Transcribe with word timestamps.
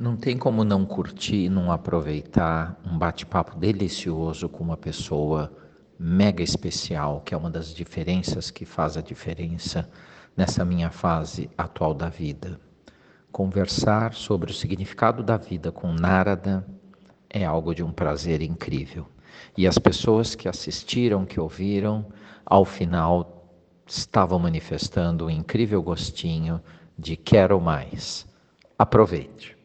Não 0.00 0.16
tem 0.16 0.38
como 0.38 0.64
não 0.64 0.86
curtir, 0.86 1.50
não 1.50 1.70
aproveitar 1.70 2.80
um 2.86 2.96
bate-papo 2.96 3.58
delicioso 3.58 4.48
com 4.48 4.64
uma 4.64 4.76
pessoa 4.78 5.52
mega 5.98 6.42
especial, 6.42 7.20
que 7.20 7.34
é 7.34 7.36
uma 7.36 7.50
das 7.50 7.74
diferenças 7.74 8.50
que 8.50 8.64
faz 8.64 8.96
a 8.96 9.02
diferença 9.02 9.86
nessa 10.34 10.64
minha 10.64 10.90
fase 10.90 11.50
atual 11.58 11.92
da 11.92 12.08
vida. 12.08 12.58
Conversar 13.30 14.14
sobre 14.14 14.50
o 14.50 14.54
significado 14.54 15.22
da 15.22 15.36
vida 15.36 15.70
com 15.70 15.92
Narada 15.92 16.66
é 17.28 17.44
algo 17.44 17.74
de 17.74 17.82
um 17.82 17.92
prazer 17.92 18.40
incrível. 18.40 19.06
E 19.54 19.66
as 19.66 19.76
pessoas 19.76 20.34
que 20.34 20.48
assistiram, 20.48 21.26
que 21.26 21.38
ouviram, 21.38 22.06
ao 22.46 22.64
final 22.64 23.52
estavam 23.86 24.38
manifestando 24.38 25.26
um 25.26 25.30
incrível 25.30 25.82
gostinho 25.82 26.58
de 26.98 27.18
quero 27.18 27.60
mais. 27.60 28.26
Aproveite. 28.78 29.59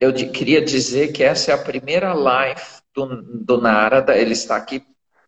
Eu 0.00 0.12
queria 0.12 0.64
dizer 0.64 1.12
que 1.12 1.24
essa 1.24 1.50
é 1.50 1.54
a 1.54 1.58
primeira 1.58 2.12
live 2.14 2.60
do, 2.94 3.22
do 3.22 3.60
Narada, 3.60 4.16
ele 4.16 4.32
está 4.32 4.56
aqui 4.56 4.82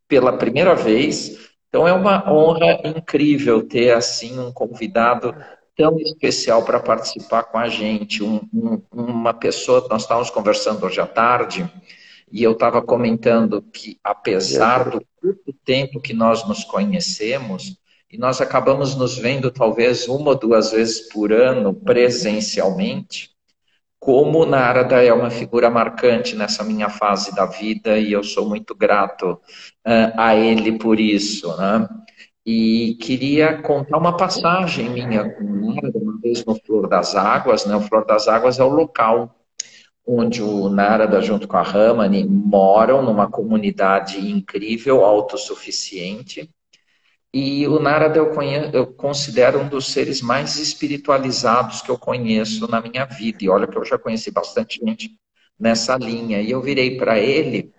pela 0.07 0.37
primeira 0.37 0.75
vez, 0.75 1.51
então 1.69 1.87
é 1.87 1.93
uma 1.93 2.33
honra 2.33 2.81
incrível 2.85 3.67
ter 3.67 3.93
assim 3.93 4.39
um 4.39 4.53
convidado 4.53 5.35
tão 5.77 5.99
especial 5.99 6.65
para 6.65 6.79
participar 6.79 7.45
com 7.45 7.59
a 7.59 7.69
gente, 7.69 8.23
um, 8.23 8.41
um, 8.53 8.83
uma 8.93 9.33
pessoa, 9.33 9.87
nós 9.89 10.03
estávamos 10.03 10.31
conversando 10.31 10.85
hoje 10.85 11.01
à 11.01 11.07
tarde, 11.07 11.69
e 12.31 12.43
eu 12.43 12.53
estava 12.53 12.83
comentando 12.83 13.63
que 13.63 13.99
apesar 14.05 14.91
do 14.91 15.03
curto 15.21 15.53
tempo 15.65 16.01
que 16.01 16.13
nós 16.13 16.47
nos 16.47 16.65
conhecemos, 16.65 17.77
e 18.11 18.19
nós 18.19 18.41
acabamos 18.41 18.95
nos 18.97 19.17
vendo 19.17 19.51
talvez 19.51 20.07
uma 20.07 20.31
ou 20.31 20.39
duas 20.39 20.73
vezes 20.73 21.09
por 21.09 21.33
ano 21.33 21.73
presencialmente, 21.73 23.31
como 24.01 24.47
Narada 24.47 25.05
é 25.05 25.13
uma 25.13 25.31
figura 25.31 25.69
marcante 25.69 26.35
nessa 26.35 26.65
minha 26.65 26.89
fase 26.89 27.35
da 27.35 27.45
vida 27.45 27.99
e 27.99 28.11
eu 28.13 28.25
sou 28.25 28.49
muito 28.49 28.75
grato 28.75 29.33
uh, 29.33 30.13
a 30.17 30.35
ele 30.35 30.79
por 30.79 30.99
isso, 30.99 31.55
né? 31.59 31.87
E 32.45 32.97
queria 33.03 33.61
contar 33.61 33.99
uma 33.99 34.17
passagem 34.17 34.89
minha 34.89 35.29
com 35.29 35.45
Narada, 35.45 35.99
uma 35.99 36.19
vez 36.19 36.43
no 36.47 36.55
Flor 36.57 36.89
das 36.89 37.15
Águas, 37.15 37.67
né? 37.67 37.77
O 37.77 37.83
Flor 37.83 38.07
das 38.07 38.27
Águas 38.27 38.59
é 38.59 38.65
o 38.65 38.71
local 38.71 39.37
onde 40.07 40.43
o 40.43 40.71
Narada 40.71 41.21
junto 41.21 41.47
com 41.47 41.59
a 41.59 41.63
Ramani 41.63 42.25
moram 42.25 43.03
numa 43.03 43.31
comunidade 43.31 44.19
incrível, 44.19 45.05
autossuficiente, 45.05 46.51
e 47.33 47.67
o 47.69 47.79
Narada 47.79 48.19
eu, 48.19 48.31
conheço, 48.31 48.71
eu 48.75 48.87
considero 48.89 49.61
um 49.61 49.69
dos 49.69 49.93
seres 49.93 50.21
mais 50.21 50.59
espiritualizados 50.59 51.81
que 51.81 51.91
eu 51.91 51.97
conheço 51.97 52.69
na 52.69 52.81
minha 52.81 53.05
vida. 53.05 53.39
E 53.41 53.49
olha 53.49 53.69
que 53.69 53.79
eu 53.79 53.85
já 53.85 53.97
conheci 53.97 54.33
bastante 54.33 54.81
gente 54.85 55.17
nessa 55.59 55.97
linha. 55.97 56.41
E 56.41 56.51
eu 56.51 56.61
virei 56.61 56.97
para 56.97 57.21
ele 57.21 57.73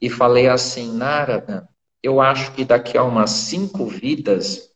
e 0.00 0.10
falei 0.10 0.46
assim: 0.46 0.92
Narada, 0.92 1.66
eu 2.02 2.20
acho 2.20 2.52
que 2.52 2.64
daqui 2.64 2.98
a 2.98 3.02
umas 3.02 3.30
cinco 3.30 3.86
vidas 3.86 4.70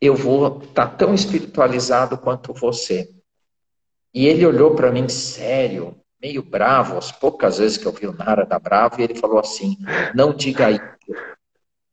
eu 0.00 0.14
vou 0.14 0.62
estar 0.62 0.86
tá 0.86 0.96
tão 0.96 1.12
espiritualizado 1.12 2.16
quanto 2.16 2.54
você. 2.54 3.10
E 4.14 4.26
ele 4.26 4.46
olhou 4.46 4.74
para 4.74 4.90
mim 4.90 5.06
sério, 5.08 6.00
meio 6.20 6.42
bravo, 6.42 6.96
as 6.96 7.12
poucas 7.12 7.58
vezes 7.58 7.76
que 7.76 7.86
eu 7.86 7.92
vi 7.92 8.06
o 8.06 8.12
Narada 8.12 8.58
bravo, 8.58 8.98
e 8.98 9.04
ele 9.04 9.14
falou 9.14 9.38
assim: 9.38 9.76
Não 10.14 10.32
diga 10.32 10.70
isso. 10.70 10.82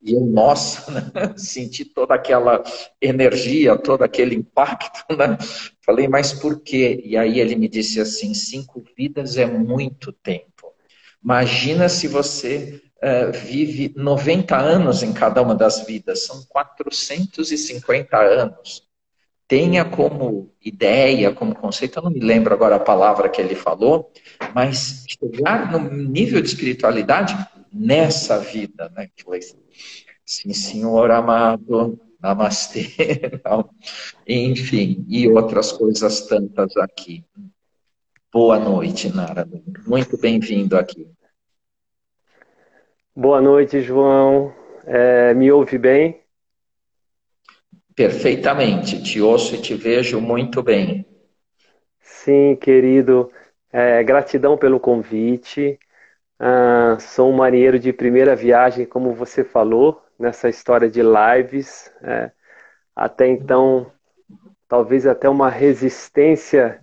E 0.02 0.14
eu, 0.14 0.22
nossa, 0.22 0.92
né? 0.92 1.02
senti 1.38 1.84
toda 1.84 2.14
aquela 2.14 2.64
energia, 3.02 3.78
todo 3.78 4.04
aquele 4.04 4.36
impacto, 4.36 5.16
né? 5.16 5.38
Falei, 5.86 6.08
mas 6.08 6.34
por 6.34 6.62
quê? 6.62 7.02
E 7.04 7.18
aí 7.18 7.40
ele 7.40 7.56
me 7.56 7.68
disse 7.68 8.00
assim: 8.00 8.34
cinco 8.34 8.84
vidas 8.96 9.38
é 9.38 9.46
muito 9.46 10.12
tempo. 10.12 10.74
Imagina 11.24 11.90
se 11.90 12.08
você 12.08 12.82
uh, 12.98 13.32
vive 13.32 13.94
90 13.96 14.56
anos 14.56 15.04
em 15.04 15.12
cada 15.12 15.42
uma 15.42 15.56
das 15.56 15.86
vidas, 15.86 16.26
são 16.26 16.44
450 16.48 18.18
anos. 18.18 18.88
Tenha 19.48 19.86
como 19.86 20.54
ideia, 20.62 21.34
como 21.34 21.56
conceito, 21.56 22.00
eu 22.00 22.04
não 22.04 22.12
me 22.12 22.20
lembro 22.20 22.54
agora 22.54 22.76
a 22.76 22.80
palavra 22.80 23.30
que 23.30 23.42
ele 23.42 23.56
falou, 23.56 24.12
mas 24.54 25.06
chegar 25.08 25.72
no 25.72 25.90
nível 25.90 26.42
de 26.42 26.50
espiritualidade 26.50 27.34
nessa 27.78 28.40
vida, 28.40 28.92
né? 28.96 29.10
Sim, 30.26 30.54
senhor 30.54 31.12
amado, 31.12 32.00
namastê, 32.20 32.88
enfim, 34.28 35.06
e 35.08 35.28
outras 35.30 35.72
coisas 35.72 36.22
tantas 36.28 36.76
aqui. 36.78 37.24
Boa 38.34 38.60
noite, 38.60 39.14
Narada. 39.16 39.62
Muito 39.86 40.18
bem-vindo 40.18 40.78
aqui. 40.78 41.08
Boa 43.16 43.42
noite, 43.42 43.82
João. 43.82 44.54
É, 44.86 45.34
me 45.34 45.52
ouve 45.52 45.78
bem? 45.78 46.22
Perfeitamente. 47.96 49.02
Te 49.02 49.20
ouço 49.22 49.56
e 49.56 49.62
te 49.62 49.74
vejo 49.74 50.22
muito 50.22 50.62
bem. 50.62 51.04
Sim, 52.00 52.56
querido. 52.56 53.32
É, 53.72 54.04
gratidão 54.04 54.58
pelo 54.58 54.80
convite. 54.80 55.80
Ah, 56.40 56.98
sou 57.00 57.32
um 57.32 57.36
marinheiro 57.36 57.80
de 57.80 57.92
primeira 57.92 58.36
viagem, 58.36 58.86
como 58.86 59.14
você 59.14 59.44
falou, 59.44 60.04
nessa 60.20 60.50
história 60.50 60.90
de 60.90 61.02
lives. 61.02 61.92
É, 62.04 62.32
até 62.96 63.28
então, 63.28 63.92
talvez 64.68 65.08
até 65.08 65.30
uma 65.30 65.50
resistência 65.50 66.82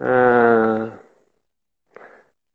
ah, 0.00 0.98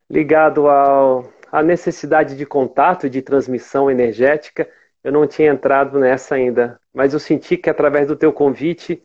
ligado 0.09 0.67
ao, 0.67 1.31
à 1.51 1.63
necessidade 1.63 2.37
de 2.37 2.45
contato, 2.45 3.09
de 3.09 3.21
transmissão 3.21 3.89
energética. 3.89 4.69
Eu 5.03 5.11
não 5.11 5.27
tinha 5.27 5.51
entrado 5.51 5.99
nessa 5.99 6.35
ainda, 6.35 6.79
mas 6.93 7.13
eu 7.13 7.19
senti 7.19 7.57
que 7.57 7.69
através 7.69 8.07
do 8.07 8.15
teu 8.15 8.31
convite 8.33 9.03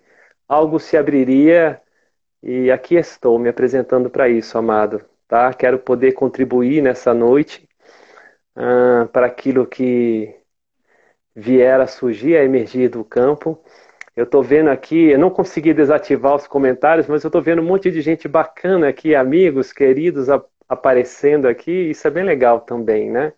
algo 0.48 0.78
se 0.78 0.97
abriria 0.97 1.81
e 2.43 2.71
aqui 2.71 2.97
estou 2.97 3.38
me 3.38 3.48
apresentando 3.48 4.10
para 4.10 4.28
isso, 4.28 4.59
amado 4.59 5.04
tá? 5.29 5.53
Quero 5.55 5.79
poder 5.79 6.13
contribuir 6.13 6.83
nessa 6.83 7.13
noite 7.15 7.69
uh, 8.57 9.07
para 9.09 9.27
aquilo 9.27 9.67
que 9.67 10.35
vier 11.35 11.81
a 11.81 11.87
surgir, 11.87 12.37
a 12.37 12.45
emergir 12.45 12.89
do 12.89 13.05
campo. 13.05 13.63
Eu 14.17 14.25
estou 14.25 14.43
vendo 14.43 14.71
aqui, 14.71 15.11
eu 15.11 15.19
não 15.19 15.31
consegui 15.31 15.75
desativar 15.75 16.35
os 16.35 16.47
comentários, 16.47 17.07
mas 17.07 17.23
eu 17.23 17.29
estou 17.29 17.43
vendo 17.43 17.61
um 17.63 17.67
monte 17.67 17.91
de 17.91 18.01
gente 18.01 18.27
bacana 18.29 18.89
aqui, 18.89 19.15
amigos, 19.15 19.73
queridos, 19.73 20.31
a, 20.31 20.43
aparecendo 20.69 21.47
aqui. 21.47 21.91
Isso 21.91 22.07
é 22.09 22.11
bem 22.11 22.25
legal 22.25 22.61
também, 22.61 23.11
né? 23.11 23.33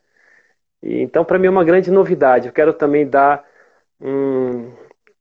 E, 0.83 1.01
então, 1.03 1.25
para 1.25 1.39
mim 1.39 1.49
é 1.49 1.51
uma 1.51 1.65
grande 1.65 1.91
novidade. 1.91 2.49
Eu 2.49 2.53
quero 2.53 2.73
também 2.73 3.09
dar 3.09 3.45
um, 4.01 4.73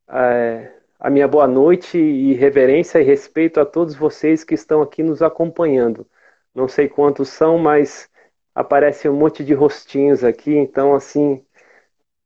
é, 0.10 0.72
a 1.00 1.10
minha 1.10 1.28
boa 1.28 1.48
noite 1.48 1.98
e 1.98 2.34
reverência 2.34 3.00
e 3.00 3.04
respeito 3.04 3.60
a 3.60 3.66
todos 3.66 3.96
vocês 3.96 4.44
que 4.44 4.54
estão 4.54 4.82
aqui 4.82 5.04
nos 5.04 5.22
acompanhando 5.22 6.08
não 6.58 6.68
sei 6.68 6.90
quantos 6.90 7.30
são, 7.30 7.60
mas 7.60 8.10
aparece 8.56 9.08
um 9.08 9.16
monte 9.16 9.44
de 9.44 9.54
rostinhos 9.54 10.24
aqui, 10.24 10.58
então 10.58 10.96
assim, 10.96 11.46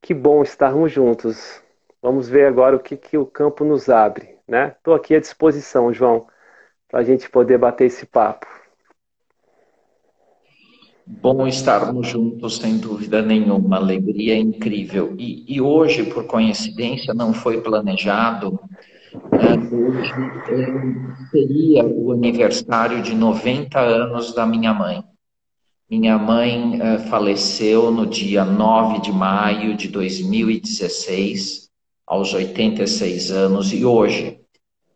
que 0.00 0.14
bom 0.14 0.42
estarmos 0.42 0.90
juntos. 0.90 1.62
Vamos 2.00 2.30
ver 2.30 2.46
agora 2.46 2.74
o 2.74 2.80
que, 2.80 2.96
que 2.96 3.18
o 3.18 3.26
campo 3.26 3.62
nos 3.62 3.90
abre, 3.90 4.38
né? 4.48 4.74
Estou 4.78 4.94
aqui 4.94 5.14
à 5.14 5.20
disposição, 5.20 5.92
João, 5.92 6.26
para 6.88 7.00
a 7.00 7.04
gente 7.04 7.28
poder 7.28 7.58
bater 7.58 7.84
esse 7.84 8.06
papo. 8.06 8.46
Bom 11.04 11.46
estarmos 11.46 12.08
juntos, 12.08 12.56
sem 12.56 12.78
dúvida 12.78 13.20
nenhuma, 13.20 13.76
alegria 13.76 14.34
incrível. 14.34 15.14
E, 15.18 15.44
e 15.46 15.60
hoje, 15.60 16.04
por 16.04 16.24
coincidência, 16.24 17.12
não 17.12 17.34
foi 17.34 17.60
planejado, 17.60 18.58
hoje 19.16 20.10
seria 21.30 21.84
o 21.84 22.12
aniversário 22.12 23.02
de 23.02 23.14
90 23.14 23.78
anos 23.78 24.34
da 24.34 24.46
minha 24.46 24.72
mãe. 24.72 25.02
Minha 25.90 26.16
mãe 26.16 26.80
uh, 26.80 26.98
faleceu 27.10 27.90
no 27.90 28.06
dia 28.06 28.44
9 28.44 29.00
de 29.00 29.12
maio 29.12 29.76
de 29.76 29.88
2016, 29.88 31.70
aos 32.06 32.32
86 32.32 33.30
anos, 33.30 33.72
e 33.72 33.84
hoje 33.84 34.40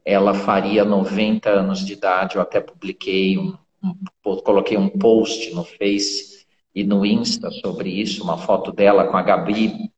ela 0.05 0.33
faria 0.33 0.85
90 0.85 1.51
anos 1.51 1.85
de 1.85 1.93
idade. 1.93 2.37
Eu 2.37 2.43
até 2.43 2.61
publiquei, 2.61 3.37
um, 3.37 3.55
um, 3.85 4.37
coloquei 4.37 4.79
um 4.79 4.89
post 4.89 5.55
no 5.55 5.65
Face 5.65 6.47
e 6.75 6.85
no 6.85 7.05
Insta 7.05 7.51
sobre 7.51 7.91
isso, 7.91 8.23
uma 8.23 8.39
foto 8.39 8.73
dela 8.73 9.07
com 9.07 9.17
a 9.17 9.23
Gabi 9.23 9.91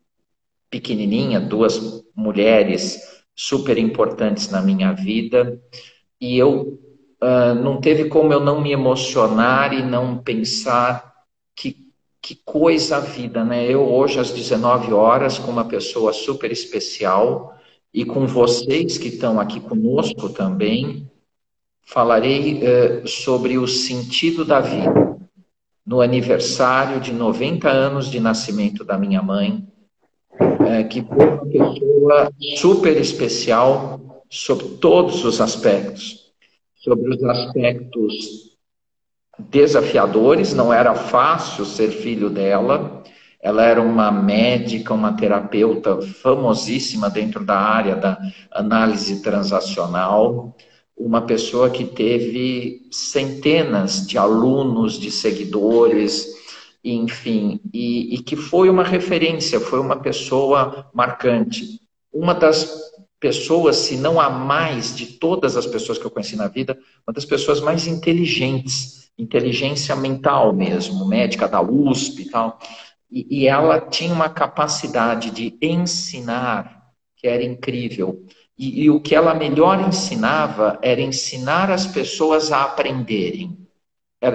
pequenininha, 0.70 1.40
duas 1.40 2.02
mulheres 2.14 3.17
super 3.40 3.78
importantes 3.78 4.50
na 4.50 4.60
minha 4.60 4.92
vida 4.92 5.62
e 6.20 6.36
eu 6.36 6.76
uh, 7.22 7.54
não 7.54 7.80
teve 7.80 8.06
como 8.06 8.32
eu 8.32 8.40
não 8.40 8.60
me 8.60 8.72
emocionar 8.72 9.72
e 9.72 9.80
não 9.80 10.18
pensar 10.18 11.14
que, 11.54 11.86
que 12.20 12.34
coisa 12.44 12.96
a 12.96 13.00
vida, 13.00 13.44
né? 13.44 13.64
Eu 13.64 13.88
hoje 13.88 14.18
às 14.18 14.32
19 14.32 14.92
horas 14.92 15.38
com 15.38 15.52
uma 15.52 15.64
pessoa 15.64 16.12
super 16.12 16.50
especial 16.50 17.56
e 17.94 18.04
com 18.04 18.26
vocês 18.26 18.98
que 18.98 19.06
estão 19.06 19.38
aqui 19.38 19.60
conosco 19.60 20.30
também, 20.30 21.08
falarei 21.86 22.60
uh, 22.60 23.06
sobre 23.06 23.56
o 23.56 23.68
sentido 23.68 24.44
da 24.44 24.58
vida. 24.58 25.16
No 25.86 26.00
aniversário 26.00 27.00
de 27.00 27.12
90 27.12 27.70
anos 27.70 28.10
de 28.10 28.18
nascimento 28.18 28.84
da 28.84 28.98
minha 28.98 29.22
mãe, 29.22 29.64
uh, 30.40 30.88
que 30.88 31.02
foi 31.02 31.26
uma 31.26 31.46
pessoa 31.46 32.32
super 32.56 32.96
especial 32.96 34.24
sobre 34.30 34.66
todos 34.80 35.24
os 35.24 35.40
aspectos. 35.40 36.28
Sobre 36.76 37.14
os 37.14 37.22
aspectos 37.24 38.48
desafiadores, 39.38 40.52
não 40.52 40.72
era 40.72 40.94
fácil 40.94 41.64
ser 41.64 41.90
filho 41.90 42.28
dela, 42.28 43.02
ela 43.40 43.64
era 43.64 43.80
uma 43.80 44.10
médica, 44.10 44.92
uma 44.92 45.12
terapeuta 45.12 46.00
famosíssima 46.02 47.08
dentro 47.08 47.44
da 47.44 47.56
área 47.56 47.94
da 47.94 48.18
análise 48.50 49.22
transacional, 49.22 50.56
uma 50.96 51.22
pessoa 51.22 51.70
que 51.70 51.84
teve 51.84 52.88
centenas 52.90 54.04
de 54.06 54.18
alunos, 54.18 54.98
de 54.98 55.12
seguidores, 55.12 56.26
enfim, 56.94 57.60
e, 57.72 58.14
e 58.14 58.22
que 58.22 58.36
foi 58.36 58.70
uma 58.70 58.84
referência, 58.84 59.60
foi 59.60 59.80
uma 59.80 59.96
pessoa 59.96 60.88
marcante. 60.94 61.80
Uma 62.12 62.34
das 62.34 62.88
pessoas, 63.20 63.76
se 63.76 63.96
não 63.96 64.20
a 64.20 64.30
mais 64.30 64.94
de 64.94 65.06
todas 65.18 65.56
as 65.56 65.66
pessoas 65.66 65.98
que 65.98 66.04
eu 66.04 66.10
conheci 66.10 66.36
na 66.36 66.48
vida, 66.48 66.78
uma 67.06 67.12
das 67.12 67.24
pessoas 67.24 67.60
mais 67.60 67.86
inteligentes, 67.86 69.10
inteligência 69.18 69.96
mental 69.96 70.52
mesmo, 70.52 71.06
médica 71.06 71.48
da 71.48 71.60
USP 71.60 72.22
e 72.22 72.30
tal. 72.30 72.58
E, 73.10 73.40
e 73.40 73.46
ela 73.48 73.80
tinha 73.80 74.12
uma 74.12 74.28
capacidade 74.28 75.30
de 75.30 75.56
ensinar 75.60 76.78
que 77.16 77.26
era 77.26 77.42
incrível. 77.42 78.24
E, 78.56 78.84
e, 78.84 78.90
o 78.90 79.00
que 79.00 79.14
ela 79.14 79.34
melhor 79.34 79.80
ensinava 79.80 80.78
era 80.82 81.00
ensinar 81.00 81.70
as 81.70 81.86
pessoas 81.86 82.50
a 82.52 82.64
aprenderem. 82.64 83.58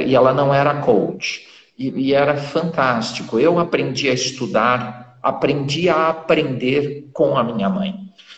E 0.06 0.15
ela 0.15 0.33
não 0.33 0.53
era 0.53 0.81
coach. 0.81 1.47
E, 1.77 1.89
e, 1.89 2.13
era 2.13 2.37
fantástico. 2.37 3.39
Eu 3.39 3.59
aprendi 3.59 4.09
a 4.09 4.13
estudar, 4.13 5.17
aprendi 5.21 5.89
a 5.89 6.09
aprender 6.09 7.09
com 7.13 7.35
a 7.35 7.43
minha 7.43 7.69
mãe. 7.69 7.95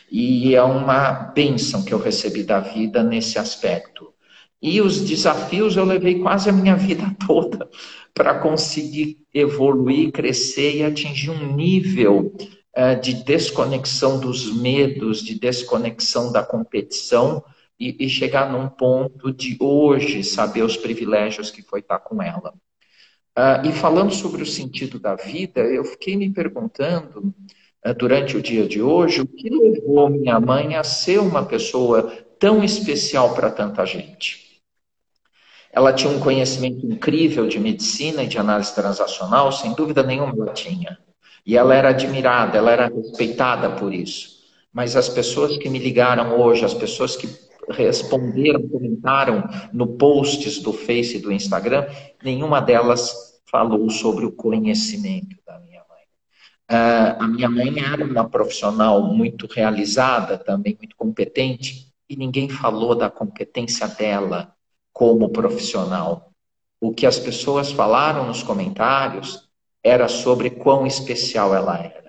E 0.09 0.55
é 0.55 0.63
uma 0.63 1.11
bênção 1.11 1.83
que 1.83 1.93
eu 1.93 1.99
recebi 1.99 2.43
da 2.43 2.59
vida 2.59 3.03
nesse 3.03 3.37
aspecto. 3.37 4.13
E 4.61 4.81
os 4.81 5.01
desafios 5.01 5.75
eu 5.75 5.85
levei 5.85 6.19
quase 6.19 6.49
a 6.49 6.53
minha 6.53 6.75
vida 6.77 7.15
toda 7.27 7.69
para 8.13 8.39
conseguir 8.39 9.17
evoluir, 9.33 10.11
crescer 10.11 10.77
e 10.77 10.83
atingir 10.83 11.29
um 11.29 11.55
nível 11.55 12.33
uh, 12.75 12.99
de 13.01 13.23
desconexão 13.23 14.19
dos 14.19 14.51
medos, 14.55 15.21
de 15.21 15.37
desconexão 15.37 16.31
da 16.31 16.41
competição 16.41 17.43
e, 17.77 18.05
e, 18.05 18.09
chegar 18.09 18.49
num 18.49 18.69
ponto 18.69 19.33
de 19.33 19.57
hoje 19.59 20.23
saber 20.23 20.63
os 20.63 20.77
privilégios 20.77 21.51
que 21.51 21.61
foi 21.61 21.81
estar 21.81 21.99
com 21.99 22.21
ela. 22.21 22.53
Uh, 23.37 23.67
e 23.67 23.71
falando 23.73 24.13
sobre 24.13 24.41
o 24.41 24.45
sentido 24.45 24.97
da 24.97 25.13
vida, 25.15 25.59
eu 25.59 25.83
fiquei 25.83 26.15
me 26.15 26.31
perguntando 26.31 27.33
uh, 27.85 27.93
durante 27.93 28.37
o 28.37 28.41
dia 28.41 28.65
de 28.65 28.81
hoje 28.81 29.21
o 29.21 29.27
que 29.27 29.49
levou 29.49 30.09
minha 30.09 30.39
mãe 30.39 30.75
a 30.75 30.83
ser 30.85 31.19
uma 31.19 31.45
pessoa 31.45 32.03
tão 32.39 32.63
especial 32.63 33.33
para 33.35 33.51
tanta 33.51 33.85
gente. 33.85 34.61
Ela 35.69 35.91
tinha 35.91 36.09
um 36.09 36.21
conhecimento 36.21 36.85
incrível 36.85 37.45
de 37.47 37.59
medicina 37.59 38.23
e 38.23 38.27
de 38.27 38.37
análise 38.37 38.73
transacional, 38.73 39.51
sem 39.51 39.73
dúvida 39.73 40.01
nenhuma 40.01 40.33
ela 40.33 40.53
tinha. 40.53 40.97
E 41.45 41.57
ela 41.57 41.75
era 41.75 41.89
admirada, 41.89 42.57
ela 42.57 42.71
era 42.71 42.87
respeitada 42.87 43.69
por 43.71 43.93
isso. 43.93 44.35
Mas 44.71 44.95
as 44.95 45.09
pessoas 45.09 45.57
que 45.57 45.69
me 45.69 45.77
ligaram 45.77 46.39
hoje, 46.39 46.63
as 46.63 46.73
pessoas 46.73 47.17
que 47.17 47.27
responderam, 47.69 48.67
comentaram 48.67 49.43
no 49.73 49.87
posts 49.97 50.59
do 50.59 50.73
Face 50.73 51.17
e 51.17 51.21
do 51.21 51.31
Instagram, 51.31 51.87
nenhuma 52.23 52.61
delas 52.61 53.41
falou 53.45 53.89
sobre 53.89 54.25
o 54.25 54.31
conhecimento 54.31 55.37
da 55.45 55.59
minha 55.59 55.81
mãe. 55.89 56.03
Uh, 56.71 57.23
a 57.23 57.27
minha 57.27 57.49
mãe 57.49 57.73
era 57.79 58.03
uma 58.03 58.27
profissional 58.27 59.01
muito 59.01 59.47
realizada, 59.47 60.37
também 60.37 60.75
muito 60.77 60.95
competente, 60.95 61.91
e 62.09 62.15
ninguém 62.15 62.49
falou 62.49 62.95
da 62.95 63.09
competência 63.09 63.87
dela 63.87 64.53
como 64.93 65.29
profissional. 65.29 66.31
O 66.79 66.93
que 66.93 67.05
as 67.05 67.17
pessoas 67.17 67.71
falaram 67.71 68.27
nos 68.27 68.43
comentários 68.43 69.49
era 69.83 70.07
sobre 70.07 70.49
quão 70.49 70.85
especial 70.85 71.53
ela 71.55 71.77
era. 71.77 72.04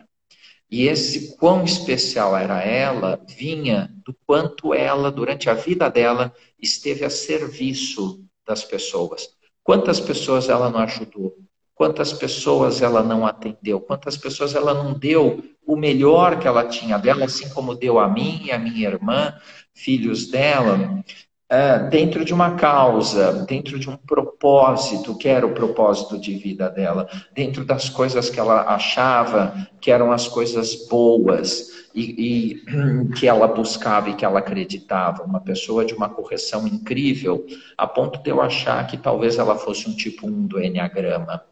E 0.70 0.88
esse 0.88 1.36
quão 1.36 1.64
especial 1.64 2.36
era 2.36 2.60
ela 2.60 3.20
vinha 3.28 3.92
do 4.04 4.14
quanto 4.26 4.74
ela, 4.74 5.10
durante 5.10 5.48
a 5.48 5.54
vida 5.54 5.88
dela, 5.88 6.34
esteve 6.60 7.04
a 7.04 7.10
serviço 7.10 8.24
das 8.46 8.64
pessoas. 8.64 9.28
Quantas 9.62 10.00
pessoas 10.00 10.48
ela 10.48 10.68
não 10.70 10.80
ajudou? 10.80 11.36
Quantas 11.74 12.12
pessoas 12.12 12.80
ela 12.80 13.02
não 13.02 13.26
atendeu? 13.26 13.80
Quantas 13.80 14.16
pessoas 14.16 14.54
ela 14.54 14.72
não 14.72 14.94
deu 14.94 15.44
o 15.66 15.76
melhor 15.76 16.38
que 16.38 16.48
ela 16.48 16.64
tinha 16.64 16.96
dela, 16.98 17.26
assim 17.26 17.48
como 17.50 17.74
deu 17.74 17.98
a 17.98 18.08
mim 18.08 18.44
e 18.44 18.50
a 18.50 18.58
minha 18.58 18.88
irmã, 18.88 19.34
filhos 19.74 20.26
dela? 20.26 21.04
Uh, 21.52 21.88
dentro 21.90 22.24
de 22.24 22.34
uma 22.34 22.56
causa, 22.56 23.44
dentro 23.44 23.78
de 23.78 23.88
um 23.88 23.96
propósito, 23.96 25.16
que 25.16 25.28
era 25.28 25.46
o 25.46 25.54
propósito 25.54 26.18
de 26.18 26.34
vida 26.36 26.68
dela, 26.68 27.08
dentro 27.34 27.64
das 27.64 27.88
coisas 27.88 28.28
que 28.30 28.40
ela 28.40 28.62
achava 28.62 29.68
que 29.80 29.90
eram 29.90 30.12
as 30.12 30.26
coisas 30.28 30.86
boas 30.88 31.86
e, 31.94 32.60
e 32.62 33.14
que 33.18 33.26
ela 33.26 33.46
buscava 33.46 34.10
e 34.10 34.14
que 34.14 34.24
ela 34.24 34.40
acreditava. 34.40 35.22
Uma 35.22 35.40
pessoa 35.40 35.84
de 35.84 35.94
uma 35.94 36.08
correção 36.08 36.66
incrível, 36.66 37.46
a 37.76 37.86
ponto 37.86 38.22
de 38.22 38.30
eu 38.30 38.40
achar 38.40 38.86
que 38.86 38.96
talvez 38.96 39.38
ela 39.38 39.56
fosse 39.56 39.88
um 39.88 39.94
tipo 39.94 40.26
1 40.26 40.46
do 40.46 40.60
Enneagrama. 40.60 41.42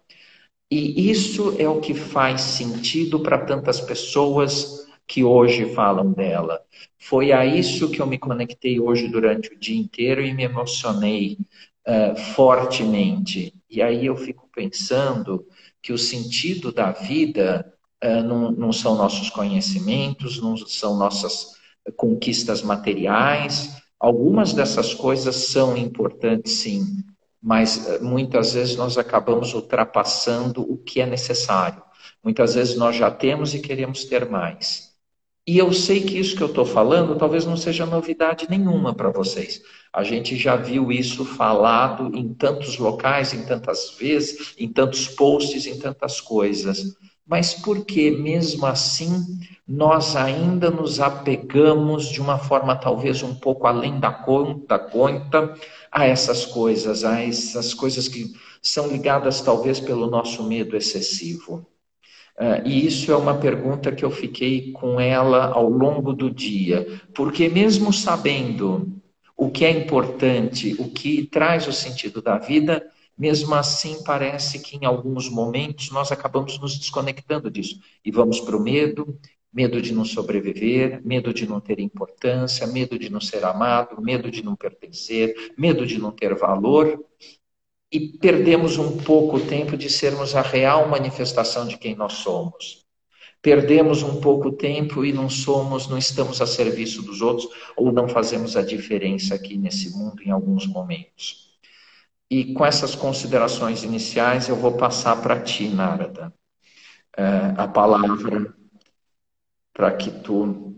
E 0.71 1.09
isso 1.09 1.55
é 1.59 1.69
o 1.69 1.81
que 1.81 1.95
faz 1.95 2.41
sentido 2.41 3.21
para 3.21 3.39
tantas 3.39 3.81
pessoas 3.81 4.84
que 5.07 5.23
hoje 5.23 5.75
falam 5.75 6.13
dela. 6.13 6.61
Foi 6.99 7.33
a 7.33 7.45
isso 7.45 7.91
que 7.91 8.01
eu 8.01 8.07
me 8.07 8.19
conectei 8.19 8.81
hoje 8.81 9.09
durante 9.09 9.53
o 9.53 9.59
dia 9.59 9.79
inteiro 9.79 10.25
e 10.25 10.33
me 10.33 10.45
emocionei 10.45 11.39
uh, 11.87 12.17
fortemente. 12.35 13.55
E 13.69 13.83
aí 13.83 14.07
eu 14.07 14.17
fico 14.17 14.49
pensando 14.55 15.47
que 15.83 15.93
o 15.93 15.99
sentido 15.99 16.73
da 16.73 16.93
vida 16.93 17.73
uh, 18.03 18.23
não, 18.23 18.51
não 18.51 18.73
são 18.73 18.97
nossos 18.97 19.29
conhecimentos, 19.31 20.41
não 20.41 20.57
são 20.57 20.97
nossas 20.97 21.55
conquistas 21.97 22.63
materiais. 22.63 23.77
Algumas 24.01 24.53
dessas 24.55 24.95
coisas 24.95 25.37
são 25.37 25.77
importantes, 25.77 26.53
sim, 26.53 27.05
mas 27.43 27.87
uh, 27.87 28.05
muitas 28.05 28.55
vezes 28.55 28.77
nós 28.77 28.97
acabamos 28.97 29.53
ultrapassando 29.53 30.63
o 30.63 30.79
que 30.79 31.03
é 31.03 31.07
necessário. 31.07 31.83
Muitas 32.23 32.55
vezes 32.55 32.77
nós 32.77 32.97
já 32.97 33.11
temos 33.11 33.55
e 33.55 33.61
queremos 33.61 34.05
ter 34.07 34.29
mais. 34.31 34.94
E 35.47 35.59
eu 35.59 35.75
sei 35.75 36.03
que 36.03 36.19
isso 36.19 36.35
que 36.35 36.43
eu 36.43 36.47
estou 36.47 36.65
falando 36.65 37.19
talvez 37.19 37.45
não 37.45 37.57
seja 37.57 37.85
novidade 37.85 38.47
nenhuma 38.49 38.95
para 38.95 39.11
vocês. 39.11 39.61
A 39.93 40.03
gente 40.03 40.37
já 40.37 40.57
viu 40.57 40.91
isso 40.91 41.23
falado 41.25 42.17
em 42.17 42.33
tantos 42.33 42.79
locais, 42.79 43.35
em 43.35 43.45
tantas 43.45 43.91
vezes, 43.99 44.55
em 44.59 44.73
tantos 44.73 45.07
posts, 45.07 45.67
em 45.67 45.79
tantas 45.79 46.19
coisas. 46.19 46.97
Mas 47.27 47.53
por 47.53 47.85
que, 47.85 48.11
mesmo 48.11 48.65
assim, 48.65 49.11
nós 49.69 50.17
ainda 50.17 50.71
nos 50.71 50.99
apegamos 50.99 52.07
de 52.09 52.23
uma 52.23 52.39
forma 52.39 52.75
talvez 52.75 53.23
um 53.23 53.35
pouco 53.35 53.67
além 53.67 54.01
da 54.01 54.13
conta, 54.13 54.79
conta 54.79 55.55
a 55.93 56.07
essas 56.07 56.47
coisas, 56.47 57.05
a 57.05 57.23
essas 57.23 57.75
coisas 57.75 58.09
que 58.09 58.33
são 58.63 58.89
ligadas 58.89 59.43
talvez 59.43 59.79
pelo 59.79 60.07
nosso 60.07 60.43
medo 60.43 60.75
excessivo? 60.75 61.67
Uh, 62.37 62.67
e 62.67 62.87
isso 62.87 63.13
é 63.13 63.17
uma 63.17 63.39
pergunta 63.39 63.93
que 63.93 64.05
eu 64.05 64.11
fiquei 64.11 64.73
com 64.73 64.99
ela 64.99 65.53
ao 65.53 65.69
longo 65.69 66.13
do 66.13 66.29
dia, 66.29 67.01
porque 67.15 67.49
mesmo 67.49 67.93
sabendo 67.93 68.93
o 69.37 69.51
que 69.51 69.65
é 69.65 69.71
importante, 69.71 70.75
o 70.79 70.91
que 70.91 71.27
traz 71.27 71.69
o 71.69 71.73
sentido 71.73 72.21
da 72.21 72.39
vida, 72.39 72.85
mesmo 73.17 73.55
assim 73.55 74.03
parece 74.03 74.59
que 74.59 74.77
em 74.77 74.85
alguns 74.85 75.29
momentos 75.29 75.91
nós 75.91 76.11
acabamos 76.11 76.59
nos 76.59 76.77
desconectando 76.77 77.51
disso. 77.51 77.79
E 78.05 78.11
vamos 78.11 78.41
para 78.41 78.57
o 78.57 78.61
medo, 78.61 79.17
medo 79.53 79.81
de 79.81 79.95
não 79.95 80.05
sobreviver, 80.05 81.01
medo 81.05 81.33
de 81.33 81.47
não 81.47 81.61
ter 81.61 81.79
importância, 81.79 82.67
medo 82.67 82.99
de 82.99 83.09
não 83.09 83.21
ser 83.21 83.45
amado, 83.45 84.03
medo 84.03 84.29
de 84.29 84.43
não 84.43 84.57
pertencer, 84.57 85.53
medo 85.57 85.87
de 85.87 85.99
não 85.99 86.11
ter 86.11 86.35
valor 86.35 86.99
e 87.95 88.09
perdemos 88.19 88.77
um 88.77 88.99
pouco 88.99 89.37
o 89.37 89.47
tempo 89.47 89.77
de 89.77 89.89
sermos 89.89 90.35
a 90.35 90.43
real 90.43 90.89
manifestação 90.89 91.65
de 91.65 91.79
quem 91.79 91.95
nós 91.95 92.15
somos. 92.15 92.85
Perdemos 93.41 94.03
um 94.03 94.21
pouco 94.21 94.49
o 94.49 94.53
tempo 94.57 95.05
e 95.05 95.13
não 95.13 95.31
somos, 95.31 95.87
não 95.87 95.97
estamos 95.97 96.41
a 96.41 96.47
serviço 96.47 97.03
dos 97.03 97.23
outros 97.23 97.49
ou 97.77 97.93
não 97.93 98.09
fazemos 98.09 98.57
a 98.57 98.63
diferença 98.63 99.37
aqui 99.37 99.57
nesse 99.57 99.97
mundo 99.97 100.21
em 100.25 100.33
alguns 100.33 100.67
momentos. 100.67 101.57
E 102.29 102.53
com 102.53 102.67
essas 102.67 102.97
considerações 102.97 103.85
iniciais, 103.85 104.49
eu 104.49 104.57
vou 104.57 104.77
passar 104.77 105.23
para 105.23 105.41
ti, 105.41 105.69
Narada, 105.69 106.35
eh, 107.17 107.55
a 107.57 107.69
palavra 107.69 108.53
para 109.73 109.93
que 109.93 110.11
tu, 110.11 110.75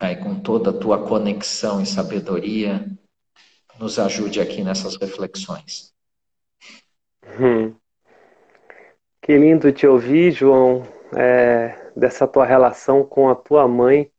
aí, 0.00 0.16
com 0.16 0.40
toda 0.40 0.70
a 0.70 0.78
tua 0.78 1.06
conexão 1.06 1.82
e 1.82 1.86
sabedoria, 1.86 2.90
nos 3.78 3.98
ajude 3.98 4.40
aqui 4.40 4.64
nessas 4.64 4.96
reflexões. 4.96 5.94
Hum. 7.38 7.74
Que 9.20 9.36
lindo 9.36 9.72
te 9.72 9.86
ouvir, 9.86 10.30
João, 10.30 10.82
é, 11.16 11.90
dessa 11.96 12.26
tua 12.26 12.46
relação 12.46 13.04
com 13.04 13.28
a 13.28 13.34
tua 13.34 13.66
mãe, 13.66 14.10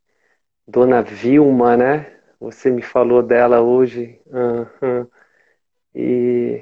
Dona 0.67 1.01
Vilma, 1.01 1.77
né? 1.77 2.13
Você 2.39 2.69
me 2.69 2.81
falou 2.81 3.23
dela 3.23 3.61
hoje. 3.61 4.21
Uhum. 4.27 5.07
E 5.95 6.61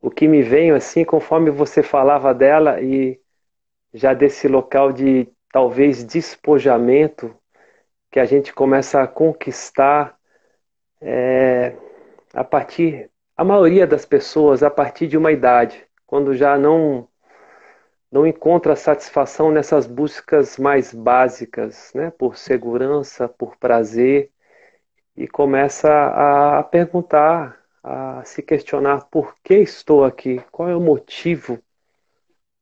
o 0.00 0.10
que 0.10 0.28
me 0.28 0.42
veio 0.42 0.76
assim, 0.76 1.04
conforme 1.04 1.50
você 1.50 1.82
falava 1.82 2.32
dela 2.32 2.80
e 2.80 3.20
já 3.92 4.14
desse 4.14 4.46
local 4.48 4.92
de 4.92 5.28
talvez 5.52 6.04
despojamento 6.04 7.34
que 8.10 8.20
a 8.20 8.24
gente 8.24 8.52
começa 8.54 9.02
a 9.02 9.08
conquistar 9.08 10.16
é, 11.00 11.74
a 12.32 12.44
partir, 12.44 13.10
a 13.36 13.44
maioria 13.44 13.86
das 13.86 14.04
pessoas, 14.06 14.62
a 14.62 14.70
partir 14.70 15.06
de 15.08 15.16
uma 15.16 15.32
idade, 15.32 15.86
quando 16.06 16.34
já 16.34 16.58
não 16.58 17.08
não 18.10 18.24
encontra 18.24 18.76
satisfação 18.76 19.50
nessas 19.50 19.88
buscas 19.88 20.56
mais 20.56 20.94
básicas, 20.94 21.90
né? 21.94 22.12
por 22.12 22.36
segurança, 22.36 23.28
por 23.28 23.56
prazer, 23.56 24.30
e 25.16 25.26
começa 25.26 25.90
a 26.58 26.62
perguntar, 26.62 27.60
a 27.82 28.24
se 28.24 28.40
questionar 28.40 29.06
por 29.06 29.34
que 29.42 29.54
estou 29.54 30.04
aqui, 30.04 30.40
qual 30.52 30.68
é 30.68 30.76
o 30.76 30.80
motivo, 30.80 31.58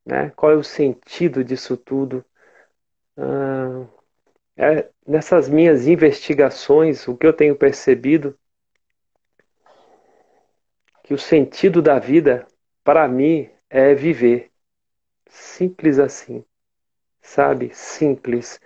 né? 0.03 0.31
qual 0.35 0.51
é 0.51 0.55
o 0.55 0.63
sentido 0.63 1.43
disso 1.43 1.77
tudo. 1.77 2.25
Ah, 3.15 3.85
é, 4.57 4.89
nessas 5.05 5.49
minhas 5.49 5.87
investigações, 5.87 7.07
o 7.07 7.15
que 7.15 7.27
eu 7.27 7.33
tenho 7.33 7.55
percebido 7.55 8.37
que 11.03 11.13
o 11.13 11.17
sentido 11.17 11.81
da 11.81 11.99
vida, 11.99 12.47
para 12.83 13.07
mim, 13.07 13.49
é 13.69 13.93
viver 13.93 14.53
Simples 15.33 15.97
assim. 15.97 16.45
Sabe? 17.21 17.71
Simples. 17.73 18.59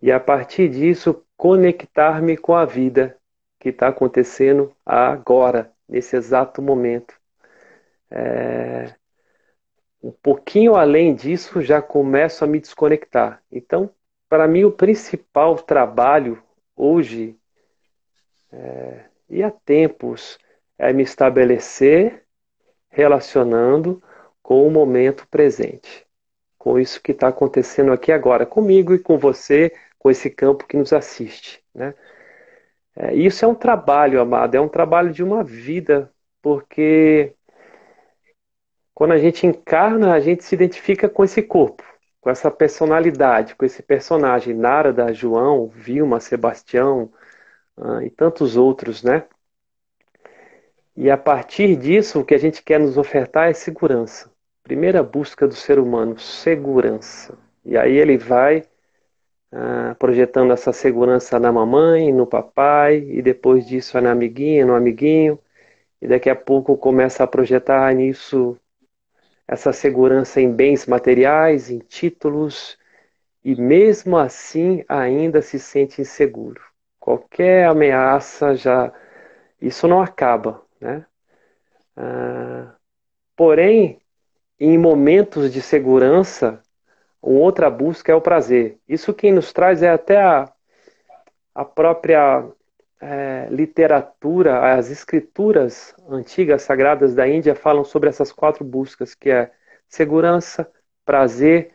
E 0.00 0.10
a 0.12 0.20
partir 0.20 0.68
disso, 0.68 1.24
conectar-me 1.36 2.36
com 2.36 2.54
a 2.54 2.64
vida 2.64 3.18
que 3.58 3.70
está 3.70 3.88
acontecendo 3.88 4.74
agora, 4.86 5.72
nesse 5.88 6.16
exato 6.16 6.62
momento. 6.62 7.14
É... 8.10 8.94
Um 10.02 10.10
pouquinho 10.10 10.74
além 10.74 11.14
disso, 11.14 11.60
já 11.60 11.80
começo 11.82 12.44
a 12.44 12.46
me 12.46 12.60
desconectar. 12.60 13.42
Então, 13.50 13.90
para 14.28 14.48
mim, 14.48 14.64
o 14.64 14.72
principal 14.72 15.56
trabalho 15.56 16.42
hoje 16.76 17.36
é... 18.52 19.04
e 19.28 19.42
há 19.42 19.50
tempos 19.50 20.38
é 20.78 20.92
me 20.92 21.02
estabelecer 21.02 22.24
relacionando 22.90 24.02
com 24.42 24.66
o 24.66 24.70
momento 24.70 25.26
presente 25.28 26.06
com 26.62 26.78
isso 26.78 27.02
que 27.02 27.10
está 27.10 27.26
acontecendo 27.26 27.92
aqui 27.92 28.12
agora, 28.12 28.46
comigo 28.46 28.94
e 28.94 28.98
com 29.00 29.18
você, 29.18 29.74
com 29.98 30.08
esse 30.08 30.30
campo 30.30 30.64
que 30.64 30.76
nos 30.76 30.92
assiste. 30.92 31.60
Né? 31.74 31.92
É, 32.94 33.12
isso 33.16 33.44
é 33.44 33.48
um 33.48 33.54
trabalho, 33.54 34.20
amado, 34.20 34.54
é 34.54 34.60
um 34.60 34.68
trabalho 34.68 35.10
de 35.10 35.24
uma 35.24 35.42
vida, 35.42 36.08
porque 36.40 37.34
quando 38.94 39.10
a 39.10 39.18
gente 39.18 39.44
encarna, 39.44 40.12
a 40.12 40.20
gente 40.20 40.44
se 40.44 40.54
identifica 40.54 41.08
com 41.08 41.24
esse 41.24 41.42
corpo, 41.42 41.82
com 42.20 42.30
essa 42.30 42.48
personalidade, 42.48 43.56
com 43.56 43.64
esse 43.64 43.82
personagem, 43.82 44.54
Narada, 44.54 45.12
João, 45.12 45.66
Vilma, 45.66 46.20
Sebastião 46.20 47.12
ah, 47.76 48.04
e 48.04 48.10
tantos 48.10 48.56
outros, 48.56 49.02
né? 49.02 49.24
E 50.96 51.10
a 51.10 51.16
partir 51.16 51.76
disso, 51.76 52.20
o 52.20 52.24
que 52.24 52.34
a 52.34 52.38
gente 52.38 52.62
quer 52.62 52.78
nos 52.80 52.98
ofertar 52.98 53.48
é 53.48 53.52
segurança. 53.52 54.30
Primeira 54.62 55.02
busca 55.02 55.46
do 55.48 55.54
ser 55.54 55.78
humano, 55.78 56.18
segurança. 56.18 57.38
E 57.64 57.76
aí 57.76 57.96
ele 57.96 58.18
vai 58.18 58.64
ah, 59.52 59.94
projetando 59.98 60.52
essa 60.52 60.72
segurança 60.72 61.38
na 61.38 61.52
mamãe, 61.52 62.12
no 62.12 62.26
papai, 62.26 62.98
e 62.98 63.22
depois 63.22 63.66
disso 63.66 63.98
é 63.98 64.00
na 64.00 64.12
amiguinha, 64.12 64.66
no 64.66 64.74
amiguinho, 64.74 65.38
e 66.00 66.08
daqui 66.08 66.30
a 66.30 66.36
pouco 66.36 66.76
começa 66.76 67.24
a 67.24 67.26
projetar 67.26 67.94
nisso 67.94 68.58
essa 69.46 69.72
segurança 69.72 70.40
em 70.40 70.52
bens 70.52 70.86
materiais, 70.86 71.70
em 71.70 71.78
títulos, 71.78 72.78
e 73.44 73.54
mesmo 73.56 74.16
assim 74.16 74.84
ainda 74.88 75.42
se 75.42 75.58
sente 75.58 76.00
inseguro. 76.00 76.62
Qualquer 77.00 77.66
ameaça 77.66 78.54
já. 78.54 78.92
Isso 79.60 79.86
não 79.88 80.00
acaba, 80.02 80.61
né? 80.82 81.06
Ah, 81.96 82.74
porém, 83.36 84.00
em 84.60 84.78
momentos 84.78 85.52
de 85.52 85.60
segurança, 85.62 86.62
uma 87.22 87.40
outra 87.40 87.70
busca 87.70 88.12
é 88.12 88.14
o 88.14 88.20
prazer. 88.20 88.78
Isso 88.88 89.14
quem 89.14 89.32
nos 89.32 89.52
traz 89.52 89.82
é 89.82 89.90
até 89.90 90.20
a, 90.20 90.52
a 91.54 91.64
própria 91.64 92.44
é, 93.00 93.48
literatura, 93.50 94.74
as 94.74 94.90
escrituras 94.90 95.94
antigas, 96.08 96.62
sagradas 96.62 97.14
da 97.14 97.28
Índia 97.28 97.54
falam 97.54 97.84
sobre 97.84 98.08
essas 98.08 98.32
quatro 98.32 98.64
buscas, 98.64 99.14
que 99.14 99.30
é 99.30 99.52
segurança, 99.88 100.70
prazer, 101.04 101.72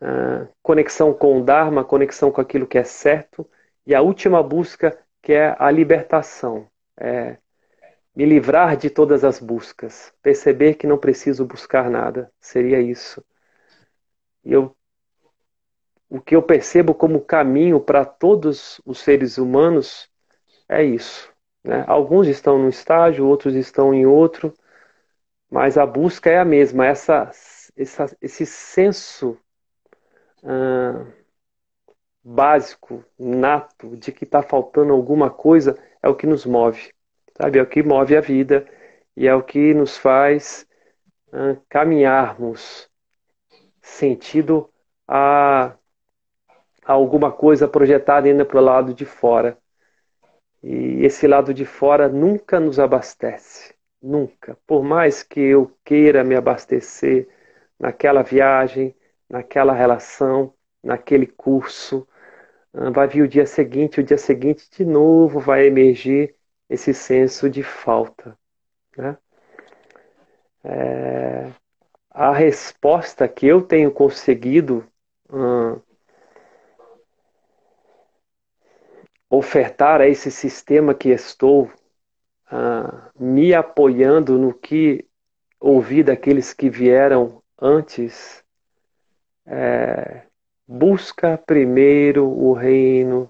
uh, 0.00 0.48
conexão 0.62 1.12
com 1.12 1.40
o 1.40 1.44
Dharma, 1.44 1.84
conexão 1.84 2.30
com 2.30 2.40
aquilo 2.40 2.66
que 2.66 2.78
é 2.78 2.84
certo, 2.84 3.48
e 3.86 3.94
a 3.94 4.00
última 4.00 4.42
busca, 4.42 4.96
que 5.20 5.32
é 5.32 5.54
a 5.58 5.70
libertação. 5.70 6.68
É 6.98 7.36
me 8.14 8.24
livrar 8.26 8.76
de 8.76 8.90
todas 8.90 9.24
as 9.24 9.38
buscas, 9.38 10.12
perceber 10.22 10.74
que 10.74 10.86
não 10.86 10.98
preciso 10.98 11.46
buscar 11.46 11.90
nada, 11.90 12.30
seria 12.40 12.80
isso. 12.80 13.24
E 14.44 14.52
eu, 14.52 14.76
o 16.08 16.20
que 16.20 16.36
eu 16.36 16.42
percebo 16.42 16.94
como 16.94 17.24
caminho 17.24 17.80
para 17.80 18.04
todos 18.04 18.80
os 18.84 19.00
seres 19.00 19.38
humanos 19.38 20.10
é 20.68 20.82
isso. 20.82 21.32
Né? 21.64 21.84
Alguns 21.86 22.26
estão 22.26 22.58
num 22.58 22.68
estágio, 22.68 23.26
outros 23.26 23.54
estão 23.54 23.94
em 23.94 24.04
outro, 24.04 24.52
mas 25.50 25.78
a 25.78 25.86
busca 25.86 26.30
é 26.30 26.38
a 26.38 26.44
mesma. 26.44 26.86
Essa, 26.86 27.30
essa 27.76 28.16
esse 28.20 28.44
senso 28.44 29.38
básico, 32.24 33.04
nato, 33.18 33.96
de 33.96 34.12
que 34.12 34.24
está 34.24 34.42
faltando 34.42 34.92
alguma 34.92 35.30
coisa 35.30 35.78
é 36.02 36.08
o 36.08 36.16
que 36.16 36.26
nos 36.26 36.44
move. 36.44 36.92
Sabe, 37.36 37.58
é 37.58 37.62
o 37.62 37.66
que 37.66 37.82
move 37.82 38.16
a 38.16 38.20
vida 38.20 38.66
e 39.16 39.26
é 39.26 39.34
o 39.34 39.42
que 39.42 39.74
nos 39.74 39.96
faz 39.96 40.66
caminharmos 41.68 42.90
sentido 43.80 44.70
a, 45.08 45.74
a 46.84 46.92
alguma 46.92 47.32
coisa 47.32 47.66
projetada 47.66 48.28
ainda 48.28 48.44
para 48.44 48.58
o 48.58 48.64
lado 48.64 48.94
de 48.94 49.04
fora. 49.04 49.58
E 50.62 51.04
esse 51.04 51.26
lado 51.26 51.52
de 51.52 51.64
fora 51.64 52.08
nunca 52.08 52.60
nos 52.60 52.78
abastece. 52.78 53.74
Nunca. 54.00 54.56
Por 54.66 54.82
mais 54.82 55.22
que 55.22 55.40
eu 55.40 55.76
queira 55.84 56.22
me 56.22 56.34
abastecer 56.34 57.28
naquela 57.78 58.22
viagem, 58.22 58.94
naquela 59.28 59.72
relação, 59.72 60.52
naquele 60.82 61.26
curso, 61.26 62.06
vai 62.92 63.06
vir 63.08 63.22
o 63.22 63.28
dia 63.28 63.46
seguinte, 63.46 64.00
o 64.00 64.04
dia 64.04 64.18
seguinte 64.18 64.68
de 64.70 64.84
novo 64.84 65.40
vai 65.40 65.66
emergir 65.66 66.34
esse 66.72 66.94
senso 66.94 67.50
de 67.50 67.62
falta. 67.62 68.36
Né? 68.96 69.16
É, 70.64 71.52
a 72.10 72.32
resposta 72.32 73.28
que 73.28 73.46
eu 73.46 73.60
tenho 73.60 73.90
conseguido 73.90 74.86
hum, 75.30 75.78
ofertar 79.28 80.00
a 80.00 80.08
esse 80.08 80.30
sistema 80.30 80.94
que 80.94 81.10
estou, 81.10 81.70
hum, 82.50 83.10
me 83.18 83.52
apoiando 83.52 84.38
no 84.38 84.54
que 84.54 85.06
ouvi 85.60 86.02
daqueles 86.02 86.54
que 86.54 86.70
vieram 86.70 87.42
antes, 87.60 88.42
é, 89.44 90.22
busca 90.66 91.36
primeiro 91.36 92.26
o 92.26 92.54
reino 92.54 93.28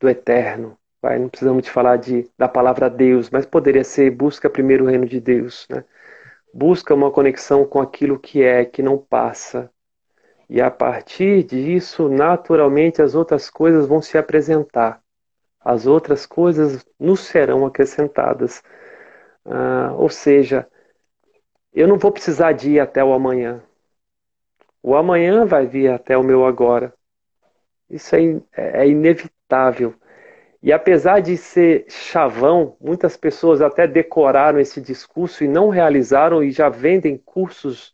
do 0.00 0.08
eterno 0.08 0.78
Pai, 1.00 1.18
não 1.18 1.28
precisamos 1.28 1.62
de 1.62 1.70
falar 1.70 1.96
de, 1.96 2.30
da 2.38 2.48
palavra 2.48 2.88
Deus, 2.90 3.30
mas 3.30 3.46
poderia 3.46 3.84
ser 3.84 4.10
busca 4.10 4.50
primeiro 4.50 4.84
o 4.84 4.88
reino 4.88 5.06
de 5.06 5.20
Deus, 5.20 5.66
né? 5.70 5.84
Busca 6.52 6.94
uma 6.94 7.10
conexão 7.10 7.64
com 7.66 7.80
aquilo 7.80 8.18
que 8.18 8.42
é, 8.42 8.64
que 8.64 8.82
não 8.82 8.96
passa. 8.98 9.70
E 10.48 10.60
a 10.60 10.70
partir 10.70 11.42
disso, 11.42 12.08
naturalmente, 12.08 13.02
as 13.02 13.14
outras 13.14 13.50
coisas 13.50 13.86
vão 13.86 14.00
se 14.00 14.16
apresentar. 14.16 15.02
As 15.60 15.86
outras 15.86 16.24
coisas 16.24 16.86
nos 16.98 17.20
serão 17.20 17.66
acrescentadas. 17.66 18.62
Ah, 19.44 19.92
ou 19.96 20.08
seja, 20.08 20.68
eu 21.72 21.86
não 21.86 21.98
vou 21.98 22.12
precisar 22.12 22.52
de 22.52 22.70
ir 22.70 22.80
até 22.80 23.04
o 23.04 23.12
amanhã. 23.12 23.62
O 24.82 24.94
amanhã 24.94 25.44
vai 25.44 25.66
vir 25.66 25.90
até 25.90 26.16
o 26.16 26.22
meu 26.22 26.46
agora. 26.46 26.94
Isso 27.90 28.14
é, 28.16 28.40
é 28.56 28.88
inevitável. 28.88 29.94
E 30.62 30.72
apesar 30.72 31.20
de 31.20 31.36
ser 31.36 31.86
chavão, 31.88 32.76
muitas 32.80 33.16
pessoas 33.16 33.60
até 33.60 33.86
decoraram 33.86 34.58
esse 34.58 34.80
discurso 34.80 35.44
e 35.44 35.48
não 35.48 35.68
realizaram 35.68 36.42
e 36.42 36.50
já 36.50 36.68
vendem 36.68 37.16
cursos 37.18 37.92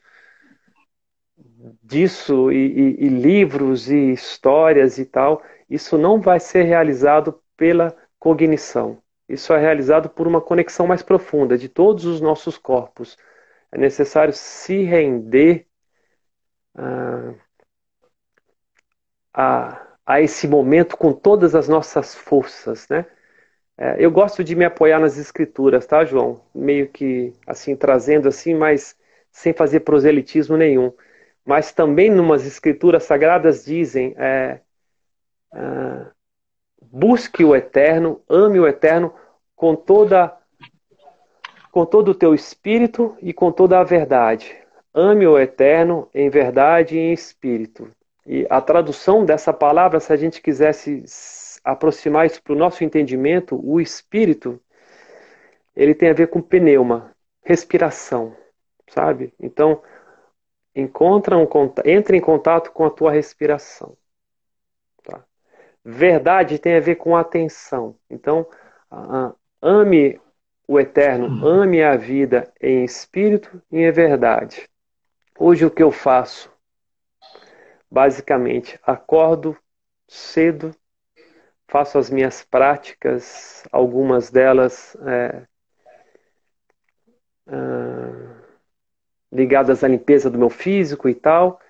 disso 1.82 2.50
e, 2.50 2.56
e, 2.56 3.06
e 3.06 3.08
livros 3.08 3.90
e 3.90 4.12
histórias 4.12 4.98
e 4.98 5.04
tal. 5.04 5.42
Isso 5.68 5.98
não 5.98 6.20
vai 6.20 6.40
ser 6.40 6.62
realizado 6.64 7.40
pela 7.56 7.96
cognição. 8.18 9.02
Isso 9.28 9.52
é 9.52 9.58
realizado 9.58 10.08
por 10.08 10.26
uma 10.26 10.40
conexão 10.40 10.86
mais 10.86 11.02
profunda 11.02 11.56
de 11.56 11.68
todos 11.68 12.04
os 12.04 12.20
nossos 12.20 12.58
corpos. 12.58 13.16
É 13.70 13.78
necessário 13.78 14.32
se 14.32 14.82
render 14.82 15.66
ah, 16.74 17.34
a, 19.34 19.91
a 20.06 20.20
esse 20.20 20.48
momento 20.48 20.96
com 20.96 21.12
todas 21.12 21.54
as 21.54 21.68
nossas 21.68 22.14
forças, 22.14 22.88
né? 22.88 23.06
É, 23.78 23.96
eu 23.98 24.10
gosto 24.10 24.44
de 24.44 24.54
me 24.54 24.64
apoiar 24.64 24.98
nas 25.00 25.18
escrituras, 25.18 25.86
tá, 25.86 26.04
João? 26.04 26.40
Meio 26.54 26.88
que 26.88 27.32
assim 27.46 27.74
trazendo 27.74 28.28
assim, 28.28 28.54
mas 28.54 28.96
sem 29.30 29.52
fazer 29.52 29.80
proselitismo 29.80 30.56
nenhum. 30.56 30.92
Mas 31.44 31.72
também 31.72 32.10
numas 32.10 32.46
escrituras 32.46 33.04
sagradas 33.04 33.64
dizem 33.64 34.14
é, 34.18 34.60
é, 35.54 36.06
busque 36.80 37.44
o 37.44 37.56
eterno, 37.56 38.22
ame 38.28 38.60
o 38.60 38.66
eterno 38.66 39.12
com 39.56 39.74
toda 39.74 40.36
com 41.72 41.86
todo 41.86 42.10
o 42.10 42.14
teu 42.14 42.34
espírito 42.34 43.16
e 43.22 43.32
com 43.32 43.50
toda 43.50 43.80
a 43.80 43.84
verdade. 43.84 44.54
Ame 44.92 45.26
o 45.26 45.38
eterno 45.38 46.06
em 46.14 46.28
verdade 46.28 46.96
e 46.96 47.00
em 47.00 47.12
espírito. 47.14 47.90
E 48.26 48.46
a 48.48 48.60
tradução 48.60 49.24
dessa 49.24 49.52
palavra, 49.52 49.98
se 49.98 50.12
a 50.12 50.16
gente 50.16 50.40
quisesse 50.40 51.04
aproximar 51.64 52.26
isso 52.26 52.42
para 52.42 52.52
o 52.52 52.58
nosso 52.58 52.84
entendimento, 52.84 53.60
o 53.62 53.80
espírito, 53.80 54.60
ele 55.74 55.94
tem 55.94 56.10
a 56.10 56.14
ver 56.14 56.28
com 56.28 56.40
pneuma, 56.40 57.14
respiração, 57.42 58.36
sabe? 58.88 59.32
Então, 59.40 59.82
encontra 60.74 61.36
um, 61.36 61.48
entre 61.84 62.16
em 62.16 62.20
contato 62.20 62.70
com 62.72 62.84
a 62.84 62.90
tua 62.90 63.10
respiração. 63.10 63.96
Tá? 65.02 65.24
Verdade 65.84 66.58
tem 66.58 66.76
a 66.76 66.80
ver 66.80 66.96
com 66.96 67.16
atenção. 67.16 67.96
Então, 68.08 68.46
ame 69.60 70.20
o 70.68 70.78
eterno, 70.78 71.44
ame 71.44 71.82
a 71.82 71.96
vida 71.96 72.52
em 72.60 72.84
espírito 72.84 73.60
e 73.70 73.78
em 73.80 73.90
verdade. 73.90 74.68
Hoje 75.38 75.64
o 75.64 75.70
que 75.70 75.82
eu 75.82 75.90
faço? 75.90 76.51
Basicamente 77.92 78.80
acordo 78.82 79.54
cedo, 80.08 80.74
faço 81.68 81.98
as 81.98 82.08
minhas 82.08 82.42
práticas, 82.42 83.64
algumas 83.70 84.30
delas 84.30 84.96
é, 85.06 85.42
ah, 87.48 88.42
ligadas 89.30 89.84
à 89.84 89.88
limpeza 89.88 90.30
do 90.30 90.38
meu 90.38 90.48
físico 90.48 91.06
e 91.06 91.14
tal, 91.14 91.60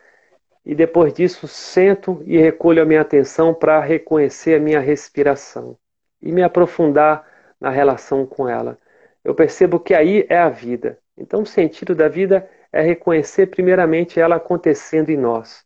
e 0.64 0.76
depois 0.76 1.12
disso 1.12 1.48
sento 1.48 2.22
e 2.24 2.38
recolho 2.38 2.82
a 2.82 2.86
minha 2.86 3.00
atenção 3.00 3.52
para 3.52 3.80
reconhecer 3.80 4.54
a 4.54 4.60
minha 4.60 4.78
respiração 4.78 5.76
e 6.20 6.30
me 6.30 6.44
aprofundar 6.44 7.26
na 7.60 7.68
relação 7.68 8.24
com 8.24 8.48
ela. 8.48 8.78
Eu 9.24 9.34
percebo 9.34 9.80
que 9.80 9.92
aí 9.92 10.24
é 10.28 10.38
a 10.38 10.48
vida. 10.48 10.98
Então, 11.16 11.42
o 11.42 11.46
sentido 11.46 11.96
da 11.96 12.08
vida 12.08 12.48
é 12.72 12.80
reconhecer 12.80 13.48
primeiramente 13.48 14.20
ela 14.20 14.36
acontecendo 14.36 15.10
em 15.10 15.16
nós. 15.16 15.64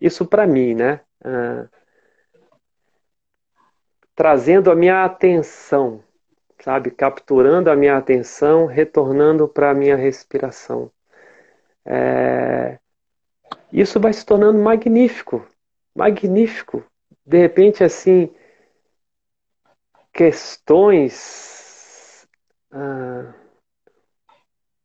Isso 0.00 0.26
para 0.26 0.46
mim, 0.46 0.74
né? 0.74 1.00
Ah, 1.24 1.68
trazendo 4.14 4.70
a 4.70 4.74
minha 4.74 5.04
atenção, 5.04 6.02
sabe? 6.60 6.90
Capturando 6.90 7.70
a 7.70 7.76
minha 7.76 7.96
atenção, 7.96 8.66
retornando 8.66 9.46
para 9.46 9.70
a 9.70 9.74
minha 9.74 9.94
respiração. 9.94 10.90
É... 11.84 12.78
Isso 13.72 14.00
vai 14.00 14.12
se 14.12 14.24
tornando 14.24 14.58
magnífico, 14.58 15.46
magnífico. 15.94 16.82
De 17.24 17.38
repente, 17.38 17.84
assim, 17.84 18.34
questões 20.12 21.46
ah, 22.72 23.34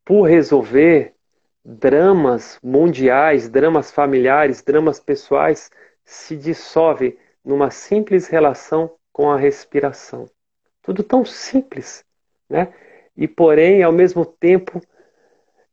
por 0.03 0.23
resolver 0.23 1.15
dramas 1.63 2.59
mundiais, 2.63 3.47
dramas 3.49 3.91
familiares, 3.91 4.61
dramas 4.61 4.99
pessoais 4.99 5.69
se 6.03 6.35
dissolve 6.35 7.17
numa 7.43 7.69
simples 7.69 8.27
relação 8.27 8.95
com 9.11 9.29
a 9.29 9.37
respiração. 9.37 10.29
Tudo 10.81 11.03
tão 11.03 11.23
simples, 11.23 12.03
né? 12.49 12.73
E 13.15 13.27
porém, 13.27 13.83
ao 13.83 13.91
mesmo 13.91 14.25
tempo, 14.25 14.81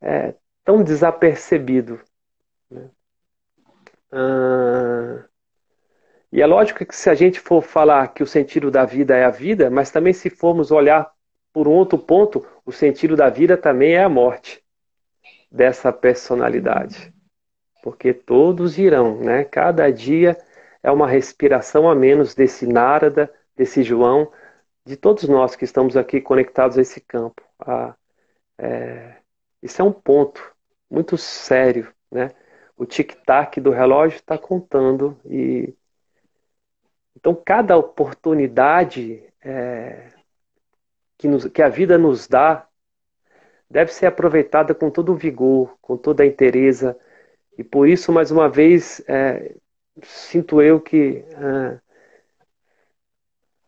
é, 0.01 0.35
tão 0.65 0.83
desapercebido. 0.83 2.01
Né? 2.71 2.91
Ah, 4.13 5.25
e 6.31 6.43
é 6.43 6.47
lógico 6.47 6.85
que 6.85 6.95
se 6.95 7.09
a 7.09 7.15
gente 7.15 7.41
for 7.41 7.63
falar 7.63 8.09
que 8.09 8.23
o 8.23 8.27
sentido 8.27 8.71
da 8.71 8.85
vida 8.85 9.17
é 9.17 9.25
a 9.25 9.31
vida, 9.31 9.71
mas 9.71 9.91
também 9.91 10.13
se 10.13 10.29
formos 10.29 10.71
olhar 10.71 11.11
por 11.53 11.67
um 11.67 11.73
outro 11.73 11.99
ponto, 11.99 12.47
o 12.67 12.73
sentido 12.73 13.17
da 13.17 13.31
vida 13.31 13.57
também 13.57 13.95
é 13.95 14.05
a 14.05 14.09
morte 14.09 14.63
dessa 15.51 15.93
personalidade. 15.93 17.13
Porque 17.83 18.13
todos 18.13 18.79
irão, 18.79 19.21
né? 19.21 19.45
Cada 19.45 19.91
dia 19.91 20.37
é 20.83 20.91
uma 20.91 21.07
respiração 21.07 21.89
a 21.89 21.95
menos 21.95 22.35
desse 22.35 22.67
Narada, 22.67 23.33
desse 23.57 23.83
João, 23.83 24.31
de 24.85 24.97
todos 24.97 25.25
nós 25.29 25.57
que 25.57 25.65
estamos 25.65 25.97
aqui 25.97 26.21
conectados 26.21 26.79
a 26.79 26.83
esse 26.83 27.01
campo. 27.01 27.43
Ah, 27.61 27.95
é, 28.59 29.17
isso 29.63 29.81
é 29.83 29.85
um 29.85 29.93
ponto 29.93 30.55
muito 30.91 31.17
sério, 31.17 31.93
né? 32.11 32.31
O 32.77 32.87
tic-tac 32.87 33.61
do 33.61 33.71
relógio 33.71 34.17
está 34.17 34.39
contando 34.39 35.19
e 35.25 35.75
então 37.17 37.35
cada 37.35 37.77
oportunidade 37.77 39.25
é, 39.43 40.13
que, 41.17 41.27
nos, 41.27 41.47
que 41.47 41.61
a 41.61 41.69
vida 41.69 41.99
nos 41.99 42.29
dá 42.29 42.68
deve 43.71 43.93
ser 43.93 44.07
aproveitada 44.07 44.75
com 44.75 44.91
todo 44.91 45.13
o 45.13 45.17
vigor, 45.17 45.77
com 45.81 45.97
toda 45.97 46.23
a 46.23 46.27
inteireza. 46.27 46.99
E 47.57 47.65
por 47.65 47.89
isso, 47.89 48.13
mais 48.13 48.31
uma 48.31 48.49
vez, 48.49 49.03
é, 49.09 49.55
sinto 50.03 50.63
eu 50.63 50.81
que 50.81 51.25
é, 51.29 51.81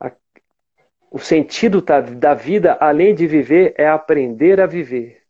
a, 0.01 0.13
o 1.11 1.19
sentido 1.19 1.83
da, 1.83 2.01
da 2.01 2.35
vida, 2.35 2.77
além 2.81 3.15
de 3.15 3.27
viver, 3.27 3.75
é 3.77 3.89
aprender 3.89 4.61
a 4.61 4.67
viver. 4.67 5.23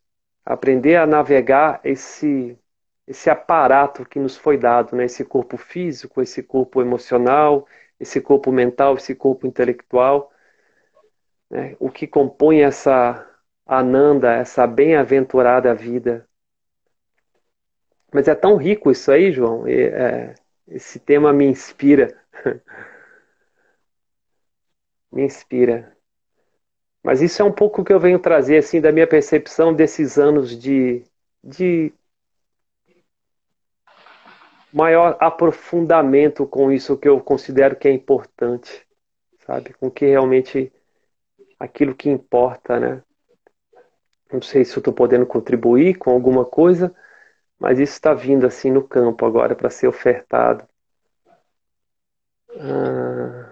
Aprender 0.45 0.95
a 0.95 1.05
navegar 1.05 1.81
esse, 1.83 2.57
esse 3.07 3.29
aparato 3.29 4.05
que 4.05 4.19
nos 4.19 4.37
foi 4.37 4.57
dado, 4.57 4.95
né? 4.95 5.05
esse 5.05 5.25
corpo 5.25 5.57
físico, 5.57 6.21
esse 6.21 6.41
corpo 6.43 6.81
emocional, 6.81 7.67
esse 7.99 8.21
corpo 8.21 8.51
mental, 8.51 8.95
esse 8.95 9.13
corpo 9.15 9.45
intelectual. 9.45 10.31
Né? 11.49 11.75
O 11.79 11.89
que 11.91 12.07
compõe 12.07 12.61
essa, 12.61 13.30
Ananda, 13.71 14.33
essa 14.33 14.67
bem-aventurada 14.67 15.73
vida. 15.73 16.27
Mas 18.13 18.27
é 18.27 18.35
tão 18.35 18.57
rico 18.57 18.91
isso 18.91 19.09
aí, 19.09 19.31
João. 19.31 19.65
E, 19.65 19.83
é, 19.83 20.35
esse 20.67 20.99
tema 20.99 21.31
me 21.31 21.45
inspira. 21.45 22.13
me 25.09 25.23
inspira. 25.23 25.95
Mas 27.01 27.21
isso 27.21 27.41
é 27.41 27.45
um 27.45 27.51
pouco 27.51 27.81
que 27.81 27.93
eu 27.93 27.99
venho 27.99 28.19
trazer 28.19 28.57
assim 28.57 28.81
da 28.81 28.91
minha 28.91 29.07
percepção 29.07 29.73
desses 29.73 30.19
anos 30.19 30.59
de, 30.59 31.05
de 31.41 31.93
maior 34.73 35.15
aprofundamento 35.17 36.45
com 36.45 36.73
isso 36.73 36.97
que 36.97 37.07
eu 37.07 37.21
considero 37.21 37.77
que 37.77 37.87
é 37.87 37.91
importante, 37.91 38.85
sabe? 39.45 39.73
Com 39.75 39.89
que 39.89 40.05
realmente 40.05 40.71
aquilo 41.57 41.95
que 41.95 42.09
importa, 42.09 42.77
né? 42.77 43.01
Não 44.31 44.41
sei 44.41 44.65
se 44.65 44.75
eu 44.75 44.79
estou 44.79 44.93
podendo 44.93 45.25
contribuir 45.25 45.97
com 45.97 46.11
alguma 46.11 46.45
coisa, 46.45 46.93
mas 47.59 47.79
isso 47.79 47.93
está 47.93 48.13
vindo 48.13 48.45
assim 48.47 48.71
no 48.71 48.83
campo 48.87 49.25
agora 49.25 49.55
para 49.55 49.69
ser 49.69 49.87
ofertado. 49.87 50.67
Ah... 52.57 53.51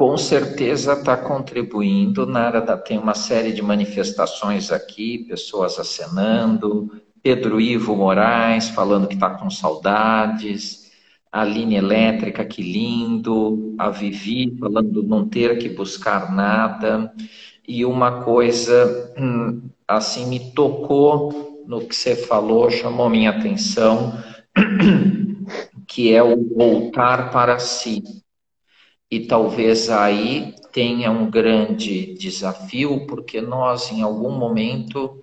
Com 0.00 0.16
certeza 0.16 0.94
está 0.94 1.14
contribuindo. 1.14 2.24
Nara 2.24 2.62
tem 2.78 2.96
uma 2.96 3.14
série 3.14 3.52
de 3.52 3.60
manifestações 3.60 4.72
aqui, 4.72 5.26
pessoas 5.28 5.78
acenando, 5.78 6.90
Pedro 7.22 7.60
Ivo 7.60 7.94
Moraes 7.94 8.70
falando 8.70 9.06
que 9.06 9.12
está 9.12 9.28
com 9.28 9.50
saudades 9.50 10.79
a 11.32 11.44
linha 11.44 11.78
elétrica, 11.78 12.44
que 12.44 12.62
lindo, 12.62 13.74
a 13.78 13.90
Vivi 13.90 14.56
falando 14.58 15.02
não 15.02 15.28
ter 15.28 15.58
que 15.58 15.68
buscar 15.68 16.32
nada, 16.34 17.12
e 17.66 17.84
uma 17.84 18.22
coisa 18.22 19.14
hum, 19.16 19.70
assim 19.86 20.26
me 20.26 20.52
tocou 20.52 21.64
no 21.66 21.86
que 21.86 21.94
você 21.94 22.16
falou, 22.16 22.68
chamou 22.68 23.08
minha 23.08 23.30
atenção, 23.30 24.12
que 25.86 26.12
é 26.12 26.22
o 26.22 26.48
voltar 26.48 27.30
para 27.30 27.58
si. 27.60 28.02
E 29.08 29.20
talvez 29.20 29.88
aí 29.88 30.54
tenha 30.72 31.10
um 31.10 31.30
grande 31.30 32.14
desafio, 32.14 33.06
porque 33.06 33.40
nós, 33.40 33.90
em 33.92 34.02
algum 34.02 34.30
momento, 34.32 35.22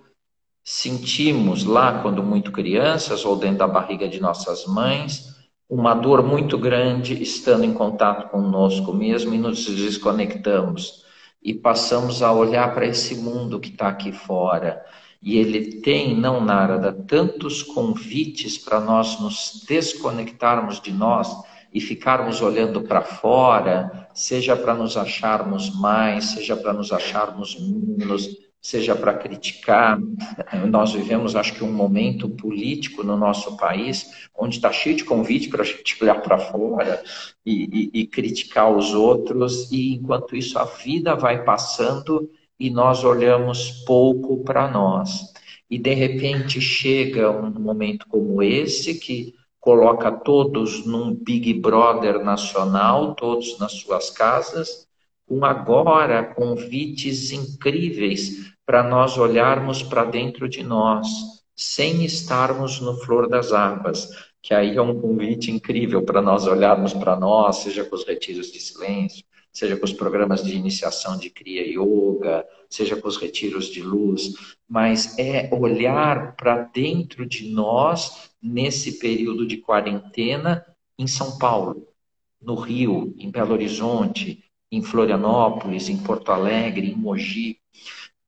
sentimos 0.64 1.64
lá, 1.64 2.02
quando 2.02 2.24
muito 2.24 2.52
crianças, 2.52 3.26
ou 3.26 3.36
dentro 3.36 3.60
da 3.60 3.68
barriga 3.68 4.08
de 4.08 4.20
nossas 4.20 4.66
mães, 4.66 5.37
uma 5.70 5.94
dor 5.94 6.24
muito 6.24 6.58
grande 6.58 7.22
estando 7.22 7.66
em 7.66 7.74
contato 7.74 8.30
conosco 8.30 8.94
mesmo 8.94 9.34
e 9.34 9.38
nos 9.38 9.66
desconectamos 9.66 11.06
e 11.44 11.54
passamos 11.54 12.22
a 12.22 12.32
olhar 12.32 12.74
para 12.74 12.86
esse 12.86 13.16
mundo 13.16 13.60
que 13.60 13.70
está 13.70 13.88
aqui 13.90 14.12
fora. 14.12 14.84
E 15.22 15.38
ele 15.38 15.82
tem, 15.82 16.16
não, 16.16 16.40
Narada, 16.40 16.94
tantos 16.94 17.64
convites 17.64 18.58
para 18.58 18.80
nós 18.80 19.20
nos 19.20 19.64
desconectarmos 19.68 20.80
de 20.80 20.92
nós 20.92 21.36
e 21.74 21.82
ficarmos 21.82 22.42
olhando 22.42 22.82
para 22.82 23.02
fora, 23.02 24.10
seja 24.14 24.56
para 24.56 24.74
nos 24.74 24.96
acharmos 24.96 25.76
mais, 25.76 26.26
seja 26.26 26.56
para 26.56 26.72
nos 26.72 26.92
acharmos 26.92 27.58
menos, 27.60 28.47
seja 28.62 28.96
para 28.96 29.14
criticar. 29.14 30.00
Nós 30.70 30.94
vivemos, 30.94 31.36
acho 31.36 31.54
que, 31.54 31.64
um 31.64 31.72
momento 31.72 32.30
político 32.30 33.04
no 33.04 33.16
nosso 33.16 33.56
país 33.58 34.28
onde 34.38 34.56
está 34.58 34.72
cheio 34.72 34.96
de 34.96 35.04
convite 35.04 35.50
para 35.50 35.62
a 35.62 35.66
gente 35.66 35.98
olhar 36.04 36.22
para 36.22 36.38
fora 36.38 37.04
e, 37.46 37.92
e, 37.94 38.02
e 38.02 38.08
criticar 38.08 38.72
os 38.72 38.94
outros, 38.94 39.72
e 39.72 39.96
enquanto 39.96 40.36
isso 40.36 40.58
a 40.60 40.66
vida 40.66 41.16
vai 41.16 41.44
passando 41.44 42.30
e 42.60 42.70
nós 42.70 43.04
olhamos 43.04 43.84
pouco 43.86 44.44
para 44.44 44.70
nós. 44.70 45.34
E 45.70 45.78
de 45.78 45.94
repente 45.94 46.62
chega 46.62 47.30
um 47.30 47.52
momento 47.60 48.08
como 48.08 48.42
esse 48.42 48.96
que 49.00 49.36
coloca 49.60 50.12
todos 50.12 50.86
num 50.86 51.14
Big 51.14 51.54
Brother 51.56 52.24
nacional, 52.24 53.14
todos 53.16 53.60
nas 53.60 53.74
suas 53.74 54.10
casas, 54.10 54.87
com 55.28 55.44
agora 55.44 56.24
convites 56.24 57.32
incríveis 57.32 58.54
para 58.66 58.82
nós 58.82 59.18
olharmos 59.18 59.84
para 59.84 60.06
dentro 60.06 60.48
de 60.48 60.64
nós, 60.64 61.08
sem 61.56 62.06
estarmos 62.06 62.80
no 62.80 62.96
flor 63.02 63.28
das 63.28 63.52
águas, 63.52 64.10
que 64.42 64.54
aí 64.54 64.78
é 64.78 64.82
um 64.82 65.00
convite 65.00 65.52
incrível 65.52 66.02
para 66.04 66.22
nós 66.22 66.48
olharmos 66.48 66.94
para 66.94 67.16
nós, 67.16 67.58
seja 67.58 67.84
com 67.84 67.96
os 67.96 68.06
retiros 68.06 68.52
de 68.52 68.60
silêncio, 68.60 69.24
seja 69.52 69.76
com 69.76 69.86
os 69.86 69.94
programas 69.94 70.44
de 70.44 70.56
iniciação 70.56 71.18
de 71.18 71.30
Kriya 71.30 71.64
Yoga, 71.68 72.46
seja 72.70 72.96
com 72.96 73.08
os 73.08 73.18
retiros 73.18 73.66
de 73.66 73.82
luz, 73.82 74.34
mas 74.70 75.18
é 75.18 75.50
olhar 75.54 76.36
para 76.36 76.60
dentro 76.60 77.26
de 77.26 77.50
nós 77.50 78.30
nesse 78.42 79.00
período 79.00 79.46
de 79.46 79.58
quarentena 79.58 80.66
em 80.98 81.08
São 81.08 81.38
Paulo, 81.38 81.88
no 82.42 82.56
Rio, 82.56 83.14
em 83.18 83.30
Belo 83.32 83.54
Horizonte, 83.54 84.44
em 84.72 84.82
Florianópolis, 84.82 85.90
em 85.90 85.98
Porto 85.98 86.32
Alegre, 86.32 86.92
em 86.92 86.96
Mogi, 86.96 87.60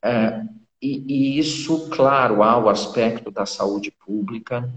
é, 0.03 0.43
e, 0.81 1.03
e, 1.07 1.39
isso, 1.39 1.89
claro, 1.89 2.41
há 2.41 2.57
o 2.57 2.69
aspecto 2.69 3.29
da 3.29 3.45
saúde 3.45 3.91
pública, 3.91 4.71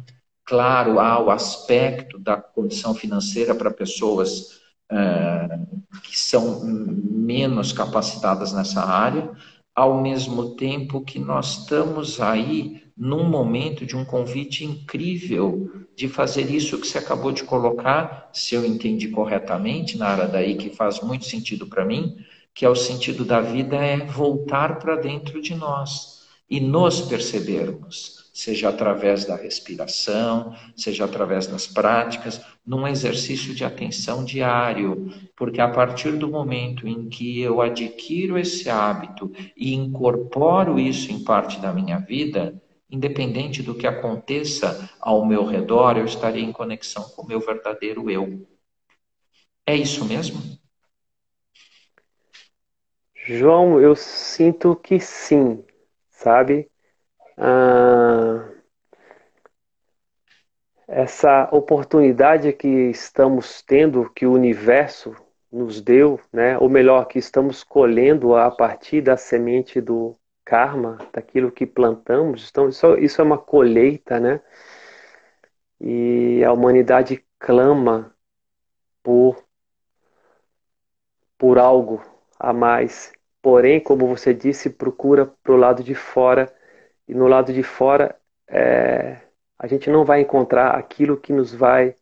claro, 0.44 0.98
há 0.98 1.20
o 1.20 1.30
aspecto 1.30 2.18
da 2.18 2.36
condição 2.36 2.92
financeira 2.94 3.54
para 3.54 3.70
pessoas 3.70 4.60
é, 4.90 5.58
que 6.02 6.18
são 6.18 6.60
menos 6.64 7.72
capacitadas 7.72 8.52
nessa 8.52 8.84
área, 8.84 9.30
ao 9.74 10.02
mesmo 10.02 10.56
tempo 10.56 11.04
que 11.04 11.18
nós 11.18 11.60
estamos 11.60 12.20
aí 12.20 12.81
num 13.02 13.28
momento 13.28 13.84
de 13.84 13.96
um 13.96 14.04
convite 14.04 14.64
incrível 14.64 15.68
de 15.96 16.06
fazer 16.06 16.48
isso 16.48 16.78
que 16.78 16.86
você 16.86 16.98
acabou 16.98 17.32
de 17.32 17.42
colocar, 17.42 18.30
se 18.32 18.54
eu 18.54 18.64
entendi 18.64 19.08
corretamente, 19.08 19.98
na 19.98 20.06
área 20.06 20.28
daí 20.28 20.54
que 20.54 20.70
faz 20.70 21.00
muito 21.00 21.24
sentido 21.24 21.66
para 21.66 21.84
mim, 21.84 22.14
que 22.54 22.64
é 22.64 22.68
o 22.68 22.76
sentido 22.76 23.24
da 23.24 23.40
vida, 23.40 23.74
é 23.74 23.96
voltar 23.96 24.78
para 24.78 24.94
dentro 24.94 25.42
de 25.42 25.52
nós 25.52 26.22
e 26.48 26.60
nos 26.60 27.00
percebermos, 27.00 28.30
seja 28.32 28.68
através 28.68 29.24
da 29.24 29.34
respiração, 29.34 30.54
seja 30.76 31.04
através 31.04 31.48
das 31.48 31.66
práticas, 31.66 32.40
num 32.64 32.86
exercício 32.86 33.52
de 33.52 33.64
atenção 33.64 34.24
diário, 34.24 35.12
porque 35.34 35.60
a 35.60 35.66
partir 35.68 36.12
do 36.12 36.28
momento 36.28 36.86
em 36.86 37.08
que 37.08 37.40
eu 37.40 37.60
adquiro 37.60 38.38
esse 38.38 38.70
hábito 38.70 39.32
e 39.56 39.74
incorporo 39.74 40.78
isso 40.78 41.10
em 41.10 41.24
parte 41.24 41.58
da 41.58 41.72
minha 41.72 41.98
vida, 41.98 42.61
independente 42.92 43.62
do 43.62 43.74
que 43.74 43.86
aconteça 43.86 44.90
ao 45.00 45.24
meu 45.24 45.44
redor, 45.44 45.96
eu 45.96 46.04
estarei 46.04 46.44
em 46.44 46.52
conexão 46.52 47.02
com 47.10 47.22
o 47.22 47.26
meu 47.26 47.40
verdadeiro 47.40 48.10
eu. 48.10 48.46
É 49.66 49.74
isso 49.74 50.04
mesmo? 50.04 50.40
João, 53.14 53.80
eu 53.80 53.96
sinto 53.96 54.76
que 54.76 55.00
sim, 55.00 55.64
sabe? 56.10 56.68
Ah, 57.38 58.48
essa 60.86 61.48
oportunidade 61.50 62.52
que 62.52 62.68
estamos 62.68 63.62
tendo, 63.62 64.10
que 64.10 64.26
o 64.26 64.32
universo 64.32 65.16
nos 65.50 65.80
deu, 65.80 66.20
né? 66.32 66.58
ou 66.58 66.68
melhor, 66.68 67.06
que 67.06 67.18
estamos 67.18 67.64
colhendo 67.64 68.34
a 68.34 68.50
partir 68.50 69.00
da 69.00 69.16
semente 69.16 69.80
do 69.80 70.14
karma, 70.52 70.98
daquilo 71.14 71.50
que 71.50 71.64
plantamos, 71.66 72.50
então 72.50 72.68
isso, 72.68 72.98
isso 72.98 73.22
é 73.22 73.24
uma 73.24 73.38
colheita, 73.38 74.20
né? 74.20 74.38
E 75.80 76.44
a 76.44 76.52
humanidade 76.52 77.24
clama 77.38 78.14
por, 79.02 79.44
por 81.38 81.58
algo, 81.58 82.02
a 82.38 82.52
mais. 82.52 83.12
Porém, 83.40 83.80
como 83.80 84.06
você 84.06 84.34
disse, 84.34 84.70
procura 84.70 85.26
para 85.42 85.52
o 85.52 85.56
lado 85.56 85.82
de 85.82 85.94
fora. 85.94 86.52
E 87.08 87.14
no 87.14 87.26
lado 87.28 87.52
de 87.52 87.62
fora, 87.62 88.14
é, 88.48 89.20
a 89.58 89.66
gente 89.66 89.90
não 89.90 90.04
vai 90.04 90.20
encontrar 90.20 90.72
aquilo 90.76 91.16
que 91.16 91.32
nos 91.32 91.54
vai 91.54 91.96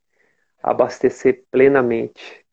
abastecer 0.62 1.44
plenamente. 1.50 2.44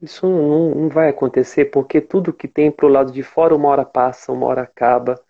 Isso 0.00 0.26
não, 0.28 0.74
não 0.74 0.88
vai 0.88 1.08
acontecer 1.10 1.66
porque 1.66 2.00
tudo 2.00 2.32
que 2.32 2.48
tem 2.48 2.70
para 2.70 2.86
o 2.86 2.88
lado 2.88 3.12
de 3.12 3.22
fora, 3.22 3.54
uma 3.56 3.68
hora 3.68 3.84
passa, 3.84 4.32
uma 4.32 4.46
hora 4.46 4.62
acaba. 4.62 5.22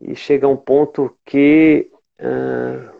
E 0.00 0.14
chega 0.16 0.48
um 0.48 0.56
ponto 0.56 1.16
que, 1.24 1.90
ah, 2.18 2.92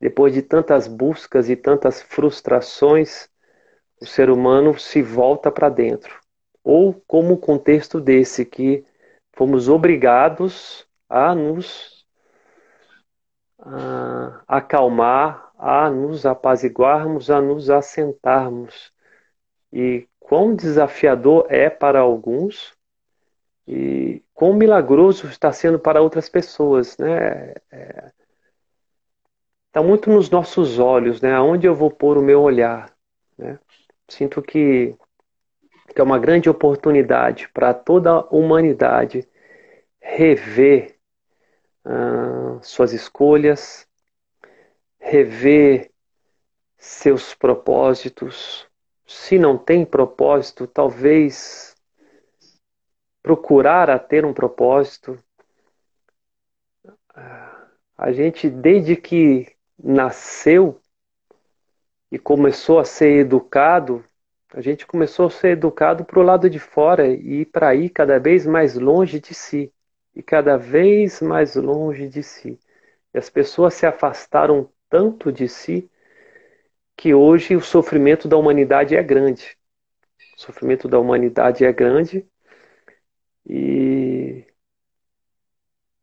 depois 0.00 0.34
de 0.34 0.42
tantas 0.42 0.86
buscas 0.86 1.48
e 1.48 1.56
tantas 1.56 2.02
frustrações, 2.02 3.28
o 4.00 4.06
ser 4.06 4.30
humano 4.30 4.78
se 4.78 5.02
volta 5.02 5.50
para 5.50 5.68
dentro 5.68 6.26
ou 6.66 7.00
como 7.06 7.34
o 7.34 7.38
contexto 7.38 8.00
desse 8.00 8.44
que 8.44 8.84
fomos 9.36 9.68
obrigados 9.68 10.84
a 11.08 11.32
nos 11.32 12.04
a, 13.60 14.42
acalmar, 14.48 15.52
a 15.56 15.88
nos 15.88 16.26
apaziguarmos, 16.26 17.30
a 17.30 17.40
nos 17.40 17.70
assentarmos. 17.70 18.92
E 19.72 20.08
quão 20.18 20.56
desafiador 20.56 21.46
é 21.48 21.70
para 21.70 22.00
alguns 22.00 22.75
e 23.66 24.22
quão 24.34 24.54
milagroso 24.54 25.26
está 25.28 25.52
sendo 25.52 25.78
para 25.78 26.00
outras 26.00 26.28
pessoas, 26.28 26.96
né? 26.98 27.54
É, 27.70 28.12
está 29.68 29.82
muito 29.82 30.10
nos 30.10 30.30
nossos 30.30 30.78
olhos, 30.78 31.20
né? 31.20 31.34
Aonde 31.34 31.66
eu 31.66 31.74
vou 31.74 31.90
pôr 31.90 32.18
o 32.18 32.22
meu 32.22 32.42
olhar, 32.42 32.94
né? 33.38 33.58
Sinto 34.08 34.40
que 34.42 34.96
que 35.94 36.00
é 36.00 36.04
uma 36.04 36.18
grande 36.18 36.50
oportunidade 36.50 37.48
para 37.54 37.72
toda 37.72 38.10
a 38.10 38.26
humanidade 38.26 39.26
rever 40.00 40.96
uh, 41.84 42.58
suas 42.62 42.92
escolhas, 42.92 43.86
rever 44.98 45.90
seus 46.76 47.34
propósitos. 47.34 48.66
Se 49.06 49.38
não 49.38 49.56
tem 49.56 49.84
propósito, 49.84 50.66
talvez 50.66 51.75
procurar 53.26 53.90
a 53.90 53.98
ter 53.98 54.24
um 54.24 54.32
propósito. 54.32 55.18
A 57.98 58.12
gente, 58.12 58.48
desde 58.48 58.94
que 58.94 59.48
nasceu 59.76 60.80
e 62.08 62.20
começou 62.20 62.78
a 62.78 62.84
ser 62.84 63.18
educado, 63.18 64.04
a 64.54 64.60
gente 64.60 64.86
começou 64.86 65.26
a 65.26 65.30
ser 65.30 65.48
educado 65.48 66.04
para 66.04 66.20
o 66.20 66.22
lado 66.22 66.48
de 66.48 66.60
fora 66.60 67.08
e 67.08 67.44
para 67.44 67.74
ir 67.74 67.90
cada 67.90 68.20
vez 68.20 68.46
mais 68.46 68.76
longe 68.76 69.18
de 69.18 69.34
si. 69.34 69.72
E 70.14 70.22
cada 70.22 70.56
vez 70.56 71.20
mais 71.20 71.56
longe 71.56 72.08
de 72.08 72.22
si. 72.22 72.60
E 73.12 73.18
as 73.18 73.28
pessoas 73.28 73.74
se 73.74 73.86
afastaram 73.86 74.70
tanto 74.88 75.32
de 75.32 75.48
si 75.48 75.90
que 76.96 77.12
hoje 77.12 77.56
o 77.56 77.60
sofrimento 77.60 78.28
da 78.28 78.36
humanidade 78.36 78.94
é 78.94 79.02
grande. 79.02 79.58
O 80.38 80.40
sofrimento 80.40 80.86
da 80.86 81.00
humanidade 81.00 81.64
é 81.64 81.72
grande 81.72 82.24
e 83.48 84.44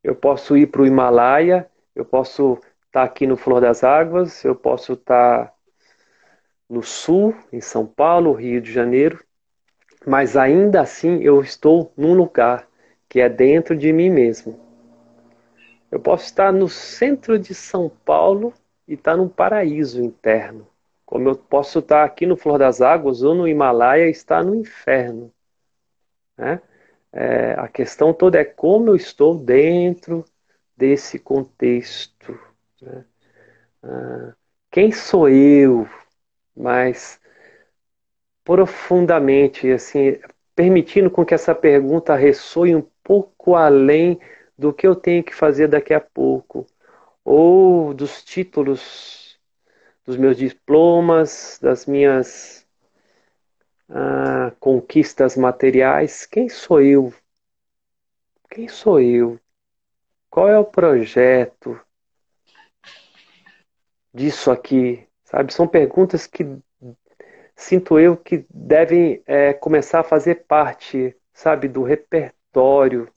eu 0.04 0.16
posso 0.16 0.56
ir 0.58 0.68
para 0.68 0.82
o 0.82 0.88
Himalaia, 0.88 1.70
eu 1.96 2.06
posso 2.06 2.54
estar 2.54 3.02
tá 3.02 3.04
aqui 3.04 3.28
no 3.28 3.38
Flor 3.38 3.62
das 3.62 3.84
Águas, 3.84 4.44
eu 4.44 4.56
posso 4.56 4.94
estar 4.94 5.48
tá 5.48 5.54
no 6.70 6.82
sul, 6.82 7.36
em 7.52 7.62
São 7.62 7.86
Paulo, 7.86 8.34
Rio 8.34 8.62
de 8.62 8.72
Janeiro, 8.72 9.24
mas 10.06 10.36
ainda 10.36 10.82
assim 10.82 11.22
eu 11.22 11.42
estou 11.42 11.92
num 11.96 12.14
lugar 12.14 12.68
que 13.08 13.20
é 13.20 13.30
dentro 13.30 13.76
de 13.76 13.94
mim 13.94 14.10
mesmo. 14.10 14.60
Eu 15.92 16.00
posso 16.00 16.26
estar 16.26 16.52
no 16.52 16.68
centro 16.68 17.38
de 17.38 17.54
São 17.54 17.90
Paulo 18.04 18.54
e 18.88 18.96
estar 18.96 19.16
num 19.16 19.30
paraíso 19.30 20.02
interno, 20.04 20.68
como 21.06 21.30
eu 21.30 21.36
posso 21.36 21.80
estar 21.80 22.04
aqui 22.04 22.26
no 22.26 22.36
Flor 22.36 22.58
das 22.58 22.82
Águas 22.82 23.22
ou 23.22 23.36
no 23.36 23.48
Himalaia 23.48 24.08
e 24.08 24.12
estar 24.12 24.44
no 24.44 24.56
inferno. 24.56 25.32
Né? 26.38 26.60
É, 27.14 27.54
a 27.60 27.68
questão 27.68 28.14
toda 28.14 28.40
é 28.40 28.44
como 28.46 28.90
eu 28.90 28.96
estou 28.96 29.38
dentro 29.38 30.26
desse 30.76 31.20
contexto. 31.20 32.40
Né? 32.82 33.06
Ah, 33.84 34.34
quem 34.72 34.92
sou 34.92 35.30
eu? 35.30 35.88
Mas 36.56 37.20
profundamente, 38.44 39.72
assim, 39.72 40.20
permitindo 40.56 41.10
com 41.10 41.26
que 41.26 41.34
essa 41.34 41.56
pergunta 41.56 42.16
ressoe 42.16 42.76
um 42.76 42.86
pouco 43.04 43.56
além 43.56 44.20
do 44.58 44.74
que 44.74 44.86
eu 44.88 44.96
tenho 44.96 45.24
que 45.24 45.34
fazer 45.34 45.68
daqui 45.68 45.94
a 45.94 46.00
pouco, 46.02 46.66
ou 47.24 47.94
dos 47.94 48.24
títulos 48.24 49.40
dos 50.06 50.18
meus 50.18 50.38
diplomas, 50.38 51.60
das 51.62 51.86
minhas 51.86 52.63
ah, 53.94 54.52
conquistas 54.60 55.38
materiais. 55.38 56.26
Quem 56.26 56.50
sou 56.50 56.82
eu? 56.82 57.14
Quem 58.50 58.68
sou 58.68 59.00
eu? 59.00 59.40
Qual 60.30 60.50
é 60.50 60.58
o 60.58 60.66
projeto 60.66 61.80
disso 64.14 64.50
aqui? 64.52 65.08
Sabe, 65.24 65.54
são 65.54 65.68
perguntas 65.68 66.26
que 66.28 66.44
sinto 67.56 68.00
eu 68.00 68.18
que 68.18 68.46
devem 68.50 69.22
é, 69.28 69.54
começar 69.54 70.00
a 70.00 70.04
fazer 70.04 70.46
parte, 70.46 71.16
sabe, 71.32 71.68
do 71.68 71.84
repertório 71.84 73.08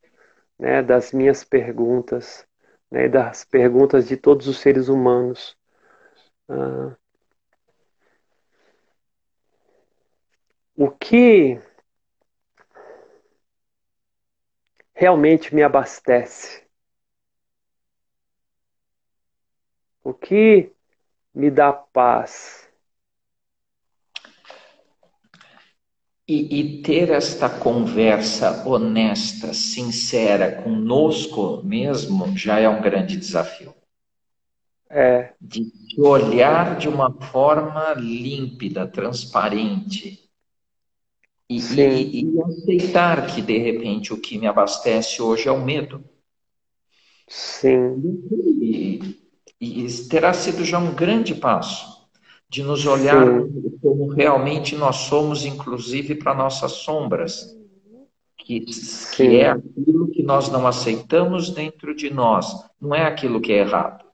né, 0.59 0.83
das 0.83 1.13
minhas 1.13 1.45
perguntas, 1.45 2.47
né, 2.91 3.09
das 3.09 3.45
perguntas 3.45 4.07
de 4.07 4.17
todos 4.17 4.47
os 4.47 4.59
seres 4.59 4.89
humanos. 4.89 5.57
Ah, 6.49 6.97
o 10.77 10.91
que 10.91 11.59
realmente 14.95 15.55
me 15.55 15.63
abastece? 15.63 16.67
O 20.05 20.13
que 20.13 20.73
me 21.35 21.51
dá 21.51 21.73
paz? 21.73 22.69
E, 26.29 26.61
e, 26.61 26.83
ter 26.83 27.11
esta 27.11 27.49
conversa 27.49 28.69
honesta, 28.69 29.55
sincera 29.55 30.61
conosco 30.61 31.63
mesmo 31.63 32.37
já 32.37 32.59
é 32.59 32.69
um 32.69 32.83
grande 32.83 33.17
desafio. 33.17 33.73
É. 34.91 35.35
De 35.41 35.71
olhar 35.99 36.77
de 36.79 36.89
uma 36.89 37.13
forma 37.13 37.95
límpida, 37.95 38.89
transparente. 38.89 40.26
E, 41.49 41.59
e, 41.59 42.25
e, 42.25 42.43
aceitar 42.43 43.27
que, 43.27 43.41
de 43.41 43.57
repente, 43.59 44.13
o 44.13 44.21
que 44.21 44.37
me 44.37 44.49
abastece 44.49 45.23
hoje 45.23 45.49
é 45.49 45.53
o 45.53 45.65
medo. 45.65 46.05
Sim. 47.29 48.21
E, 49.61 49.87
terá 50.09 50.33
sido 50.33 50.65
já 50.65 50.79
um 50.79 50.95
grande 50.95 51.35
passo 51.35 51.97
de 52.49 52.63
nos 52.63 52.87
olhar 52.87 53.25
Sim. 53.25 53.79
como 53.81 54.09
realmente 54.09 54.77
nós 54.77 54.97
somos, 54.97 55.45
inclusive 55.45 56.15
para 56.15 56.35
nossas 56.35 56.73
sombras, 56.73 57.57
que, 58.37 58.61
que 59.17 59.37
é 59.37 59.51
aquilo 59.51 60.09
que 60.09 60.23
nós 60.23 60.51
não 60.51 60.67
aceitamos 60.67 61.51
dentro 61.51 61.95
de 61.95 62.11
nós, 62.11 62.47
não 62.81 62.95
é 62.95 63.05
aquilo 63.05 63.41
que 63.41 63.53
é 63.53 63.59
errado, 63.59 64.05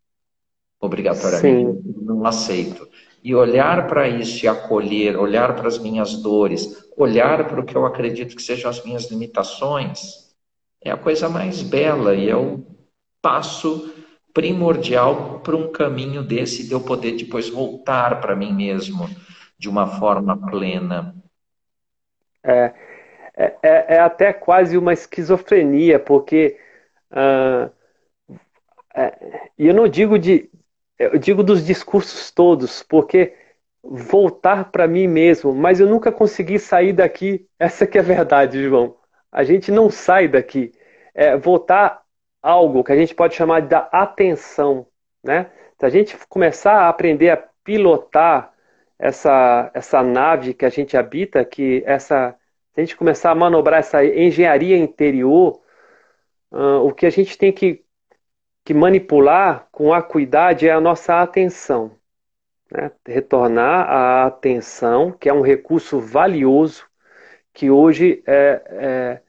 obrigatoriamente, 0.80 1.82
Sim. 1.82 1.94
não 2.00 2.24
aceito. 2.24 2.88
E 3.22 3.34
olhar 3.34 3.86
para 3.86 4.08
isso 4.08 4.44
e 4.44 4.48
acolher, 4.48 5.16
olhar 5.16 5.54
para 5.54 5.68
as 5.68 5.78
minhas 5.78 6.14
dores, 6.14 6.90
olhar 6.96 7.46
para 7.46 7.60
o 7.60 7.64
que 7.64 7.76
eu 7.76 7.86
acredito 7.86 8.34
que 8.34 8.42
sejam 8.42 8.68
as 8.68 8.84
minhas 8.84 9.10
limitações, 9.10 10.34
é 10.80 10.90
a 10.90 10.96
coisa 10.96 11.28
mais 11.28 11.62
bela 11.62 12.14
e 12.14 12.28
é 12.28 12.36
o 12.36 12.64
passo 13.20 13.94
primordial 14.34 15.40
para 15.40 15.56
um 15.56 15.70
caminho 15.70 16.22
desse 16.22 16.66
de 16.66 16.72
eu 16.72 16.80
poder 16.80 17.12
depois 17.12 17.48
voltar 17.48 18.20
para 18.20 18.34
mim 18.34 18.52
mesmo 18.52 19.08
de 19.56 19.68
uma 19.68 19.86
forma 19.86 20.36
plena. 20.50 21.14
É, 22.42 22.74
é, 23.36 23.56
é, 23.62 23.94
é 23.94 23.98
até 24.00 24.32
quase 24.32 24.76
uma 24.76 24.92
esquizofrenia, 24.92 26.00
porque 26.00 26.58
uh, 27.12 27.70
é, 28.94 29.48
e 29.58 29.66
eu 29.66 29.74
não 29.74 29.88
digo 29.88 30.18
de 30.18 30.50
eu 31.04 31.18
digo 31.18 31.42
dos 31.42 31.64
discursos 31.64 32.30
todos, 32.30 32.82
porque 32.82 33.34
voltar 33.82 34.70
para 34.70 34.86
mim 34.86 35.06
mesmo, 35.08 35.54
mas 35.54 35.80
eu 35.80 35.86
nunca 35.86 36.12
consegui 36.12 36.58
sair 36.58 36.92
daqui. 36.92 37.46
Essa 37.58 37.86
que 37.86 37.98
é 37.98 38.00
a 38.00 38.04
verdade, 38.04 38.62
João. 38.62 38.96
A 39.30 39.44
gente 39.44 39.70
não 39.70 39.90
sai 39.90 40.28
daqui. 40.28 40.72
É, 41.14 41.36
voltar 41.36 42.02
algo 42.42 42.84
que 42.84 42.92
a 42.92 42.96
gente 42.96 43.14
pode 43.14 43.34
chamar 43.34 43.62
da 43.62 43.88
atenção, 43.92 44.86
né? 45.22 45.50
Se 45.78 45.86
a 45.86 45.88
gente 45.88 46.16
começar 46.28 46.74
a 46.74 46.88
aprender 46.88 47.30
a 47.30 47.36
pilotar 47.64 48.52
essa, 48.98 49.70
essa 49.74 50.02
nave 50.02 50.54
que 50.54 50.64
a 50.64 50.68
gente 50.68 50.96
habita, 50.96 51.44
que 51.44 51.82
essa, 51.86 52.36
se 52.72 52.80
a 52.80 52.84
gente 52.84 52.96
começar 52.96 53.30
a 53.32 53.34
manobrar 53.34 53.80
essa 53.80 54.04
engenharia 54.04 54.76
interior, 54.76 55.60
uh, 56.52 56.86
o 56.86 56.92
que 56.92 57.06
a 57.06 57.10
gente 57.10 57.36
tem 57.36 57.52
que, 57.52 57.81
que 58.64 58.74
manipular 58.74 59.68
com 59.72 59.92
acuidade 59.92 60.68
é 60.68 60.72
a 60.72 60.80
nossa 60.80 61.20
atenção. 61.20 61.92
Né? 62.70 62.90
Retornar 63.06 63.88
a 63.88 64.26
atenção, 64.26 65.12
que 65.12 65.28
é 65.28 65.32
um 65.32 65.42
recurso 65.42 66.00
valioso, 66.00 66.86
que 67.52 67.70
hoje 67.70 68.22
é, 68.26 68.62
é 68.68 69.22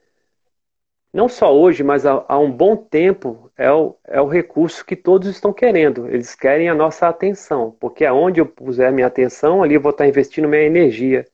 não 1.14 1.30
só 1.30 1.56
hoje, 1.56 1.84
mas 1.84 2.08
há, 2.08 2.40
um 2.40 2.52
bom 2.52 2.76
tempo, 2.76 3.52
é 3.56 3.72
o, 3.72 3.96
é 4.06 4.20
o 4.20 4.28
recurso 4.28 4.84
que 4.84 4.96
todos 4.96 5.28
estão 5.30 5.54
querendo. 5.54 6.08
Eles 6.10 6.34
querem 6.34 6.70
a 6.70 6.74
nossa 6.74 7.08
atenção, 7.08 7.76
porque 7.80 8.04
aonde 8.04 8.42
eu 8.42 8.48
puser 8.48 8.92
minha 8.92 9.06
atenção, 9.06 9.62
ali 9.62 9.76
eu 9.76 9.82
vou 9.82 9.92
estar 9.92 10.08
investindo 10.08 10.48
minha 10.48 10.64
energia. 10.64 11.28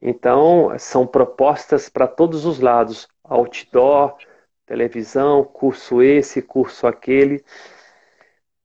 Então, 0.00 0.74
são 0.78 1.06
propostas 1.06 1.90
para 1.90 2.08
todos 2.08 2.46
os 2.46 2.58
lados: 2.58 3.06
outdoor, 3.22 4.16
televisão, 4.66 5.44
curso 5.44 6.02
esse, 6.02 6.42
curso 6.42 6.86
aquele. 6.86 7.44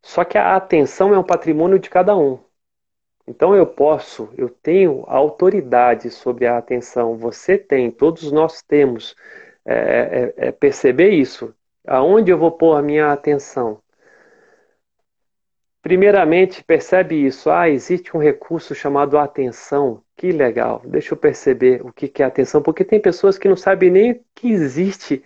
Só 0.01 0.23
que 0.23 0.37
a 0.37 0.55
atenção 0.55 1.13
é 1.13 1.19
um 1.19 1.23
patrimônio 1.23 1.79
de 1.79 1.89
cada 1.89 2.15
um. 2.15 2.39
Então 3.27 3.55
eu 3.55 3.67
posso, 3.67 4.29
eu 4.37 4.49
tenho 4.49 5.03
autoridade 5.07 6.09
sobre 6.09 6.47
a 6.47 6.57
atenção, 6.57 7.17
você 7.17 7.57
tem, 7.57 7.91
todos 7.91 8.31
nós 8.31 8.61
temos. 8.61 9.15
É, 9.69 10.33
é, 10.37 10.47
é, 10.47 10.51
perceber 10.51 11.09
isso. 11.09 11.53
Aonde 11.85 12.31
eu 12.31 12.37
vou 12.37 12.51
pôr 12.51 12.77
a 12.77 12.81
minha 12.81 13.11
atenção? 13.11 13.81
Primeiramente, 15.81 16.63
percebe 16.63 17.15
isso. 17.25 17.49
Ah, 17.49 17.69
existe 17.69 18.15
um 18.15 18.19
recurso 18.19 18.73
chamado 18.73 19.17
atenção. 19.17 20.01
Que 20.15 20.31
legal. 20.31 20.81
Deixa 20.85 21.13
eu 21.13 21.17
perceber 21.17 21.85
o 21.85 21.91
que 21.91 22.23
é 22.23 22.25
atenção, 22.25 22.61
porque 22.61 22.85
tem 22.85 22.99
pessoas 22.99 23.37
que 23.37 23.49
não 23.49 23.57
sabem 23.57 23.91
nem 23.91 24.25
que 24.33 24.49
existe 24.49 25.23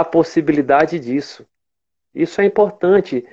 a 0.00 0.04
possibilidade 0.04 0.98
disso. 0.98 1.46
Isso 2.14 2.40
é 2.40 2.44
importante. 2.44 3.26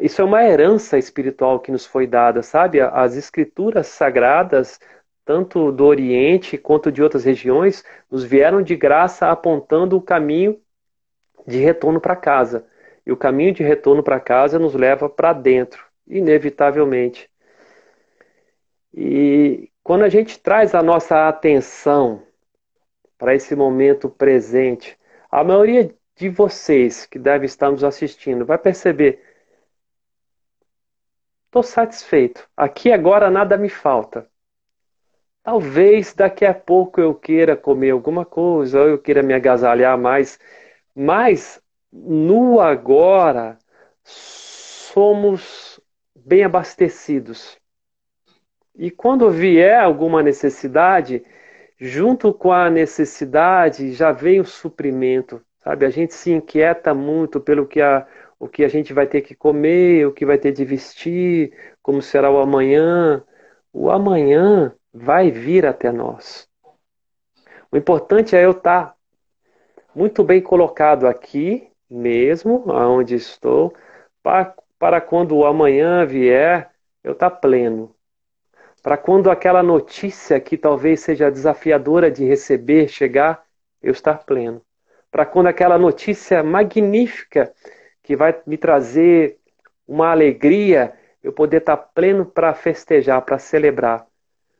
Isso 0.00 0.20
é 0.20 0.24
uma 0.24 0.44
herança 0.44 0.98
espiritual 0.98 1.60
que 1.60 1.72
nos 1.72 1.84
foi 1.86 2.06
dada, 2.06 2.42
sabe? 2.42 2.80
As 2.80 3.16
escrituras 3.16 3.88
sagradas 3.88 4.78
tanto 5.24 5.70
do 5.70 5.84
Oriente 5.84 6.58
quanto 6.58 6.90
de 6.90 7.02
outras 7.02 7.24
regiões, 7.24 7.84
nos 8.10 8.24
vieram 8.24 8.62
de 8.62 8.74
graça 8.74 9.30
apontando 9.30 9.96
o 9.96 10.02
caminho 10.02 10.60
de 11.46 11.58
retorno 11.58 12.00
para 12.00 12.16
casa. 12.16 12.66
E 13.04 13.12
o 13.12 13.16
caminho 13.16 13.52
de 13.52 13.62
retorno 13.62 14.02
para 14.02 14.20
casa 14.20 14.58
nos 14.58 14.74
leva 14.74 15.08
para 15.08 15.32
dentro, 15.32 15.84
inevitavelmente. 16.06 17.28
E 18.94 19.70
quando 19.82 20.02
a 20.02 20.08
gente 20.08 20.38
traz 20.38 20.74
a 20.74 20.82
nossa 20.82 21.28
atenção 21.28 22.22
para 23.18 23.34
esse 23.34 23.54
momento 23.54 24.08
presente, 24.08 24.96
a 25.32 25.42
maioria 25.42 25.92
de 26.14 26.28
vocês 26.28 27.06
que 27.06 27.18
deve 27.18 27.46
estar 27.46 27.70
nos 27.70 27.82
assistindo 27.82 28.44
vai 28.44 28.58
perceber: 28.58 29.24
estou 31.46 31.62
satisfeito. 31.62 32.46
Aqui 32.54 32.92
agora 32.92 33.30
nada 33.30 33.56
me 33.56 33.70
falta. 33.70 34.28
Talvez 35.42 36.12
daqui 36.14 36.44
a 36.44 36.54
pouco 36.54 37.00
eu 37.00 37.14
queira 37.14 37.56
comer 37.56 37.90
alguma 37.90 38.24
coisa, 38.24 38.80
ou 38.80 38.88
eu 38.88 38.98
queira 38.98 39.22
me 39.22 39.34
agasalhar 39.34 39.98
mais, 39.98 40.38
mas 40.94 41.60
no 41.90 42.60
agora 42.60 43.58
somos 44.04 45.80
bem 46.14 46.44
abastecidos. 46.44 47.58
E 48.74 48.90
quando 48.90 49.30
vier 49.30 49.80
alguma 49.80 50.22
necessidade, 50.22 51.24
junto 51.84 52.32
com 52.32 52.52
a 52.52 52.70
necessidade 52.70 53.92
já 53.92 54.12
vem 54.12 54.38
o 54.38 54.44
suprimento, 54.44 55.44
sabe? 55.64 55.84
A 55.84 55.90
gente 55.90 56.14
se 56.14 56.30
inquieta 56.30 56.94
muito 56.94 57.40
pelo 57.40 57.66
que 57.66 57.80
a, 57.80 58.06
o 58.38 58.46
que 58.46 58.62
a 58.64 58.68
gente 58.68 58.92
vai 58.92 59.04
ter 59.04 59.20
que 59.20 59.34
comer, 59.34 60.06
o 60.06 60.12
que 60.12 60.24
vai 60.24 60.38
ter 60.38 60.52
de 60.52 60.64
vestir, 60.64 61.52
como 61.82 62.00
será 62.00 62.30
o 62.30 62.38
amanhã. 62.38 63.24
O 63.72 63.90
amanhã 63.90 64.72
vai 64.94 65.32
vir 65.32 65.66
até 65.66 65.90
nós. 65.90 66.48
O 67.72 67.76
importante 67.76 68.36
é 68.36 68.44
eu 68.44 68.52
estar 68.52 68.94
muito 69.92 70.22
bem 70.22 70.40
colocado 70.40 71.08
aqui 71.08 71.68
mesmo, 71.90 72.70
aonde 72.70 73.16
estou, 73.16 73.74
para, 74.22 74.54
para 74.78 75.00
quando 75.00 75.36
o 75.36 75.44
amanhã 75.44 76.06
vier, 76.06 76.70
eu 77.02 77.12
estar 77.12 77.30
pleno. 77.30 77.91
Para 78.82 78.96
quando 78.96 79.30
aquela 79.30 79.62
notícia 79.62 80.40
que 80.40 80.58
talvez 80.58 81.00
seja 81.00 81.30
desafiadora 81.30 82.10
de 82.10 82.24
receber 82.24 82.88
chegar, 82.88 83.44
eu 83.80 83.92
estar 83.92 84.24
pleno. 84.24 84.60
Para 85.10 85.24
quando 85.24 85.46
aquela 85.46 85.78
notícia 85.78 86.42
magnífica 86.42 87.52
que 88.02 88.16
vai 88.16 88.34
me 88.46 88.56
trazer 88.56 89.38
uma 89.86 90.10
alegria, 90.10 90.92
eu 91.22 91.32
poder 91.32 91.58
estar 91.58 91.76
pleno 91.76 92.26
para 92.26 92.54
festejar, 92.54 93.22
para 93.22 93.38
celebrar. 93.38 94.06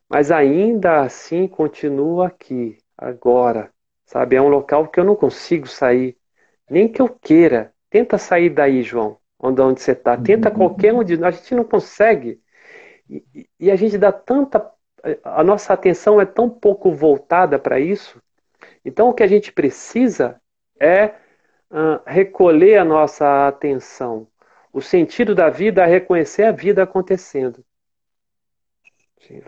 Mas 0.08 0.30
ainda 0.30 1.00
assim 1.00 1.48
continua 1.48 2.28
aqui, 2.28 2.78
agora. 2.96 3.70
Sabe? 4.04 4.36
É 4.36 4.42
um 4.42 4.48
local 4.48 4.88
que 4.88 5.00
eu 5.00 5.04
não 5.04 5.16
consigo 5.16 5.66
sair. 5.66 6.16
Nem 6.68 6.86
que 6.86 7.00
eu 7.00 7.08
queira. 7.08 7.72
Tenta 7.88 8.18
sair 8.18 8.50
daí, 8.50 8.82
João, 8.82 9.16
onde, 9.38 9.60
onde 9.62 9.80
você 9.80 9.92
está. 9.92 10.16
Tenta 10.16 10.50
uhum. 10.50 10.54
qualquer 10.54 10.92
um 10.92 11.02
de 11.02 11.16
nós. 11.16 11.34
A 11.34 11.38
gente 11.38 11.54
não 11.54 11.64
consegue. 11.64 12.41
E, 13.08 13.70
a 13.70 13.76
gente 13.76 13.98
dá 13.98 14.12
tanta. 14.12 14.70
A 15.24 15.42
nossa 15.42 15.72
atenção 15.72 16.20
é 16.20 16.24
tão 16.24 16.48
pouco 16.48 16.92
voltada 16.92 17.58
para 17.58 17.80
isso. 17.80 18.22
Então, 18.84 19.08
o 19.08 19.14
que 19.14 19.22
a 19.22 19.26
gente 19.26 19.52
precisa 19.52 20.40
é 20.78 21.06
uh, 21.70 22.00
recolher 22.06 22.78
a 22.78 22.84
nossa 22.84 23.48
atenção. 23.48 24.26
O 24.72 24.80
sentido 24.80 25.34
da 25.34 25.50
vida 25.50 25.82
é 25.82 25.86
reconhecer 25.86 26.44
a 26.44 26.52
vida 26.52 26.82
acontecendo. 26.82 27.64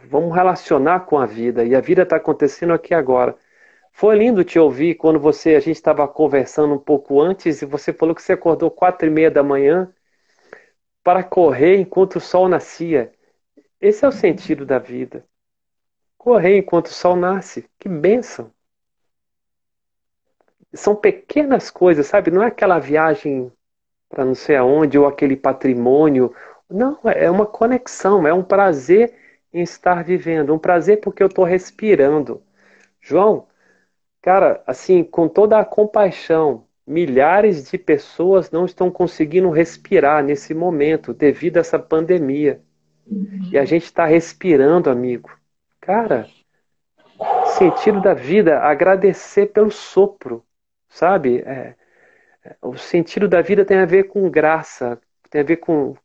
Vamos 0.04 0.34
relacionar 0.34 1.00
com 1.00 1.18
a 1.18 1.26
vida. 1.26 1.64
E 1.64 1.74
a 1.74 1.80
vida 1.80 2.02
está 2.02 2.16
acontecendo 2.16 2.72
aqui 2.72 2.94
agora. 2.94 3.36
Foi 3.92 4.16
lindo 4.16 4.44
te 4.44 4.58
ouvir 4.58 4.96
quando 4.96 5.20
você 5.20 5.54
a 5.54 5.60
gente 5.60 5.76
estava 5.76 6.06
conversando 6.08 6.74
um 6.74 6.78
pouco 6.78 7.20
antes 7.20 7.62
e 7.62 7.66
você 7.66 7.92
falou 7.92 8.14
que 8.14 8.22
você 8.22 8.32
acordou 8.32 8.70
quatro 8.70 9.06
e 9.06 9.10
meia 9.10 9.30
da 9.30 9.42
manhã 9.42 9.92
para 11.02 11.22
correr 11.22 11.76
enquanto 11.76 12.16
o 12.16 12.20
sol 12.20 12.48
nascia. 12.48 13.12
Esse 13.84 14.02
é 14.02 14.08
o 14.08 14.12
sentido 14.12 14.64
da 14.64 14.78
vida. 14.78 15.26
Correr 16.16 16.56
enquanto 16.56 16.86
o 16.86 16.94
sol 16.94 17.14
nasce. 17.14 17.68
Que 17.78 17.86
bênção! 17.86 18.50
São 20.72 20.96
pequenas 20.96 21.70
coisas, 21.70 22.06
sabe? 22.06 22.30
Não 22.30 22.42
é 22.42 22.46
aquela 22.46 22.78
viagem 22.78 23.52
para 24.08 24.24
não 24.24 24.34
sei 24.34 24.56
aonde 24.56 24.98
ou 24.98 25.06
aquele 25.06 25.36
patrimônio. 25.36 26.34
Não, 26.66 26.98
é 27.04 27.30
uma 27.30 27.44
conexão, 27.44 28.26
é 28.26 28.32
um 28.32 28.42
prazer 28.42 29.14
em 29.52 29.60
estar 29.60 30.02
vivendo, 30.02 30.54
um 30.54 30.58
prazer 30.58 31.02
porque 31.02 31.22
eu 31.22 31.26
estou 31.26 31.44
respirando. 31.44 32.42
João, 33.02 33.46
Cara, 34.22 34.62
assim, 34.66 35.04
com 35.04 35.28
toda 35.28 35.58
a 35.58 35.64
compaixão, 35.66 36.66
milhares 36.86 37.70
de 37.70 37.76
pessoas 37.76 38.50
não 38.50 38.64
estão 38.64 38.90
conseguindo 38.90 39.50
respirar 39.50 40.24
nesse 40.24 40.54
momento 40.54 41.12
devido 41.12 41.58
a 41.58 41.60
essa 41.60 41.78
pandemia. 41.78 42.62
E 43.50 43.58
a 43.58 43.64
gente 43.64 43.84
está 43.84 44.06
respirando, 44.06 44.90
amigo. 44.90 45.30
Cara, 45.80 46.28
sentido 47.58 48.00
da 48.00 48.14
vida, 48.14 48.60
agradecer 48.60 49.46
pelo 49.46 49.70
sopro, 49.70 50.44
sabe? 50.88 51.40
É, 51.40 51.74
é, 52.44 52.56
o 52.62 52.76
sentido 52.76 53.28
da 53.28 53.40
vida 53.42 53.64
tem 53.64 53.78
a 53.78 53.86
ver 53.86 54.04
com 54.04 54.30
graça, 54.30 55.00
tem 55.30 55.40
a 55.40 55.44
ver 55.44 55.58
com, 55.58 55.96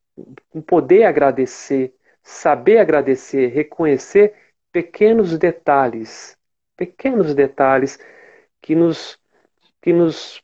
com 0.50 0.62
poder 0.62 1.04
agradecer, 1.04 1.94
saber 2.22 2.78
agradecer, 2.78 3.48
reconhecer 3.48 4.34
pequenos 4.72 5.38
detalhes 5.38 6.38
pequenos 6.80 7.36
detalhes 7.36 8.00
que 8.62 8.74
nos, 8.74 9.20
que 9.82 9.92
nos 9.92 10.42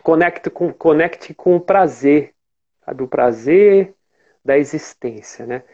conecte 0.00 0.48
com, 0.48 0.72
conecte 0.72 1.34
com 1.34 1.56
o 1.56 1.60
prazer, 1.60 2.32
sabe? 2.84 3.02
O 3.02 3.08
prazer 3.08 3.95
da 4.46 4.56
existência, 4.56 5.44
né? 5.44 5.64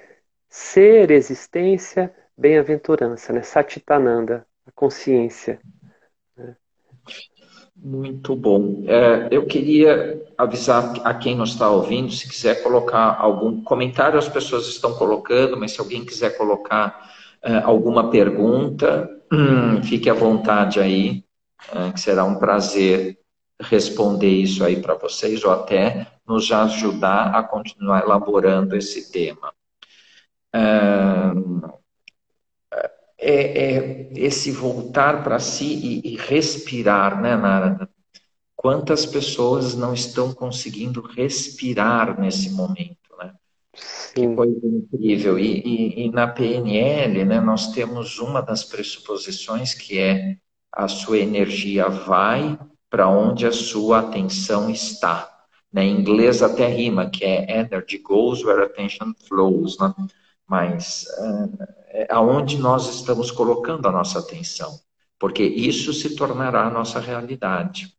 Ser, 0.48 1.10
existência, 1.10 2.12
bem-aventurança, 2.36 3.32
né? 3.32 3.42
Satitananda, 3.42 4.46
a 4.66 4.72
consciência. 4.72 5.60
Né? 6.36 6.56
Muito 7.76 8.34
bom. 8.34 8.84
É, 8.86 9.28
eu 9.30 9.46
queria 9.46 10.22
avisar 10.38 10.94
a 11.04 11.12
quem 11.12 11.36
nos 11.36 11.50
está 11.50 11.70
ouvindo, 11.70 12.10
se 12.10 12.26
quiser 12.28 12.62
colocar 12.62 13.16
algum 13.18 13.62
comentário, 13.62 14.18
as 14.18 14.28
pessoas 14.28 14.66
estão 14.66 14.94
colocando, 14.94 15.56
mas 15.56 15.72
se 15.72 15.80
alguém 15.80 16.04
quiser 16.04 16.36
colocar 16.36 17.12
é, 17.42 17.56
alguma 17.58 18.08
pergunta, 18.10 19.10
hum, 19.30 19.82
fique 19.82 20.08
à 20.08 20.14
vontade 20.14 20.80
aí, 20.80 21.24
é, 21.74 21.92
que 21.92 22.00
será 22.00 22.24
um 22.24 22.36
prazer 22.36 23.18
responder 23.60 24.30
isso 24.30 24.64
aí 24.64 24.80
para 24.80 24.94
vocês, 24.94 25.44
ou 25.44 25.50
até 25.52 26.06
nos 26.26 26.50
ajudar 26.50 27.34
a 27.34 27.42
continuar 27.42 28.02
elaborando 28.02 28.76
esse 28.76 29.10
tema. 29.10 29.52
É, 33.18 33.70
é 33.74 34.12
esse 34.14 34.50
voltar 34.50 35.22
para 35.22 35.38
si 35.38 36.02
e, 36.04 36.12
e, 36.12 36.16
respirar, 36.16 37.20
né, 37.20 37.36
Narada? 37.36 37.88
Quantas 38.56 39.06
pessoas 39.06 39.74
não 39.74 39.94
estão 39.94 40.32
conseguindo 40.32 41.00
respirar 41.02 42.20
nesse 42.20 42.50
momento? 42.50 43.02
Que 44.14 44.34
coisa 44.34 44.66
incrível. 44.66 45.38
E, 45.38 45.62
e, 45.64 46.04
e, 46.04 46.10
na 46.10 46.28
PNL, 46.28 47.24
né, 47.24 47.40
nós 47.40 47.72
temos 47.72 48.18
uma 48.18 48.42
das 48.42 48.62
pressuposições 48.64 49.72
que 49.72 49.98
é 49.98 50.36
a 50.70 50.88
sua 50.88 51.18
energia 51.18 51.88
vai 51.88 52.58
para 52.90 53.08
onde 53.08 53.46
a 53.46 53.52
sua 53.52 54.00
atenção 54.00 54.68
está. 54.68 55.31
Né? 55.72 55.84
Em 55.84 56.00
inglês 56.00 56.42
até 56.42 56.66
rima, 56.66 57.08
que 57.08 57.24
é 57.24 57.60
energy 57.60 57.98
goes 57.98 58.44
where 58.44 58.62
attention 58.62 59.12
flows. 59.26 59.78
Né? 59.78 59.94
Mas 60.46 61.06
é, 61.90 62.02
é 62.02 62.06
aonde 62.10 62.58
nós 62.58 62.88
estamos 62.88 63.30
colocando 63.30 63.86
a 63.86 63.92
nossa 63.92 64.18
atenção. 64.18 64.78
Porque 65.18 65.42
isso 65.42 65.92
se 65.92 66.16
tornará 66.16 66.66
a 66.66 66.70
nossa 66.70 66.98
realidade. 66.98 67.94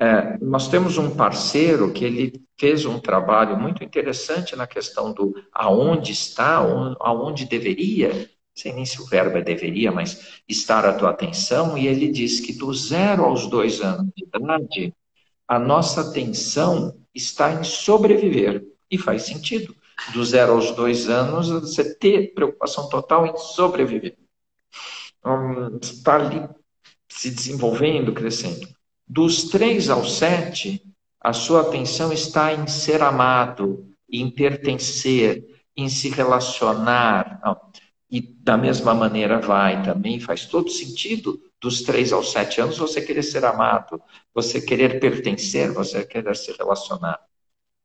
É, 0.00 0.38
nós 0.38 0.68
temos 0.68 0.96
um 0.96 1.14
parceiro 1.16 1.92
que 1.92 2.04
ele 2.04 2.40
fez 2.56 2.84
um 2.84 3.00
trabalho 3.00 3.58
muito 3.58 3.82
interessante 3.82 4.54
na 4.54 4.66
questão 4.66 5.12
do 5.12 5.34
aonde 5.52 6.12
está, 6.12 6.56
aonde 7.00 7.44
deveria, 7.44 8.30
sei 8.54 8.72
nem 8.72 8.86
se 8.86 9.00
o 9.02 9.06
verbo 9.06 9.38
é 9.38 9.42
deveria, 9.42 9.90
mas 9.90 10.40
estar 10.48 10.84
a 10.84 10.92
tua 10.92 11.10
atenção, 11.10 11.76
e 11.76 11.86
ele 11.86 12.08
diz 12.08 12.40
que 12.40 12.52
do 12.52 12.72
zero 12.72 13.24
aos 13.24 13.48
dois 13.48 13.80
anos 13.80 14.10
de 14.16 14.24
idade, 14.24 14.94
a 15.48 15.58
nossa 15.58 16.02
atenção 16.02 16.94
está 17.14 17.52
em 17.54 17.64
sobreviver. 17.64 18.64
E 18.90 18.98
faz 18.98 19.22
sentido. 19.22 19.74
Do 20.12 20.24
zero 20.24 20.52
aos 20.52 20.70
dois 20.72 21.08
anos, 21.08 21.48
você 21.48 21.94
ter 21.94 22.32
preocupação 22.32 22.88
total 22.88 23.26
em 23.26 23.36
sobreviver. 23.36 24.16
Então, 25.18 25.78
está 25.82 26.14
ali 26.14 26.48
se 27.08 27.30
desenvolvendo, 27.30 28.12
crescendo. 28.12 28.68
Dos 29.06 29.44
três 29.44 29.90
aos 29.90 30.12
sete, 30.12 30.82
a 31.20 31.32
sua 31.32 31.62
atenção 31.62 32.12
está 32.12 32.52
em 32.52 32.66
ser 32.66 33.02
amado, 33.02 33.88
em 34.08 34.30
pertencer, 34.30 35.44
em 35.76 35.88
se 35.88 36.10
relacionar. 36.10 37.40
Não. 37.42 37.60
E 38.10 38.20
da 38.20 38.56
mesma 38.56 38.94
maneira 38.94 39.38
vai 39.38 39.82
também, 39.82 40.18
faz 40.18 40.46
todo 40.46 40.70
sentido 40.70 41.40
dos 41.60 41.82
três 41.82 42.12
aos 42.12 42.32
sete 42.32 42.60
anos 42.60 42.78
você 42.78 43.02
querer 43.02 43.22
ser 43.22 43.44
amado, 43.44 44.00
você 44.32 44.60
querer 44.60 44.98
pertencer, 44.98 45.72
você 45.72 46.04
querer 46.04 46.34
se 46.36 46.52
relacionar. 46.52 47.18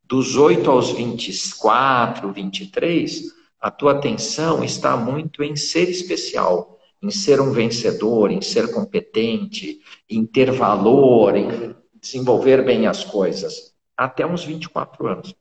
Dos 0.04 0.38
oito 0.38 0.70
aos 0.70 0.92
24, 0.92 2.32
23, 2.32 3.34
a 3.60 3.72
tua 3.72 3.94
atenção 3.94 4.64
está 4.64 4.96
muito 4.96 5.44
em 5.44 5.56
ser 5.56 5.90
especial, 5.90 6.78
em 7.02 7.10
ser 7.10 7.42
um 7.42 7.52
vencedor, 7.52 8.32
em 8.32 8.42
ser 8.42 8.72
competente, 8.72 9.82
em 10.10 10.26
ter 10.26 10.52
valor, 10.52 11.36
em 11.36 11.76
desenvolver 12.00 12.64
bem 12.64 12.88
as 12.88 13.04
coisas, 13.04 13.74
até 13.98 14.26
uns 14.26 14.44
24 14.44 15.08
anos. 15.08 15.36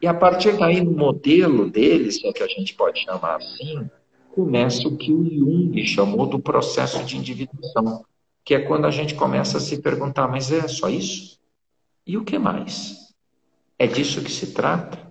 E 0.00 0.06
a 0.06 0.12
partir 0.12 0.58
daí, 0.58 0.82
no 0.82 0.92
modelo 0.92 1.70
deles, 1.70 2.22
é 2.22 2.32
que 2.32 2.42
a 2.42 2.46
gente 2.46 2.74
pode 2.74 3.00
chamar 3.00 3.36
assim, 3.36 3.88
começa 4.36 4.86
o 4.86 4.98
que 4.98 5.14
o 5.14 5.24
Jung 5.24 5.82
chamou 5.86 6.26
do 6.26 6.38
processo 6.38 7.02
de 7.04 7.16
individuação, 7.16 8.04
que 8.44 8.54
é 8.54 8.60
quando 8.60 8.84
a 8.84 8.90
gente 8.90 9.14
começa 9.14 9.56
a 9.56 9.60
se 9.60 9.80
perguntar, 9.80 10.28
mas 10.28 10.52
é 10.52 10.68
só 10.68 10.90
isso? 10.90 11.40
E 12.06 12.18
o 12.18 12.24
que 12.24 12.38
mais? 12.38 13.14
É 13.78 13.86
disso 13.86 14.22
que 14.22 14.30
se 14.30 14.52
trata? 14.52 15.10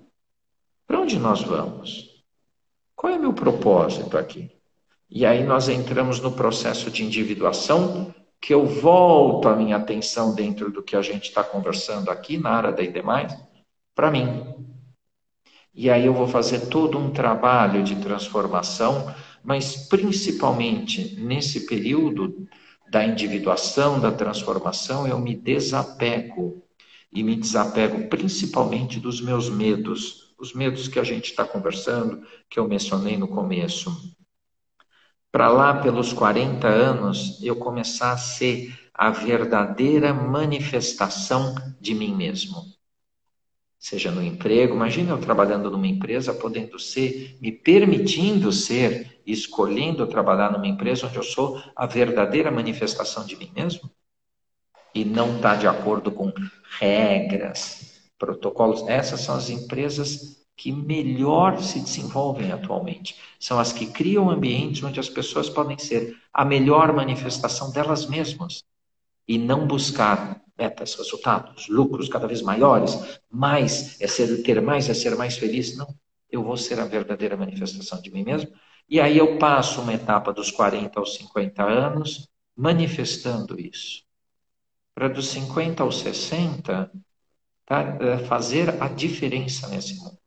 Para 0.86 1.00
onde 1.00 1.18
nós 1.18 1.42
vamos? 1.42 2.24
Qual 2.96 3.12
é 3.12 3.18
meu 3.18 3.34
propósito 3.34 4.16
aqui? 4.16 4.52
E 5.10 5.26
aí 5.26 5.44
nós 5.44 5.70
entramos 5.70 6.20
no 6.20 6.32
processo 6.32 6.92
de 6.92 7.04
individuação, 7.04 8.14
que 8.40 8.54
eu 8.54 8.64
volto 8.64 9.50
a 9.50 9.56
minha 9.56 9.78
atenção 9.78 10.36
dentro 10.36 10.72
do 10.72 10.84
que 10.84 10.96
a 10.96 11.02
gente 11.02 11.30
está 11.30 11.44
conversando 11.44 12.12
aqui, 12.12 12.38
na 12.38 12.52
área 12.52 12.80
e 12.80 12.92
demais, 12.92 13.36
para 13.96 14.12
mim. 14.12 14.75
E 15.76 15.90
aí 15.90 16.06
eu 16.06 16.14
vou 16.14 16.26
fazer 16.26 16.68
todo 16.68 16.98
um 16.98 17.12
trabalho 17.12 17.84
de 17.84 17.98
transformação, 17.98 19.14
mas 19.44 19.88
principalmente 19.90 21.20
nesse 21.20 21.66
período 21.66 22.48
da 22.90 23.06
individuação, 23.06 24.00
da 24.00 24.12
transformação, 24.12 25.06
eu 25.06 25.20
me 25.20 25.36
desapego. 25.36 26.64
E 27.12 27.24
me 27.24 27.36
desapego 27.36 28.08
principalmente 28.08 29.00
dos 29.00 29.22
meus 29.22 29.50
medos, 29.50 30.34
os 30.38 30.54
medos 30.54 30.88
que 30.88 31.00
a 31.00 31.04
gente 31.04 31.32
está 31.32 31.46
conversando, 31.46 32.22
que 32.50 32.60
eu 32.60 32.68
mencionei 32.68 33.18
no 33.18 33.28
começo. 33.28 34.16
Para 35.32 35.50
lá, 35.50 35.82
pelos 35.82 36.14
40 36.14 36.68
anos, 36.68 37.42
eu 37.44 37.58
começar 37.58 38.14
a 38.14 38.18
ser 38.18 38.74
a 38.94 39.12
verdadeira 39.12 40.14
manifestação 40.14 41.54
de 41.80 41.94
mim 41.94 42.16
mesmo. 42.16 42.75
Seja 43.78 44.10
no 44.10 44.24
emprego, 44.24 44.74
imagine 44.74 45.10
eu 45.10 45.20
trabalhando 45.20 45.70
numa 45.70 45.88
empresa, 45.88 46.34
podendo 46.34 46.80
ser, 46.80 47.38
me 47.42 47.52
permitindo 47.52 48.52
ser, 48.52 49.22
escolhendo 49.26 50.08
trabalhar 50.08 50.52
numa 50.52 50.68
empresa 50.68 51.08
onde 51.08 51.18
eu 51.18 51.24
sou 51.24 51.62
a 51.76 51.86
verdadeira 51.86 52.50
manifestação 52.50 53.26
de 53.26 53.36
mim 53.36 53.52
mesmo 53.56 53.90
e 54.96 55.04
não 55.04 55.36
está 55.36 55.56
de 55.56 55.68
acordo 55.68 56.10
com 56.10 56.32
regras, 56.80 58.02
protocolos. 58.18 58.88
Essas 58.88 59.22
são 59.22 59.36
as 59.36 59.50
empresas 59.50 60.46
que 60.56 60.72
melhor 60.72 61.62
se 61.62 61.82
desenvolvem 61.82 62.54
atualmente. 62.54 63.18
São 63.38 63.60
as 63.60 63.74
que 63.74 63.88
criam 63.88 64.30
ambientes 64.30 64.82
onde 64.82 65.00
as 65.00 65.10
pessoas 65.10 65.50
podem 65.50 65.78
ser 65.78 66.18
a 66.34 66.46
melhor 66.46 66.94
manifestação 66.94 67.72
delas 67.72 68.06
mesmas 68.06 68.64
e 69.28 69.38
não 69.38 69.68
buscar 69.68 70.42
metas, 70.58 70.96
resultados, 70.96 71.68
lucros 71.68 72.10
cada 72.10 72.28
vez 72.28 72.42
maiores, 72.42 73.20
mais 73.30 74.00
é 74.02 74.08
ser 74.08 74.44
ter 74.44 74.62
mais 74.62 74.90
é 74.90 74.94
ser 74.94 75.16
mais 75.16 75.38
feliz. 75.38 75.76
Não, 75.78 75.88
eu 76.30 76.44
vou 76.44 76.58
ser 76.58 76.80
a 76.80 76.86
verdadeira 76.86 77.38
manifestação 77.38 78.02
de 78.02 78.12
mim 78.12 78.24
mesmo. 78.24 78.52
E 78.88 79.00
aí 79.00 79.18
eu 79.18 79.38
passo 79.38 79.82
uma 79.82 79.94
etapa 79.94 80.32
dos 80.32 80.52
40 80.52 81.00
aos 81.00 81.16
50 81.16 81.64
anos 81.64 82.30
manifestando 82.56 83.60
isso. 83.60 84.04
Para 84.94 85.10
dos 85.10 85.28
50 85.28 85.84
aos 85.84 86.00
60, 86.00 86.92
tá, 87.66 87.98
é, 88.00 88.18
fazer 88.20 88.82
a 88.82 88.88
diferença 88.88 89.68
nesse 89.68 89.96
mundo 89.96 90.18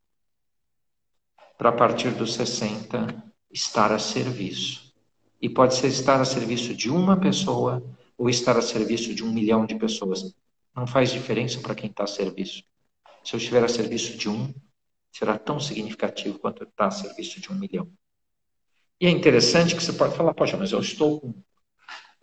para 1.58 1.72
partir 1.72 2.10
dos 2.10 2.34
60 2.34 3.32
estar 3.50 3.90
a 3.90 3.98
serviço. 3.98 4.94
E 5.42 5.48
pode 5.48 5.74
ser 5.74 5.88
estar 5.88 6.20
a 6.20 6.24
serviço 6.24 6.72
de 6.72 6.88
uma 6.88 7.16
pessoa 7.16 7.82
ou 8.18 8.28
estar 8.28 8.56
a 8.56 8.62
serviço 8.62 9.14
de 9.14 9.24
um 9.24 9.32
milhão 9.32 9.64
de 9.64 9.76
pessoas. 9.76 10.34
Não 10.74 10.86
faz 10.86 11.10
diferença 11.10 11.60
para 11.60 11.74
quem 11.74 11.88
está 11.88 12.04
a 12.04 12.06
serviço. 12.06 12.64
Se 13.24 13.34
eu 13.34 13.38
estiver 13.38 13.64
a 13.64 13.68
serviço 13.68 14.18
de 14.18 14.28
um, 14.28 14.52
será 15.12 15.38
tão 15.38 15.58
significativo 15.58 16.38
quanto 16.38 16.64
estar 16.64 16.88
a 16.88 16.90
serviço 16.90 17.40
de 17.40 17.50
um 17.50 17.54
milhão. 17.54 17.88
E 19.00 19.06
é 19.06 19.10
interessante 19.10 19.76
que 19.76 19.82
você 19.82 19.92
pode 19.92 20.16
falar, 20.16 20.34
poxa, 20.34 20.56
mas 20.56 20.72
eu 20.72 20.80
estou 20.80 21.20
com 21.20 21.34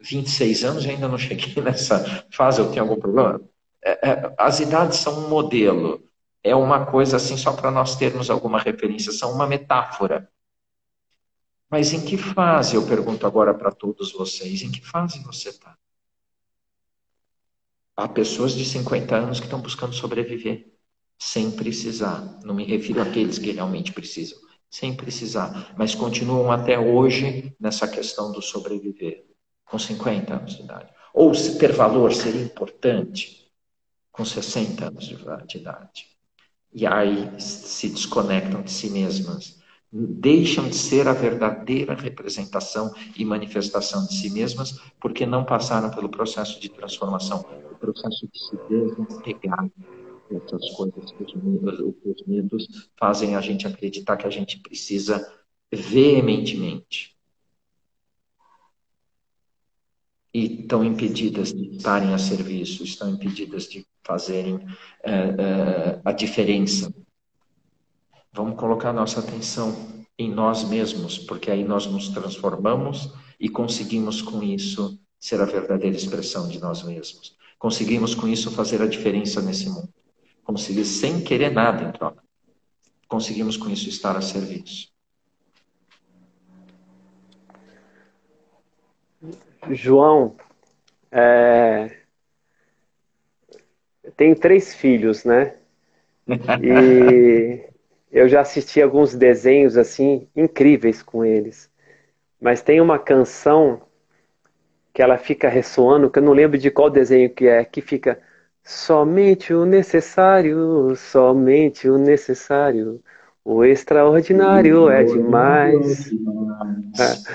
26 0.02 0.64
anos 0.66 0.86
e 0.86 0.89
ainda 0.89 1.08
não 1.08 1.18
cheguei 1.18 1.56
nessa 1.64 2.28
fase, 2.30 2.60
eu 2.60 2.70
tenho 2.70 2.84
algum 2.84 3.00
problema? 3.00 3.41
É, 3.82 4.10
é, 4.10 4.36
as 4.38 4.60
idades 4.60 5.00
são 5.00 5.26
um 5.26 5.30
modelo 5.30 6.06
é 6.46 6.56
uma 6.56 6.86
coisa 6.86 7.18
assim 7.18 7.36
só 7.36 7.54
para 7.54 7.72
nós 7.72 7.96
termos 7.96 8.30
alguma 8.30 8.60
referência, 8.60 9.12
são 9.12 9.34
uma 9.34 9.48
metáfora. 9.48 10.30
Mas 11.68 11.91
em 11.91 12.06
que 12.06 12.18
fase, 12.18 12.76
eu 12.76 12.86
pergunto 12.86 13.26
agora 13.26 13.52
para 13.52 13.72
todos 13.72 14.12
vocês, 14.12 14.62
em 14.62 14.72
que 14.72 14.86
fase 14.86 15.24
você 15.24 15.50
está? 15.50 15.74
Há 17.96 18.08
pessoas 18.08 18.54
de 18.54 18.66
50 18.66 19.16
anos 19.16 19.39
que 19.39 19.46
estão 19.46 19.62
buscando 19.62 19.93
sobreviver, 19.93 20.74
sem 21.18 21.52
precisar. 21.52 22.39
Não 22.43 22.54
me 22.54 22.64
refiro 22.66 23.02
àqueles 23.02 23.38
que 23.38 23.52
realmente 23.52 23.93
precisam, 23.93 24.38
sem 24.70 24.93
precisar, 24.96 25.74
mas 25.78 25.96
continuam 25.96 26.52
até 26.52 26.78
hoje 26.78 27.56
nessa 27.60 27.88
questão 27.88 28.32
do 28.32 28.41
sobreviver, 28.41 29.26
com 29.66 29.80
50 29.80 30.34
anos 30.34 30.56
de 30.56 30.64
idade. 30.64 30.93
Ou 31.14 31.34
se 31.34 31.58
ter 31.58 31.72
valor 31.72 32.14
seria 32.14 32.41
importante, 32.41 33.50
com 34.12 34.26
60 34.26 34.88
anos 34.88 35.06
de 35.48 35.58
idade 35.58 36.16
e 36.76 36.86
aí 36.86 37.39
se 37.39 37.88
desconectam 37.88 38.62
de 38.62 38.70
si 38.70 38.89
mesmas. 38.89 39.58
Deixam 39.98 40.68
de 40.68 40.76
ser 40.76 41.08
a 41.08 41.14
verdadeira 41.14 41.96
representação 41.96 42.93
e 43.18 43.24
manifestação 43.24 44.06
de 44.06 44.14
si 44.14 44.30
mesmas 44.30 44.78
porque 45.00 45.26
não 45.26 45.46
passaram 45.46 45.89
pelo 45.89 46.10
processo 46.10 46.60
de 46.60 46.68
transformação, 46.68 47.46
o 47.72 47.76
processo 47.76 48.28
de 48.28 48.38
se 48.38 48.60
desapegar 48.68 49.72
dessas 50.30 50.70
coisas 50.72 51.12
que 51.14 51.24
os 51.24 51.34
medos, 51.36 51.80
os 52.04 52.28
medos 52.28 52.89
fazem 53.00 53.38
a 53.38 53.41
gente 53.41 53.66
acreditar 53.66 54.18
que 54.18 54.28
a 54.28 54.30
gente 54.30 54.60
precisa 54.60 55.26
veementemente. 55.72 57.16
E 60.34 60.62
estão 60.64 60.84
impedidas 60.84 61.54
de 61.54 61.78
estarem 61.78 62.14
a 62.14 62.18
serviço, 62.18 62.84
estão 62.84 63.10
impedidas 63.10 63.70
de 63.70 63.88
fazerem 64.04 64.60
é, 65.02 65.14
é, 65.14 66.02
a 66.04 66.12
diferença. 66.12 66.93
Vamos 68.36 68.60
colocar 68.60 68.92
nossa 68.92 69.22
atenção 69.22 69.74
em 70.20 70.30
nós 70.30 70.66
mesmos, 70.66 71.18
porque 71.18 71.50
aí 71.50 71.64
nós 71.64 71.86
nos 71.86 72.10
transformamos 72.10 73.14
e 73.40 73.48
conseguimos 73.48 74.22
com 74.22 74.44
isso 74.44 75.00
ser 75.18 75.40
a 75.40 75.46
verdadeira 75.46 75.96
expressão 75.96 76.46
de 76.50 76.60
nós 76.60 76.84
mesmos. 76.84 77.38
Conseguimos 77.58 78.14
com 78.14 78.28
isso 78.28 78.52
fazer 78.52 78.82
a 78.82 78.88
diferença 78.88 79.42
nesse 79.42 79.70
mundo. 79.70 79.88
Conseguir 80.44 80.84
sem 80.84 81.24
querer 81.24 81.50
nada 81.50 81.88
em 81.88 81.94
troca. 81.94 82.22
Conseguimos 83.08 83.56
com 83.56 83.70
isso 83.70 83.88
estar 83.88 84.18
a 84.18 84.22
serviço. 84.22 84.90
João, 89.72 90.36
é, 91.10 92.02
tenho 94.18 94.36
três 94.36 94.76
filhos, 94.76 95.24
né? 95.24 95.56
E 96.62 97.74
eu 98.16 98.30
já 98.30 98.39
assisti 98.39 98.82
alguns 98.82 99.13
desenhos 99.13 99.76
assim 99.78 100.26
incríveis 100.34 101.03
com 101.03 101.26
eles. 101.26 101.70
Mas 102.39 102.61
tem 102.61 102.80
uma 102.80 102.97
canção 102.97 103.82
que 104.93 105.01
ela 105.01 105.18
fica 105.18 105.49
ressoando, 105.49 106.09
que 106.09 106.20
eu 106.20 106.24
não 106.24 106.32
lembro 106.32 106.57
de 106.57 106.72
qual 106.72 106.89
desenho 106.89 107.30
que 107.30 107.45
é, 107.45 107.66
que 107.66 107.82
fica 107.82 108.18
somente 108.63 109.53
o 109.53 109.66
necessário, 109.66 110.95
somente 110.95 111.89
o 111.89 111.97
necessário. 111.97 113.03
O 113.43 113.66
extraordinário 113.66 114.89
é 114.89 115.03
demais. 115.03 116.09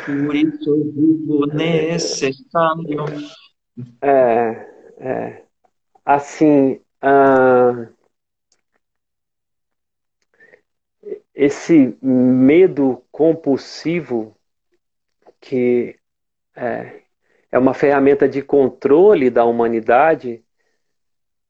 Por 0.06 0.34
isso 0.34 0.92
digo 0.96 1.46
necessário. 1.54 3.04
É, 4.00 4.66
é 4.98 5.42
assim, 6.06 6.80
uh, 7.04 7.99
esse 11.42 11.96
medo 12.02 13.02
compulsivo 13.10 14.36
que 15.40 15.98
é, 16.54 17.00
é 17.50 17.58
uma 17.58 17.72
ferramenta 17.72 18.28
de 18.28 18.42
controle 18.42 19.30
da 19.30 19.46
humanidade 19.46 20.44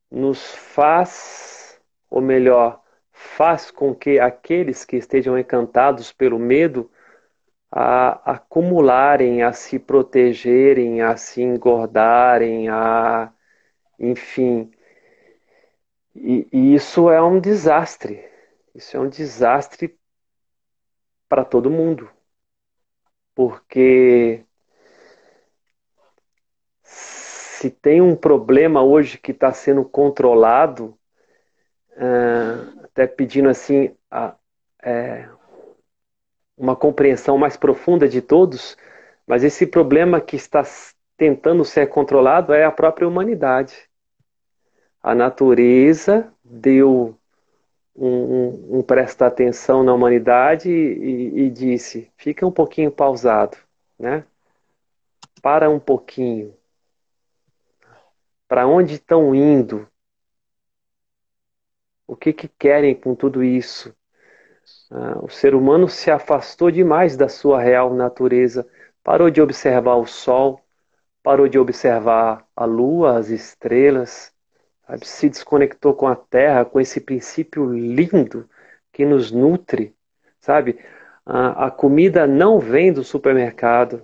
nos 0.08 0.54
faz, 0.54 1.80
ou 2.08 2.20
melhor, 2.20 2.80
faz 3.10 3.72
com 3.72 3.92
que 3.92 4.20
aqueles 4.20 4.84
que 4.84 4.94
estejam 4.96 5.36
encantados 5.36 6.12
pelo 6.12 6.38
medo 6.38 6.88
a 7.68 8.34
acumularem, 8.34 9.42
a 9.42 9.52
se 9.52 9.76
protegerem, 9.76 11.02
a 11.02 11.16
se 11.16 11.42
engordarem, 11.42 12.68
a 12.68 13.32
enfim. 13.98 14.70
E, 16.14 16.46
e 16.52 16.74
isso 16.76 17.10
é 17.10 17.20
um 17.20 17.40
desastre. 17.40 18.29
Isso 18.80 18.96
é 18.96 19.00
um 19.00 19.10
desastre 19.10 19.94
para 21.28 21.44
todo 21.44 21.70
mundo. 21.70 22.10
Porque 23.34 24.42
se 26.82 27.68
tem 27.68 28.00
um 28.00 28.16
problema 28.16 28.82
hoje 28.82 29.18
que 29.18 29.32
está 29.32 29.52
sendo 29.52 29.84
controlado, 29.84 30.98
uh, 31.90 32.84
até 32.84 33.06
pedindo 33.06 33.50
assim 33.50 33.94
a, 34.10 34.34
é, 34.82 35.28
uma 36.56 36.74
compreensão 36.74 37.36
mais 37.36 37.58
profunda 37.58 38.08
de 38.08 38.22
todos, 38.22 38.78
mas 39.26 39.44
esse 39.44 39.66
problema 39.66 40.22
que 40.22 40.36
está 40.36 40.62
tentando 41.18 41.66
ser 41.66 41.86
controlado 41.88 42.54
é 42.54 42.64
a 42.64 42.72
própria 42.72 43.06
humanidade. 43.06 43.76
A 45.02 45.14
natureza 45.14 46.32
deu 46.42 47.19
um, 48.00 48.78
um 48.78 48.82
presta 48.82 49.26
atenção 49.26 49.82
na 49.82 49.92
humanidade 49.92 50.70
e, 50.70 51.42
e 51.42 51.50
disse: 51.50 52.10
fica 52.16 52.46
um 52.46 52.50
pouquinho 52.50 52.90
pausado, 52.90 53.56
né? 53.98 54.24
Para 55.42 55.68
um 55.68 55.78
pouquinho. 55.78 56.54
Para 58.48 58.66
onde 58.66 58.94
estão 58.94 59.34
indo? 59.34 59.86
O 62.06 62.16
que, 62.16 62.32
que 62.32 62.48
querem 62.48 62.94
com 62.94 63.14
tudo 63.14 63.44
isso? 63.44 63.94
Ah, 64.90 65.18
o 65.22 65.28
ser 65.28 65.54
humano 65.54 65.88
se 65.88 66.10
afastou 66.10 66.70
demais 66.70 67.16
da 67.16 67.28
sua 67.28 67.60
real 67.60 67.94
natureza, 67.94 68.66
parou 69.04 69.30
de 69.30 69.40
observar 69.40 69.96
o 69.96 70.06
sol, 70.06 70.60
parou 71.22 71.48
de 71.48 71.58
observar 71.58 72.46
a 72.56 72.64
lua, 72.64 73.18
as 73.18 73.28
estrelas, 73.28 74.34
sabe? 74.90 75.06
se 75.06 75.28
desconectou 75.28 75.94
com 75.94 76.06
a 76.06 76.16
terra, 76.16 76.64
com 76.64 76.80
esse 76.80 77.00
princípio 77.00 77.72
lindo 77.72 78.48
que 78.92 79.04
nos 79.04 79.30
nutre, 79.30 79.94
sabe? 80.40 80.78
A, 81.24 81.66
a 81.66 81.70
comida 81.70 82.26
não 82.26 82.58
vem 82.58 82.92
do 82.92 83.04
supermercado. 83.04 84.02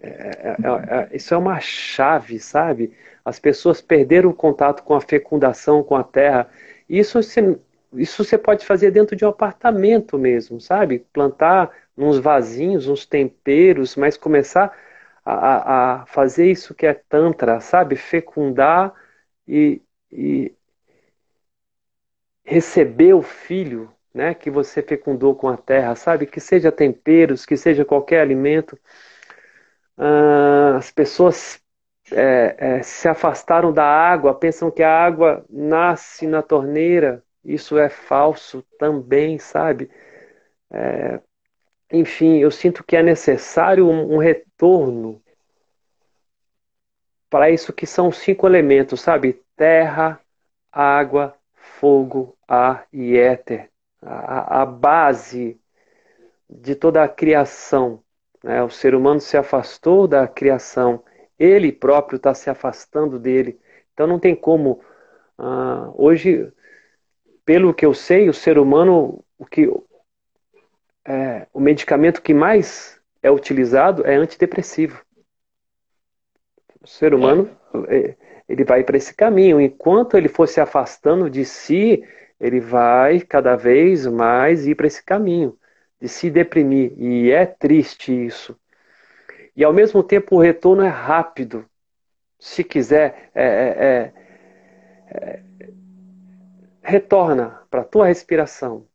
É, 0.00 0.08
é, 0.08 0.56
é, 0.62 1.12
é, 1.12 1.16
isso 1.16 1.32
é 1.32 1.36
uma 1.36 1.60
chave, 1.60 2.38
sabe? 2.38 2.92
As 3.24 3.38
pessoas 3.38 3.80
perderam 3.80 4.30
o 4.30 4.34
contato 4.34 4.82
com 4.82 4.94
a 4.94 5.00
fecundação, 5.00 5.82
com 5.82 5.96
a 5.96 6.04
terra. 6.04 6.50
Isso 6.88 7.22
você, 7.22 7.58
isso 7.94 8.24
você 8.24 8.36
pode 8.36 8.66
fazer 8.66 8.90
dentro 8.90 9.16
de 9.16 9.24
um 9.24 9.28
apartamento 9.28 10.18
mesmo, 10.18 10.60
sabe? 10.60 11.06
Plantar 11.12 11.70
uns 11.96 12.18
vasinhos, 12.18 12.88
uns 12.88 13.06
temperos, 13.06 13.96
mas 13.96 14.16
começar 14.16 14.76
a, 15.24 16.02
a 16.02 16.06
fazer 16.06 16.50
isso 16.50 16.74
que 16.74 16.86
é 16.86 16.94
Tantra, 16.94 17.60
sabe? 17.60 17.96
Fecundar 17.96 18.92
e, 19.46 19.80
e 20.12 20.54
receber 22.44 23.14
o 23.14 23.22
filho 23.22 23.92
né, 24.14 24.34
que 24.34 24.50
você 24.50 24.82
fecundou 24.82 25.34
com 25.34 25.48
a 25.48 25.56
terra, 25.56 25.94
sabe? 25.94 26.26
Que 26.26 26.40
seja 26.40 26.70
temperos, 26.70 27.46
que 27.46 27.56
seja 27.56 27.84
qualquer 27.84 28.20
alimento. 28.20 28.78
Ah, 29.96 30.76
as 30.76 30.90
pessoas 30.90 31.60
é, 32.10 32.56
é, 32.78 32.82
se 32.82 33.08
afastaram 33.08 33.72
da 33.72 33.84
água, 33.84 34.34
pensam 34.34 34.70
que 34.70 34.82
a 34.82 34.90
água 35.04 35.44
nasce 35.48 36.26
na 36.26 36.42
torneira. 36.42 37.24
Isso 37.44 37.78
é 37.78 37.88
falso 37.88 38.62
também, 38.78 39.38
sabe? 39.38 39.90
É, 40.70 41.20
enfim, 41.92 42.38
eu 42.38 42.50
sinto 42.50 42.84
que 42.84 42.96
é 42.96 43.02
necessário 43.02 43.88
um, 43.88 44.14
um 44.14 44.18
retorno 44.18 45.22
para 47.30 47.50
isso 47.50 47.72
que 47.72 47.86
são 47.86 48.12
cinco 48.12 48.46
elementos, 48.46 49.00
sabe? 49.00 49.41
Terra, 49.62 50.20
água, 50.72 51.36
fogo, 51.54 52.36
ar 52.48 52.84
e 52.92 53.16
éter. 53.16 53.70
A, 54.04 54.62
a 54.62 54.66
base 54.66 55.56
de 56.50 56.74
toda 56.74 57.00
a 57.04 57.08
criação. 57.08 58.02
Né? 58.42 58.60
O 58.64 58.68
ser 58.68 58.92
humano 58.92 59.20
se 59.20 59.36
afastou 59.36 60.08
da 60.08 60.26
criação, 60.26 61.04
ele 61.38 61.70
próprio 61.70 62.16
está 62.16 62.34
se 62.34 62.50
afastando 62.50 63.20
dele. 63.20 63.56
Então 63.94 64.04
não 64.04 64.18
tem 64.18 64.34
como. 64.34 64.80
Uh, 65.38 65.94
hoje, 65.94 66.52
pelo 67.44 67.72
que 67.72 67.86
eu 67.86 67.94
sei, 67.94 68.28
o 68.28 68.34
ser 68.34 68.58
humano, 68.58 69.24
o 69.38 69.46
que 69.46 69.72
é, 71.04 71.46
o 71.54 71.60
medicamento 71.60 72.20
que 72.20 72.34
mais 72.34 73.00
é 73.22 73.30
utilizado 73.30 74.04
é 74.04 74.16
antidepressivo. 74.16 75.00
O 76.80 76.86
ser 76.88 77.14
humano 77.14 77.48
é, 77.86 78.16
ele 78.52 78.64
vai 78.64 78.84
para 78.84 78.98
esse 78.98 79.14
caminho. 79.14 79.58
Enquanto 79.58 80.14
ele 80.14 80.28
for 80.28 80.46
se 80.46 80.60
afastando 80.60 81.30
de 81.30 81.42
si, 81.42 82.04
ele 82.38 82.60
vai 82.60 83.18
cada 83.20 83.56
vez 83.56 84.06
mais 84.06 84.66
ir 84.66 84.74
para 84.74 84.86
esse 84.86 85.02
caminho 85.02 85.56
de 85.98 86.06
se 86.06 86.28
deprimir. 86.30 86.92
E 86.98 87.30
é 87.30 87.46
triste 87.46 88.12
isso. 88.12 88.54
E 89.56 89.64
ao 89.64 89.72
mesmo 89.72 90.02
tempo 90.02 90.36
o 90.36 90.38
retorno 90.38 90.82
é 90.82 90.88
rápido. 90.88 91.64
Se 92.38 92.62
quiser, 92.62 93.30
é, 93.34 93.44
é, 93.44 94.12
é, 95.08 95.30
é 95.30 95.42
retorna 96.82 97.62
para 97.70 97.80
a 97.80 97.84
tua 97.84 98.06
respiração, 98.06 98.86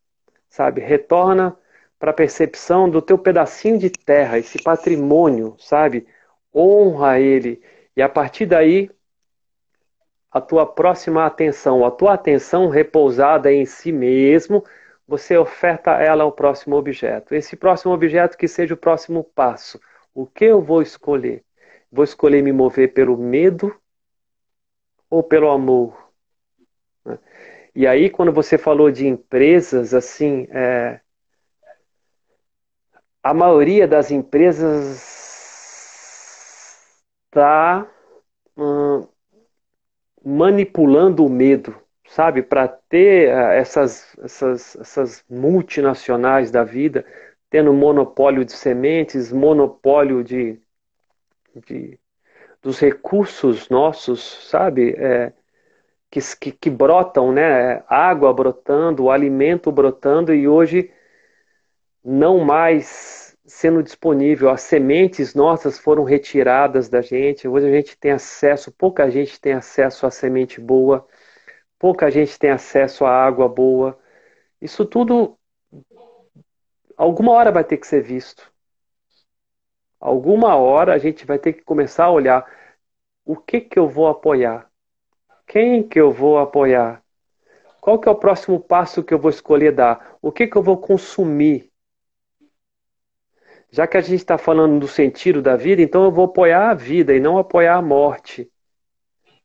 sabe? 0.48 0.82
Retorna 0.82 1.58
para 1.98 2.12
a 2.12 2.14
percepção 2.14 2.88
do 2.88 3.02
teu 3.02 3.18
pedacinho 3.18 3.80
de 3.80 3.90
terra, 3.90 4.38
esse 4.38 4.62
patrimônio, 4.62 5.56
sabe? 5.58 6.06
Honra 6.54 7.20
ele 7.20 7.60
e 7.96 8.04
a 8.04 8.10
partir 8.10 8.46
daí 8.46 8.92
a 10.32 10.42
tua 10.42 10.66
próxima 10.66 11.26
atenção, 11.26 11.86
a 11.86 11.92
tua 11.92 12.14
atenção 12.14 12.70
repousada 12.70 13.52
em 13.52 13.66
si 13.66 13.92
mesmo, 13.92 14.64
você 15.08 15.38
oferta 15.38 15.92
ela 15.92 16.24
ao 16.24 16.32
próximo 16.32 16.76
objeto. 16.76 17.34
Esse 17.34 17.56
próximo 17.56 17.94
objeto 17.94 18.38
que 18.38 18.48
seja 18.48 18.74
o 18.74 18.78
próximo 18.78 19.24
passo. 19.24 19.80
O 20.14 20.26
que 20.26 20.46
eu 20.46 20.62
vou 20.62 20.82
escolher? 20.82 21.44
Vou 21.92 22.04
escolher 22.04 22.42
me 22.44 22.52
mover 22.52 22.94
pelo 22.94 23.18
medo 23.18 23.74
ou 25.10 25.24
pelo 25.24 25.50
amor? 25.50 26.12
E 27.74 27.88
aí, 27.88 28.10
quando 28.10 28.34
você 28.34 28.58
falou 28.58 28.92
de 28.92 29.08
empresas, 29.08 29.94
assim, 29.94 30.48
é... 30.52 31.00
a 33.24 33.34
maioria 33.34 33.88
das 33.88 34.12
empresas 34.12 34.98
está 37.28 37.88
hum, 38.58 39.08
manipulando 40.28 41.26
o 41.26 41.30
medo, 41.30 41.74
sabe? 42.06 42.44
Para 42.44 42.68
ter 42.68 43.34
uh, 43.34 43.52
essas, 43.52 44.14
essas, 44.22 44.76
essas 44.76 45.24
multinacionais 45.30 46.52
da 46.52 46.66
vida 46.66 47.06
tendo 47.50 47.72
monopólio 47.74 48.44
de 48.44 48.52
sementes, 48.52 49.32
monopólio 49.32 50.22
de, 50.26 50.60
de 51.66 51.98
dos 52.62 52.78
recursos 52.80 53.70
nossos, 53.70 54.50
sabe? 54.50 54.92
É, 54.98 55.32
que, 56.12 56.20
que, 56.42 56.52
que, 56.52 56.70
brotam, 56.70 57.32
né? 57.32 57.82
Água 57.88 58.34
brotando, 58.34 59.10
alimento 59.10 59.72
brotando 59.72 60.34
e 60.34 60.46
hoje 60.46 60.92
não 62.04 62.40
mais 62.40 63.27
sendo 63.48 63.82
disponível. 63.82 64.50
As 64.50 64.62
sementes 64.62 65.34
nossas 65.34 65.80
foram 65.80 66.04
retiradas 66.04 66.90
da 66.90 67.02
gente. 67.02 67.48
Hoje 67.48 67.68
a 67.68 67.72
gente 67.72 67.98
tem 67.98 68.12
acesso, 68.12 68.72
pouca 68.72 69.10
gente 69.10 69.40
tem 69.40 69.54
acesso 69.54 70.06
à 70.06 70.12
semente 70.12 70.60
boa, 70.60 71.08
pouca 71.80 72.12
gente 72.12 72.38
tem 72.38 72.52
acesso 72.52 73.06
à 73.06 73.12
água 73.12 73.48
boa. 73.48 73.98
Isso 74.62 74.86
tudo, 74.86 75.38
alguma 76.98 77.32
hora 77.32 77.52
vai 77.52 77.64
ter 77.64 77.78
que 77.78 77.88
ser 77.88 78.02
visto. 78.02 78.52
Alguma 80.00 80.56
hora 80.56 80.94
a 80.94 80.98
gente 80.98 81.26
vai 81.26 81.40
ter 81.40 81.54
que 81.54 81.64
começar 81.64 82.06
a 82.06 82.12
olhar 82.12 82.46
o 83.26 83.36
que 83.36 83.62
que 83.62 83.80
eu 83.80 83.88
vou 83.88 84.08
apoiar, 84.08 84.70
quem 85.48 85.82
que 85.88 86.00
eu 86.00 86.12
vou 86.12 86.38
apoiar, 86.38 87.04
qual 87.82 88.00
que 88.00 88.08
é 88.08 88.12
o 88.12 88.16
próximo 88.16 88.60
passo 88.60 89.04
que 89.04 89.14
eu 89.14 89.20
vou 89.20 89.30
escolher 89.30 89.72
dar, 89.72 90.18
o 90.22 90.32
que 90.32 90.48
que 90.48 90.56
eu 90.56 90.64
vou 90.64 90.78
consumir 90.78 91.72
já 93.72 93.86
que 93.86 93.98
a 93.98 94.02
gente 94.02 94.20
está 94.20 94.38
falando 94.38 94.80
do 94.80 94.88
sentido 94.88 95.42
da 95.42 95.56
vida, 95.56 95.82
então 95.82 96.04
eu 96.06 96.12
vou 96.12 96.26
apoiar 96.26 96.70
a 96.70 96.74
vida 96.74 97.14
e 97.14 97.20
não 97.20 97.38
apoiar 97.38 97.76
a 97.76 97.82
morte. 97.82 98.50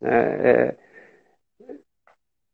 É, 0.01 0.09
é, 0.09 0.77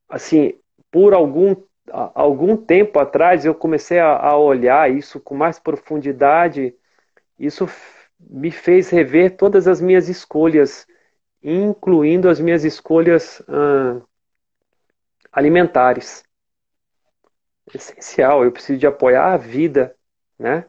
assim, 0.08 0.58
por 0.90 1.14
algum, 1.14 1.56
algum 1.90 2.56
tempo 2.56 2.98
atrás 2.98 3.44
eu 3.44 3.54
comecei 3.54 3.98
a, 3.98 4.16
a 4.16 4.36
olhar 4.36 4.90
isso 4.90 5.20
com 5.20 5.34
mais 5.34 5.58
profundidade. 5.58 6.74
Isso 7.38 7.68
me 8.18 8.50
fez 8.50 8.90
rever 8.90 9.36
todas 9.36 9.68
as 9.68 9.80
minhas 9.80 10.08
escolhas, 10.08 10.86
incluindo 11.42 12.28
as 12.28 12.40
minhas 12.40 12.64
escolhas 12.64 13.42
hum, 13.48 14.02
alimentares. 15.30 16.24
Essencial, 17.74 18.44
eu 18.44 18.52
preciso 18.52 18.78
de 18.78 18.86
apoiar 18.86 19.34
a 19.34 19.36
vida, 19.36 19.94
né? 20.38 20.64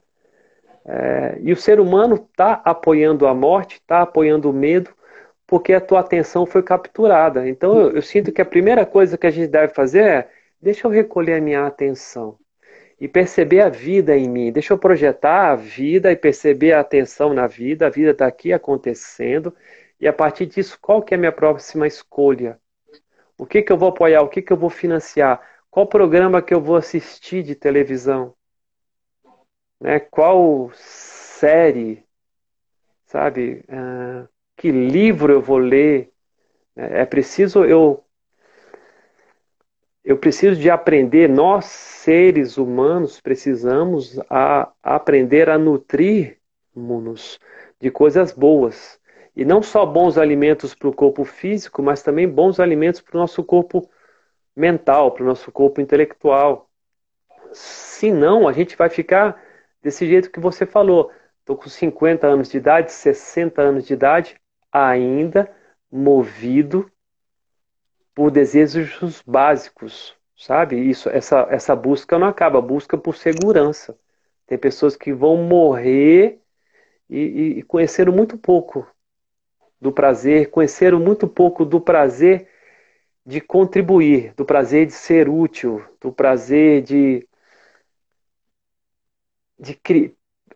É, 0.92 1.38
e 1.42 1.54
o 1.54 1.56
ser 1.56 1.80
humano 1.80 2.16
está 2.16 2.62
apoiando 2.66 3.28
a 3.28 3.34
morte, 3.36 3.76
está 3.76 4.02
apoiando 4.02 4.50
o 4.50 4.54
medo, 4.54 4.90
porque 5.46 5.72
a 5.74 5.82
tua 5.82 6.00
atenção 6.00 6.48
foi 6.48 6.64
capturada. 6.64 7.48
Então 7.48 7.80
eu, 7.80 7.92
eu, 7.98 8.02
sinto 8.02 8.32
que 8.32 8.42
a 8.42 8.46
primeira 8.46 8.88
coisa 8.88 9.16
que 9.16 9.28
a 9.28 9.32
gente 9.32 9.50
deve 9.50 9.72
fazer 9.72 10.04
é: 10.04 10.30
deixa 10.60 10.88
eu 10.88 10.92
recolher 10.92 11.36
a 11.36 11.42
minha 11.42 11.68
atenção 11.68 12.38
e 13.00 13.08
perceber 13.08 13.62
a 13.62 13.70
vida 13.70 14.18
em 14.18 14.28
mim. 14.28 14.52
Deixa 14.52 14.74
eu 14.74 14.80
projetar 14.80 15.52
a 15.52 15.56
vida 15.56 16.12
e 16.12 16.16
perceber 16.16 16.74
a 16.74 16.80
atenção 16.80 17.36
na 17.36 17.46
vida. 17.46 17.86
A 17.86 17.90
vida 17.92 18.10
está 18.12 18.26
aqui 18.26 18.52
acontecendo. 18.52 19.56
E 20.02 20.08
a 20.08 20.14
partir 20.14 20.48
disso, 20.48 20.78
qual 20.82 21.04
que 21.04 21.14
é 21.14 21.18
a 21.18 21.20
minha 21.20 21.32
próxima 21.32 21.86
escolha? 21.86 22.60
O 23.38 23.46
que, 23.46 23.62
que 23.62 23.72
eu 23.72 23.78
vou 23.78 23.90
apoiar? 23.90 24.24
O 24.24 24.30
que, 24.30 24.42
que 24.42 24.52
eu 24.52 24.58
vou 24.58 24.72
financiar? 24.72 25.40
Qual 25.70 25.86
programa 25.86 26.42
que 26.42 26.54
eu 26.54 26.62
vou 26.62 26.76
assistir 26.76 27.44
de 27.44 27.54
televisão? 27.54 28.34
Né? 29.80 30.00
Qual 30.00 30.72
série, 30.74 32.04
sabe? 33.06 33.64
Uh, 33.70 34.28
que 34.58 34.72
livro 34.72 35.34
eu 35.34 35.42
vou 35.42 35.58
ler? 35.58 36.12
É, 36.76 37.02
é 37.02 37.06
preciso 37.06 37.66
eu 37.66 38.04
eu 40.04 40.18
preciso 40.18 40.60
de 40.60 40.70
aprender, 40.72 41.30
nós 41.30 41.66
seres 41.66 42.58
humanos 42.58 43.22
precisamos 43.22 44.20
a 44.30 44.72
aprender 44.82 45.50
a 45.50 45.58
nutrir-nos 45.58 47.40
de 47.80 47.92
coisas 47.92 48.32
boas. 48.32 49.00
E 49.36 49.46
não 49.46 49.62
só 49.62 49.86
bons 49.86 50.18
alimentos 50.18 50.74
para 50.74 50.90
o 50.90 50.94
corpo 50.94 51.24
físico, 51.24 51.84
mas 51.84 52.02
também 52.02 52.28
bons 52.28 52.60
alimentos 52.60 53.02
para 53.02 53.18
o 53.18 53.20
nosso 53.20 53.44
corpo 53.44 53.88
mental, 54.56 55.12
para 55.12 55.24
o 55.24 55.28
nosso 55.28 55.52
corpo 55.52 55.80
intelectual. 55.80 56.68
Senão, 57.54 58.48
a 58.48 58.54
gente 58.54 58.76
vai 58.76 58.90
ficar 58.90 59.40
desse 59.82 60.08
jeito 60.08 60.32
que 60.32 60.40
você 60.40 60.66
falou. 60.66 61.12
Estou 61.40 61.58
com 61.58 61.70
50 61.70 62.28
anos 62.28 62.50
de 62.50 62.58
idade, 62.58 62.92
60 62.92 63.62
anos 63.62 63.86
de 63.86 63.94
idade, 63.94 64.40
ainda 64.72 65.50
movido 65.92 66.92
por 68.14 68.30
desejos 68.30 69.24
básicos, 69.26 70.16
sabe? 70.38 70.78
Isso, 70.78 71.10
essa, 71.10 71.48
essa 71.50 71.76
busca 71.76 72.20
não 72.20 72.28
acaba, 72.28 72.62
busca 72.62 72.98
por 72.98 73.16
segurança. 73.16 73.98
Tem 74.46 74.58
pessoas 74.58 74.96
que 74.96 75.14
vão 75.14 75.38
morrer 75.38 76.40
e, 77.10 77.20
e, 77.20 77.60
e 77.60 77.64
conheceram 77.64 78.12
muito 78.14 78.38
pouco 78.38 78.88
do 79.80 79.92
prazer, 79.92 80.50
conheceram 80.50 81.00
muito 81.00 81.28
pouco 81.28 81.64
do 81.64 81.80
prazer 81.80 82.48
de 83.26 83.40
contribuir, 83.40 84.34
do 84.36 84.44
prazer 84.44 84.86
de 84.86 84.94
ser 84.94 85.30
útil, 85.30 85.84
do 86.02 86.12
prazer 86.12 86.82
de, 86.82 87.28
de 89.60 89.80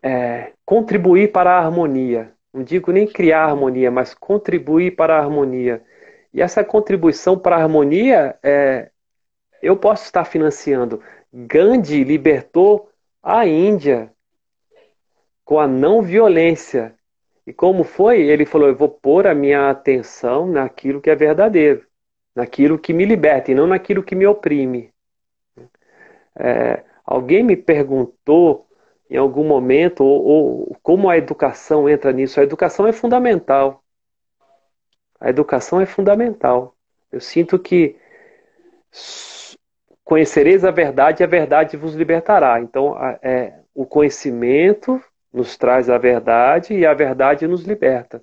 é, 0.02 0.54
contribuir 0.66 1.32
para 1.32 1.52
a 1.52 1.60
harmonia. 1.60 2.34
Não 2.54 2.64
digo 2.64 2.92
nem 2.92 3.08
criar 3.08 3.46
harmonia, 3.46 3.92
mas 3.92 4.14
contribuir 4.14 4.96
para 4.96 5.16
a 5.16 5.20
harmonia. 5.20 5.84
E 6.34 6.42
essa 6.42 6.64
contribuição 6.64 7.38
para 7.38 7.58
a 7.58 7.62
harmonia, 7.62 8.38
é, 8.44 8.90
eu 9.62 9.76
posso 9.78 10.06
estar 10.06 10.26
financiando. 10.26 11.02
Gandhi 11.32 12.04
libertou 12.04 12.90
a 13.22 13.46
Índia 13.46 14.12
com 15.44 15.60
a 15.60 15.68
não 15.68 16.02
violência. 16.02 16.96
E 17.46 17.54
como 17.54 17.84
foi? 17.84 18.22
Ele 18.22 18.46
falou: 18.46 18.68
Eu 18.68 18.76
vou 18.76 18.90
pôr 18.90 19.28
a 19.28 19.36
minha 19.36 19.70
atenção 19.70 20.48
naquilo 20.48 21.02
que 21.02 21.10
é 21.10 21.16
verdadeiro 21.16 21.86
naquilo 22.36 22.80
que 22.80 22.94
me 22.94 23.06
liberta 23.06 23.52
e 23.52 23.56
não 23.56 23.68
naquilo 23.68 24.04
que 24.04 24.16
me 24.16 24.26
oprime. 24.26 24.92
É, 26.36 26.84
alguém 27.06 27.44
me 27.44 27.56
perguntou 27.56 28.68
em 29.10 29.18
algum 29.18 29.44
momento 29.44 30.04
ou, 30.04 30.24
ou, 30.24 30.78
como 30.82 31.10
a 31.10 31.18
educação 31.18 31.88
entra 31.90 32.12
nisso. 32.12 32.40
A 32.40 32.44
educação 32.44 32.88
é 32.88 32.94
fundamental. 32.94 33.84
A 35.20 35.30
educação 35.30 35.80
é 35.80 35.86
fundamental. 35.86 36.76
Eu 37.12 37.20
sinto 37.20 37.58
que 37.60 37.96
conhecereis 40.04 40.66
a 40.66 40.72
verdade 40.72 41.24
e 41.24 41.26
a 41.26 41.28
verdade 41.28 41.78
vos 41.78 41.96
libertará. 41.96 42.60
Então, 42.60 42.96
é, 43.22 43.60
o 43.74 43.86
conhecimento 43.86 45.02
nos 45.32 45.58
traz 45.58 45.90
a 45.90 45.98
verdade 45.98 46.74
e 46.74 46.86
a 46.86 46.94
verdade 46.94 47.48
nos 47.48 47.64
liberta. 47.64 48.22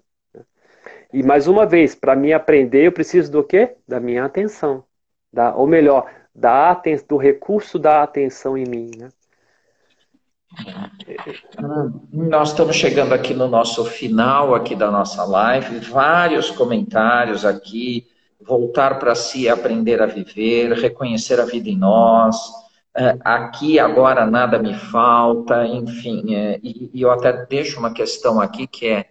E 1.12 1.22
mais 1.22 1.49
uma 1.49 1.66
vez, 1.66 1.95
para 1.95 2.14
me 2.14 2.33
aprender, 2.33 2.87
eu 2.87 2.93
preciso 2.93 3.33
do 3.33 3.43
quê? 3.43 3.74
Da 3.87 3.99
minha 3.99 4.24
atenção. 4.24 4.85
Da, 5.33 5.55
ou 5.55 5.66
melhor, 5.66 6.09
da 6.35 6.70
aten 6.70 6.97
do 7.09 7.16
recurso 7.16 7.78
da 7.78 8.03
atenção 8.03 8.57
em 8.57 8.64
mim. 8.64 8.91
Né? 8.97 9.09
Nós 12.12 12.51
estamos 12.51 12.76
chegando 12.76 13.12
aqui 13.12 13.34
no 13.34 13.46
nosso 13.46 13.84
final 13.84 14.55
aqui 14.55 14.74
da 14.74 14.90
nossa 14.90 15.24
live, 15.24 15.78
vários 15.78 16.51
comentários 16.51 17.44
aqui, 17.44 18.07
voltar 18.40 18.98
para 18.98 19.14
si, 19.14 19.48
aprender 19.48 20.03
a 20.03 20.07
viver, 20.07 20.72
reconhecer 20.72 21.38
a 21.38 21.44
vida 21.44 21.68
em 21.68 21.78
nós, 21.78 22.36
é, 22.96 23.16
aqui 23.24 23.78
agora 23.78 24.26
nada 24.26 24.59
me 24.59 24.74
falta, 24.74 25.64
enfim, 25.66 26.34
é, 26.34 26.59
e 26.62 26.90
eu 27.01 27.11
até 27.11 27.46
deixo 27.46 27.78
uma 27.78 27.92
questão 27.92 28.40
aqui 28.40 28.66
que 28.66 28.88
é 28.88 29.11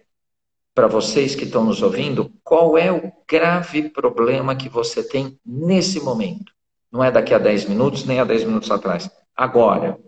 para 0.74 0.86
vocês 0.86 1.34
que 1.34 1.44
estão 1.44 1.64
nos 1.64 1.82
ouvindo, 1.82 2.30
qual 2.44 2.76
é 2.76 2.92
o 2.92 3.12
grave 3.28 3.88
problema 3.88 4.54
que 4.54 4.68
você 4.68 5.02
tem 5.02 5.38
nesse 5.44 6.00
momento. 6.00 6.52
Não 6.92 7.02
é 7.02 7.10
daqui 7.10 7.32
a 7.34 7.38
10 7.38 7.66
minutos, 7.66 8.04
nem 8.04 8.20
a 8.20 8.24
10 8.24 8.44
minutos 8.44 8.70
atrás. 8.70 9.10
Agora. 9.36 9.98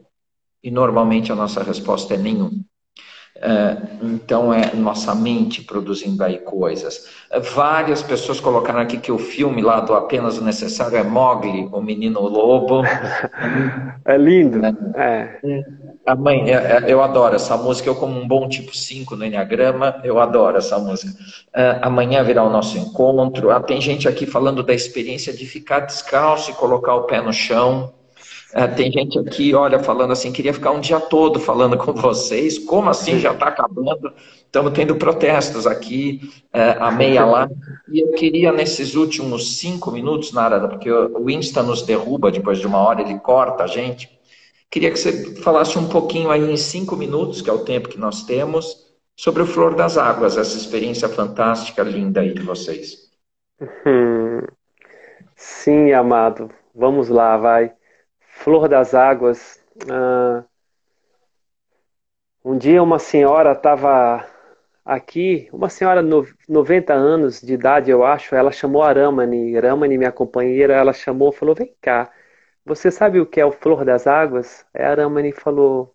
E 0.63 0.71
normalmente 0.71 1.33
a 1.33 1.35
nossa 1.35 1.63
resposta 1.63 2.15
é 2.15 2.17
nenhum. 2.17 2.63
É, 3.45 3.77
então 4.03 4.55
é 4.55 4.73
nossa 4.73 5.15
mente 5.17 5.63
produzindo 5.63 6.23
aí 6.23 6.39
coisas. 6.39 7.09
É, 7.29 7.41
várias 7.41 8.01
pessoas 8.01 8.39
colocaram 8.39 8.79
aqui 8.79 8.99
que 8.99 9.11
o 9.11 9.19
filme 9.19 9.61
lá 9.61 9.81
do 9.81 9.95
Apenas 9.95 10.39
o 10.39 10.45
Necessário 10.45 10.97
é 10.97 11.03
Mogli, 11.03 11.69
o 11.73 11.81
Menino 11.81 12.21
Lobo. 12.21 12.83
É 14.05 14.17
lindo. 14.17 14.61
É. 14.97 15.41
A 16.05 16.17
mãe, 16.17 16.47
eu 16.89 17.01
adoro 17.01 17.37
essa 17.37 17.57
música, 17.57 17.89
eu 17.89 17.95
como 17.95 18.19
um 18.19 18.27
bom 18.27 18.49
tipo 18.49 18.77
5 18.77 19.15
no 19.15 19.25
Enneagrama, 19.25 20.01
eu 20.03 20.19
adoro 20.19 20.59
essa 20.59 20.77
música. 20.77 21.13
Amanhã 21.81 22.25
virá 22.25 22.43
o 22.43 22.51
nosso 22.51 22.77
encontro. 22.77 23.53
Ah, 23.53 23.61
tem 23.61 23.81
gente 23.81 24.09
aqui 24.09 24.27
falando 24.27 24.61
da 24.65 24.75
experiência 24.75 25.33
de 25.33 25.47
ficar 25.47 25.81
descalço 25.81 26.51
e 26.51 26.55
colocar 26.55 26.97
o 26.97 27.05
pé 27.05 27.21
no 27.21 27.33
chão. 27.33 27.93
É, 28.55 28.66
tem 28.66 28.92
gente 28.92 29.18
aqui, 29.18 29.55
olha, 29.55 29.78
falando 29.78 30.12
assim, 30.12 30.30
queria 30.30 30.53
ficar 30.53 30.72
um 30.72 30.80
dia 30.80 31.00
todo 31.00 31.40
falando 31.40 31.76
com 31.78 31.92
vocês. 31.94 32.59
Como 32.59 32.90
assim 32.90 33.18
já 33.18 33.32
está 33.32 33.48
acabando? 33.48 34.12
Estamos 34.44 34.72
tendo 34.72 34.96
protestos 34.96 35.66
aqui, 35.66 36.20
é, 36.53 36.76
a 36.78 36.90
meia 36.90 37.24
lá. 37.24 37.48
E 37.90 38.00
eu 38.00 38.12
queria, 38.12 38.53
nesses 38.53 38.94
últimos 38.94 39.57
cinco 39.57 39.90
minutos, 39.90 40.32
Nara, 40.32 40.68
porque 40.68 40.90
o 40.90 41.30
Insta 41.30 41.62
nos 41.62 41.80
derruba 41.80 42.30
depois 42.30 42.59
de 42.59 42.66
uma 42.66 42.78
hora, 42.78 43.00
ele 43.00 43.18
corta 43.20 43.64
a 43.64 43.66
gente. 43.66 44.11
Queria 44.70 44.90
que 44.90 44.98
você 44.98 45.34
falasse 45.36 45.78
um 45.78 45.88
pouquinho 45.88 46.30
aí 46.30 46.50
em 46.50 46.57
cinco 46.57 46.94
minutos, 46.94 47.40
que 47.40 47.48
é 47.48 47.53
o 47.53 47.64
tempo 47.64 47.88
que 47.88 47.98
nós 47.98 48.24
temos, 48.24 48.86
sobre 49.16 49.42
o 49.42 49.46
Flor 49.46 49.74
das 49.74 49.96
Águas, 49.96 50.36
essa 50.36 50.57
experiência 50.59 51.09
fantástica, 51.09 51.82
linda 51.82 52.20
aí 52.20 52.34
de 52.34 52.42
vocês. 52.42 53.11
Sim, 55.36 55.92
amado. 55.92 56.50
Vamos 56.74 57.09
lá, 57.09 57.36
vai. 57.36 57.72
Flor 58.43 58.68
das 58.68 58.93
Águas. 58.93 59.62
Ah, 59.88 60.45
um 62.45 62.59
dia 62.59 62.82
uma 62.82 62.99
senhora 62.99 63.53
estava 63.53 64.26
aqui, 64.84 65.49
uma 65.53 65.68
senhora 65.68 66.03
no, 66.03 66.26
90 66.49 66.93
anos 66.93 67.40
de 67.40 67.55
idade, 67.55 67.90
eu 67.90 68.05
acho, 68.05 68.34
ela 68.34 68.51
chamou 68.51 68.82
a 68.82 68.93
Ramani, 68.93 69.59
Ramani, 69.59 69.97
minha 69.97 70.11
companheira, 70.12 70.74
ela 70.74 70.93
chamou, 70.93 71.30
falou, 71.32 71.55
vem 71.55 71.74
cá, 71.80 72.11
você 72.64 72.90
sabe 72.90 73.20
o 73.20 73.26
que 73.26 73.40
é 73.40 73.47
o 73.47 73.53
Flor 73.53 73.84
das 73.84 74.07
Águas? 74.09 74.66
Aí 74.74 74.84
a 74.84 74.95
Ramani 74.95 75.32
falou, 75.32 75.95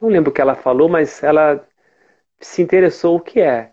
não 0.00 0.08
lembro 0.10 0.30
o 0.30 0.34
que 0.34 0.40
ela 0.40 0.56
falou, 0.56 0.88
mas 0.88 1.22
ela 1.22 1.66
se 2.40 2.62
interessou 2.62 3.16
o 3.16 3.20
que 3.20 3.40
é. 3.40 3.72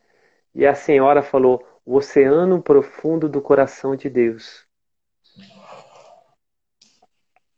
E 0.56 0.66
a 0.68 0.76
senhora 0.76 1.24
falou, 1.24 1.66
o 1.86 1.97
oceano 1.97 2.62
profundo 2.62 3.30
do 3.30 3.41
coração 3.41 3.95
de 3.95 4.10
Deus 4.10 4.64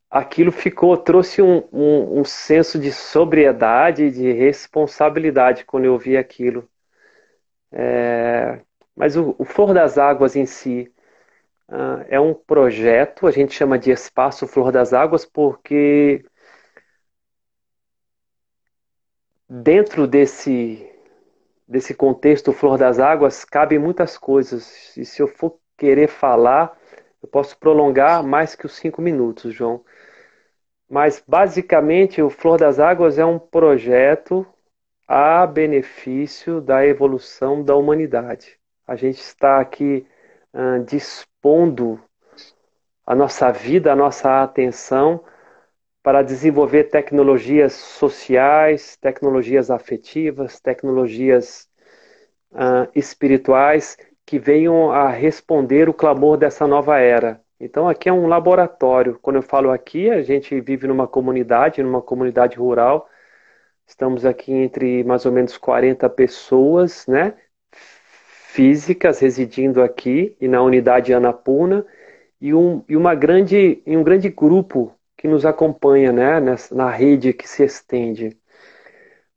aquilo 0.09 0.51
ficou, 0.51 0.95
trouxe 0.97 1.41
um, 1.41 1.63
um, 1.71 2.19
um, 2.19 2.23
senso 2.23 2.79
de 2.79 2.91
sobriedade, 2.91 4.11
de 4.11 4.31
responsabilidade 4.31 5.65
quando 5.65 5.85
eu 5.85 5.97
vi 5.97 6.17
aquilo. 6.17 6.67
É, 7.71 8.61
mas 8.95 9.15
o, 9.17 9.35
o, 9.37 9.45
Flor 9.45 9.73
das 9.73 9.97
Águas 9.97 10.35
em 10.35 10.45
si 10.45 10.91
uh, 11.69 12.05
é 12.09 12.19
um 12.19 12.33
projeto, 12.33 13.27
a 13.27 13.31
gente 13.31 13.53
chama 13.53 13.77
de 13.77 13.91
Espaço 13.91 14.47
Flor 14.47 14.71
das 14.71 14.93
Águas, 14.93 15.25
porque 15.25 16.23
dentro 19.49 20.07
desse, 20.07 20.89
desse 21.67 21.93
contexto 21.93 22.53
Flor 22.53 22.77
das 22.77 22.99
Águas 22.99 23.45
cabem 23.45 23.79
muitas 23.79 24.17
coisas. 24.17 24.95
E 24.97 25.05
se 25.05 25.21
eu 25.21 25.27
for 25.27 25.59
querer 25.77 26.07
falar, 26.07 26.77
eu 27.21 27.27
posso 27.29 27.57
prolongar 27.57 28.23
mais 28.23 28.55
que 28.55 28.65
os 28.65 28.75
cinco 28.75 29.01
minutos, 29.01 29.53
João. 29.53 29.83
Mas, 30.89 31.21
basicamente, 31.27 32.21
o 32.21 32.29
Flor 32.29 32.57
das 32.57 32.79
Águas 32.79 33.17
é 33.17 33.25
um 33.25 33.37
projeto 33.37 34.45
a 35.07 35.45
benefício 35.47 36.59
da 36.59 36.85
evolução 36.85 37.63
da 37.63 37.75
humanidade. 37.75 38.57
A 38.85 38.95
gente 38.95 39.19
está 39.19 39.59
aqui 39.59 40.05
uh, 40.53 40.83
dispondo 40.83 41.99
a 43.05 43.15
nossa 43.15 43.51
vida, 43.51 43.91
a 43.91 43.95
nossa 43.95 44.43
atenção 44.43 45.23
para 46.03 46.21
desenvolver 46.21 46.85
tecnologias 46.85 47.73
sociais, 47.73 48.97
tecnologias 48.97 49.71
afetivas, 49.71 50.59
tecnologias 50.59 51.69
uh, 52.51 52.89
espirituais 52.95 53.97
que 54.25 54.37
venham 54.37 54.91
a 54.91 55.09
responder 55.09 55.87
o 55.87 55.93
clamor 55.93 56.37
dessa 56.37 56.67
nova 56.67 56.97
era. 56.99 57.41
Então 57.59 57.87
aqui 57.87 58.09
é 58.09 58.13
um 58.13 58.27
laboratório. 58.27 59.19
Quando 59.21 59.37
eu 59.37 59.41
falo 59.41 59.71
aqui, 59.71 60.09
a 60.09 60.21
gente 60.21 60.59
vive 60.61 60.87
numa 60.87 61.07
comunidade, 61.07 61.81
numa 61.83 62.01
comunidade 62.01 62.57
rural. 62.57 63.09
Estamos 63.87 64.25
aqui 64.25 64.51
entre 64.53 65.03
mais 65.03 65.25
ou 65.25 65.31
menos 65.31 65.57
40 65.57 66.09
pessoas, 66.09 67.07
né? 67.07 67.35
Físicas 67.71 69.19
residindo 69.19 69.81
aqui 69.83 70.35
e 70.39 70.47
na 70.47 70.61
unidade 70.61 71.13
Anapuna. 71.13 71.85
e 72.41 72.53
um, 72.53 72.83
e 72.89 72.95
uma 72.97 73.15
grande, 73.15 73.81
e 73.85 73.97
um 73.97 74.03
grande 74.03 74.29
grupo 74.29 74.93
que 75.17 75.27
nos 75.27 75.45
acompanha 75.45 76.11
né, 76.13 76.39
nessa, 76.39 76.75
na 76.75 76.89
rede 76.91 77.33
que 77.33 77.47
se 77.49 77.63
estende. 77.63 78.37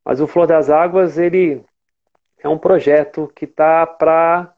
Mas 0.04 0.20
o 0.20 0.26
Flor 0.26 0.46
das 0.46 0.70
Águas, 0.70 1.18
ele 1.18 1.64
é 2.42 2.48
um 2.48 2.58
projeto 2.58 3.30
que 3.34 3.44
está 3.46 3.86
para 3.86 4.54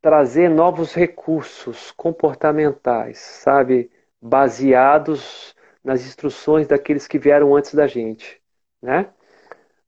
trazer 0.00 0.48
novos 0.48 0.94
recursos 0.94 1.92
comportamentais, 1.92 3.18
sabe? 3.18 3.90
Baseados 4.20 5.54
nas 5.82 6.04
instruções 6.04 6.66
daqueles 6.66 7.06
que 7.06 7.18
vieram 7.18 7.54
antes 7.56 7.74
da 7.74 7.86
gente, 7.86 8.40
né? 8.82 9.10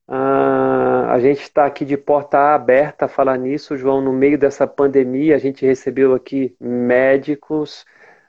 Ah, 0.07 1.13
a 1.13 1.19
gente 1.19 1.41
está 1.41 1.65
aqui 1.65 1.85
de 1.85 1.97
porta 1.97 2.53
aberta 2.53 3.05
a 3.05 3.07
falar 3.07 3.37
nisso, 3.37 3.77
João. 3.77 4.01
No 4.01 4.11
meio 4.13 4.37
dessa 4.37 4.67
pandemia, 4.67 5.35
a 5.35 5.39
gente 5.39 5.65
recebeu 5.65 6.13
aqui 6.13 6.55
médicos, 6.59 7.85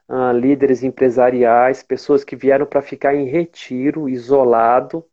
ah, 0.08 0.32
líderes 0.32 0.82
empresariais, 0.84 1.82
pessoas 1.82 2.24
que 2.24 2.36
vieram 2.36 2.66
para 2.66 2.82
ficar 2.82 3.14
em 3.14 3.26
retiro, 3.26 4.08
isolado 4.08 5.04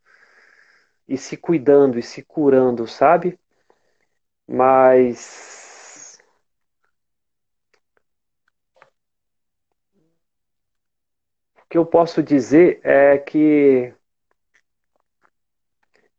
e 1.07 1.17
se 1.17 1.35
cuidando 1.37 1.97
e 1.99 2.03
se 2.03 2.23
curando, 2.23 2.87
sabe? 2.87 3.37
Mas 4.47 5.58
que 11.69 11.77
eu 11.77 11.85
posso 11.85 12.23
dizer 12.23 12.79
é 12.83 13.17
que 13.17 13.93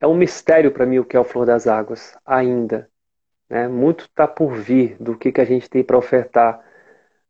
é 0.01 0.07
um 0.07 0.15
mistério 0.15 0.71
para 0.71 0.87
mim 0.87 0.99
o 0.99 1.05
que 1.05 1.17
é 1.17 1.21
o 1.21 1.25
Flor 1.25 1.45
das 1.45 1.67
Águas, 1.67 2.17
ainda. 2.25 2.89
Né? 3.49 3.69
Muito 3.69 4.05
está 4.05 4.27
por 4.27 4.55
vir 4.55 4.97
do 5.01 5.19
que, 5.19 5.33
que 5.33 5.41
a 5.41 5.45
gente 5.45 5.69
tem 5.69 5.85
para 5.85 5.99
ofertar. 5.99 6.65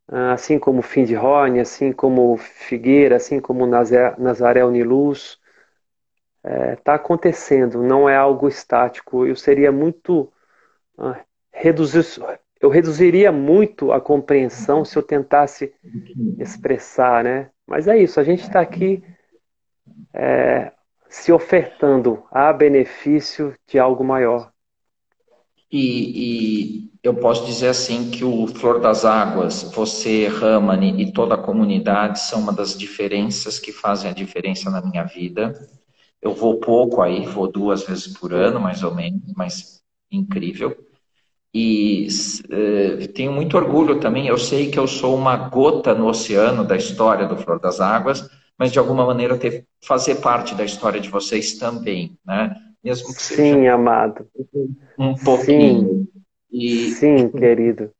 Ah, 0.06 0.32
assim 0.32 0.58
como 0.58 0.82
Rony, 1.18 1.60
assim 1.60 1.92
como 1.92 2.36
Figueira, 2.36 3.16
assim 3.16 3.40
como 3.40 3.66
Nazaré 3.66 4.64
Uniluz. 4.64 5.38
Está 6.44 6.50
é, 6.50 6.76
tá 6.76 6.94
acontecendo, 6.94 7.82
não 7.82 8.08
é 8.08 8.16
algo 8.16 8.48
estático. 8.48 9.26
Eu 9.26 9.36
seria 9.36 9.72
muito. 9.72 10.32
Ah, 10.98 11.24
reduzir, 11.52 12.04
eu 12.60 12.68
reduziria 12.68 13.32
muito 13.32 13.92
a 13.92 14.00
compreensão 14.00 14.84
se 14.84 14.96
eu 14.96 15.02
tentasse 15.02 15.74
expressar, 16.38 17.24
né? 17.24 17.50
Mas 17.70 17.86
é 17.86 17.96
isso, 17.96 18.18
a 18.18 18.24
gente 18.24 18.42
está 18.42 18.60
aqui 18.60 19.00
é, 20.12 20.72
se 21.08 21.30
ofertando 21.30 22.24
a 22.28 22.52
benefício 22.52 23.54
de 23.64 23.78
algo 23.78 24.02
maior. 24.02 24.50
E, 25.70 26.88
e, 26.88 26.90
eu 27.00 27.14
posso 27.14 27.46
dizer 27.46 27.68
assim 27.68 28.10
que 28.10 28.24
o 28.24 28.48
Flor 28.48 28.80
das 28.80 29.04
Águas, 29.04 29.62
você, 29.72 30.26
Ramani 30.26 31.00
e 31.00 31.12
toda 31.12 31.36
a 31.36 31.42
comunidade 31.42 32.18
são 32.18 32.40
uma 32.40 32.52
das 32.52 32.76
diferenças 32.76 33.60
que 33.60 33.70
fazem 33.70 34.10
a 34.10 34.14
diferença 34.14 34.68
na 34.68 34.82
minha 34.82 35.04
vida. 35.04 35.54
Eu 36.20 36.34
vou 36.34 36.58
pouco 36.58 37.00
aí, 37.00 37.24
vou 37.24 37.46
duas 37.46 37.84
vezes 37.84 38.08
por 38.08 38.34
ano, 38.34 38.58
mais 38.58 38.82
ou 38.82 38.92
menos, 38.92 39.32
mas 39.36 39.80
incrível. 40.10 40.76
E 41.52 42.06
uh, 42.46 43.08
tenho 43.12 43.32
muito 43.32 43.56
orgulho 43.56 43.98
também. 43.98 44.26
Eu 44.26 44.38
sei 44.38 44.70
que 44.70 44.78
eu 44.78 44.86
sou 44.86 45.16
uma 45.16 45.36
gota 45.36 45.94
no 45.94 46.06
oceano 46.06 46.64
da 46.64 46.76
história 46.76 47.26
do 47.26 47.36
Flor 47.36 47.58
das 47.58 47.80
Águas, 47.80 48.28
mas 48.56 48.70
de 48.70 48.78
alguma 48.78 49.04
maneira 49.04 49.36
ter, 49.36 49.66
fazer 49.82 50.16
parte 50.16 50.54
da 50.54 50.64
história 50.64 51.00
de 51.00 51.08
vocês 51.08 51.54
também, 51.54 52.16
né? 52.24 52.54
Mesmo 52.82 53.14
que 53.14 53.20
seja 53.20 53.42
Sim, 53.42 53.66
amado. 53.66 54.26
Um 54.98 55.14
pouquinho. 55.14 55.80
Sim, 55.88 56.08
e, 56.52 56.90
Sim 56.92 57.28
querido. 57.36 57.90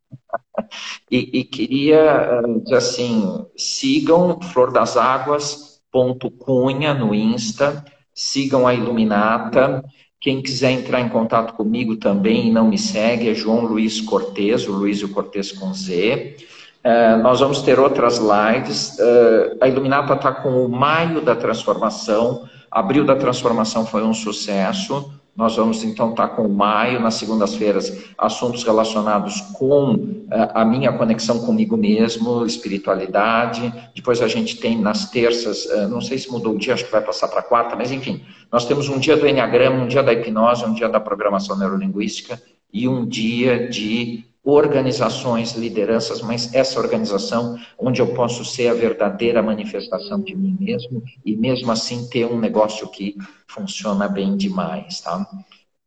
E, 1.10 1.40
e, 1.40 1.44
queria 1.44 2.42
dizer 2.62 2.76
assim, 2.76 3.46
sigam 3.56 4.40
Flor 4.40 4.72
das 4.72 4.96
Águas 4.96 5.70
ponto 5.90 6.30
Cunha 6.30 6.94
no 6.94 7.14
Insta, 7.14 7.84
sigam 8.14 8.66
a 8.66 8.74
Iluminata. 8.74 9.82
Quem 10.20 10.42
quiser 10.42 10.72
entrar 10.72 11.00
em 11.00 11.08
contato 11.08 11.54
comigo 11.54 11.96
também 11.96 12.48
e 12.48 12.52
não 12.52 12.68
me 12.68 12.76
segue 12.76 13.30
é 13.30 13.34
João 13.34 13.64
Luiz 13.64 14.02
Cortez, 14.02 14.68
o 14.68 14.72
Luiz 14.72 14.98
e 14.98 15.06
o 15.06 15.08
Cortez 15.08 15.50
com 15.50 15.72
Z. 15.72 16.36
Uh, 16.84 17.22
nós 17.22 17.40
vamos 17.40 17.62
ter 17.62 17.80
outras 17.80 18.18
lives. 18.18 18.98
Uh, 18.98 19.56
a 19.62 19.66
Iluminata 19.68 20.12
está 20.12 20.30
com 20.30 20.64
o 20.64 20.68
Maio 20.68 21.22
da 21.22 21.34
Transformação. 21.34 22.46
Abril 22.70 23.04
da 23.06 23.16
Transformação 23.16 23.86
foi 23.86 24.02
um 24.02 24.12
sucesso. 24.12 25.10
Nós 25.36 25.56
vamos 25.56 25.82
então 25.84 26.10
estar 26.10 26.28
tá 26.28 26.34
com 26.34 26.42
o 26.42 26.48
Maio, 26.48 27.00
nas 27.00 27.14
segundas-feiras, 27.14 28.10
assuntos 28.18 28.62
relacionados 28.64 29.40
com 29.52 29.94
uh, 29.94 30.28
a 30.54 30.64
minha 30.64 30.92
conexão 30.92 31.40
comigo 31.40 31.76
mesmo, 31.76 32.44
espiritualidade. 32.44 33.72
Depois 33.94 34.20
a 34.20 34.28
gente 34.28 34.56
tem 34.56 34.78
nas 34.78 35.10
terças, 35.10 35.66
não 35.88 36.00
sei 36.00 36.18
se 36.18 36.30
mudou 36.30 36.54
o 36.54 36.58
dia, 36.58 36.74
acho 36.74 36.84
que 36.84 36.92
vai 36.92 37.02
passar 37.02 37.28
para 37.28 37.42
quarta, 37.42 37.76
mas 37.76 37.90
enfim, 37.90 38.22
nós 38.50 38.64
temos 38.64 38.88
um 38.88 38.98
dia 38.98 39.16
do 39.16 39.26
Enneagrama, 39.26 39.84
um 39.84 39.88
dia 39.88 40.02
da 40.02 40.12
hipnose, 40.12 40.64
um 40.64 40.74
dia 40.74 40.88
da 40.88 41.00
programação 41.00 41.56
neurolinguística 41.58 42.40
e 42.72 42.88
um 42.88 43.06
dia 43.06 43.68
de 43.68 44.29
organizações, 44.42 45.52
lideranças, 45.52 46.22
mas 46.22 46.54
essa 46.54 46.80
organização 46.80 47.58
onde 47.78 48.00
eu 48.00 48.14
posso 48.14 48.44
ser 48.44 48.68
a 48.68 48.74
verdadeira 48.74 49.42
manifestação 49.42 50.20
de 50.20 50.34
mim 50.34 50.56
mesmo 50.58 51.02
e 51.24 51.36
mesmo 51.36 51.70
assim 51.70 52.08
ter 52.08 52.24
um 52.24 52.38
negócio 52.38 52.88
que 52.88 53.16
funciona 53.46 54.08
bem 54.08 54.36
demais, 54.36 55.00
tá? 55.00 55.26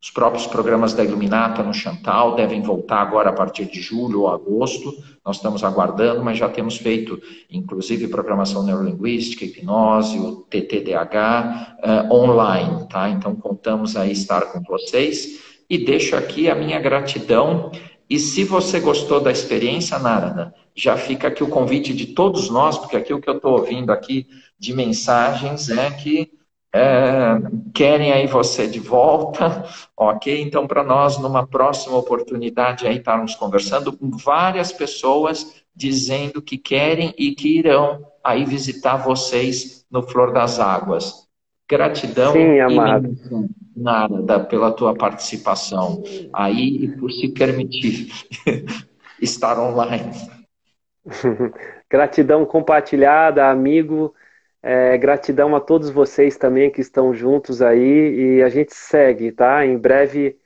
Os 0.04 0.12
próprios 0.12 0.45
programas 0.45 0.93
da 0.93 1.01
Iluminata 1.01 1.64
no 1.64 1.74
Chantal 1.74 2.36
devem 2.36 2.62
voltar 2.62 3.01
agora 3.01 3.30
a 3.30 3.34
partir 3.34 3.64
de 3.64 3.80
julho 3.80 4.24
ou 4.24 4.28
agosto. 4.28 4.93
Nós 5.26 5.38
estamos 5.38 5.64
aguardando, 5.64 6.22
mas 6.22 6.38
já 6.38 6.49
temos 6.49 6.76
feito, 6.76 7.18
inclusive, 7.49 8.10
programação 8.10 8.64
neurolinguística, 8.64 9.45
hipnose, 9.45 10.20
o 10.20 10.41
TTDH 10.49 11.16
uh, 11.16 11.88
eh, 11.88 12.10
online, 12.12 12.86
tá? 12.89 13.08
Então, 13.08 13.34
contamos 13.34 13.95
aí 13.95 14.12
estar 14.12 14.41
com 14.51 14.62
vocês. 14.64 15.41
E 15.70 15.78
deixo 15.78 16.18
aqui 16.18 16.49
a 16.49 16.56
minha 16.56 16.82
gratidão 16.82 17.72
e 18.10 18.20
se 18.20 18.43
você 18.43 18.80
gostou 18.80 19.20
da 19.20 19.32
experiência, 19.32 19.97
Narada, 19.97 20.54
já 20.76 20.97
fica 20.97 21.28
aqui 21.28 21.43
o 21.43 21.49
convite 21.49 21.93
de 21.93 22.08
todos 22.08 22.49
nós, 22.49 22.78
porque 22.78 22.97
aquilo 22.97 23.22
que 23.22 23.30
eu 23.30 23.38
estou 23.38 23.54
ouvindo 23.54 23.91
aqui 23.91 24.28
de 24.60 24.74
mensagens 24.74 25.70
é 25.70 25.91
que 25.91 26.32
é, 26.76 27.38
querem 27.74 28.12
aí 28.12 28.26
você 28.26 28.68
de 28.68 28.80
volta, 28.80 29.64
ok? 29.95 30.41
Então, 30.41 30.66
para 30.66 30.84
nós, 30.84 31.20
numa 31.20 31.45
próxima 31.45 31.95
oportunidade, 31.95 32.88
aí 32.88 32.97
estarmos 32.97 33.36
conversando 33.36 33.95
com 33.95 34.10
várias 34.10 34.72
pessoas 34.72 35.64
dizendo 35.76 36.41
que 36.41 36.58
querem 36.58 37.14
e 37.18 37.34
que 37.34 37.60
irão 37.60 38.04
aí 38.24 38.45
visitar 38.45 38.97
vocês 38.97 39.86
no 39.89 40.01
Flor 40.01 40.34
das 40.34 40.60
Águas. 40.60 41.28
Gratidão. 41.70 42.34
Sim, 42.34 42.60
amado. 42.60 43.16
Nada 43.76 44.39
pela 44.39 44.71
tua 44.71 44.93
participação 44.93 46.03
aí 46.32 46.86
e 46.86 46.97
por 46.97 47.11
se 47.11 47.30
permitir 47.30 48.11
estar 49.21 49.59
online. 49.59 50.11
gratidão 51.89 52.45
compartilhada, 52.45 53.49
amigo. 53.49 54.13
É, 54.61 54.97
gratidão 54.97 55.55
a 55.55 55.59
todos 55.59 55.89
vocês 55.89 56.38
também 56.38 56.71
que 56.71 56.80
estão 56.80 57.13
juntos 57.13 57.61
aí 57.61 58.38
e 58.38 58.43
a 58.43 58.49
gente 58.49 58.74
segue, 58.74 59.32
tá? 59.32 59.65
Em 59.65 59.78
breve, 59.78 60.38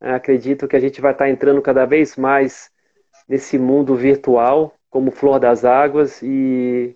acredito 0.00 0.68
que 0.68 0.76
a 0.76 0.80
gente 0.80 1.00
vai 1.00 1.12
estar 1.12 1.28
entrando 1.30 1.62
cada 1.62 1.86
vez 1.86 2.16
mais 2.16 2.70
nesse 3.26 3.58
mundo 3.58 3.94
virtual, 3.94 4.74
como 4.90 5.10
Flor 5.10 5.38
das 5.40 5.64
Águas, 5.64 6.20
e 6.22 6.94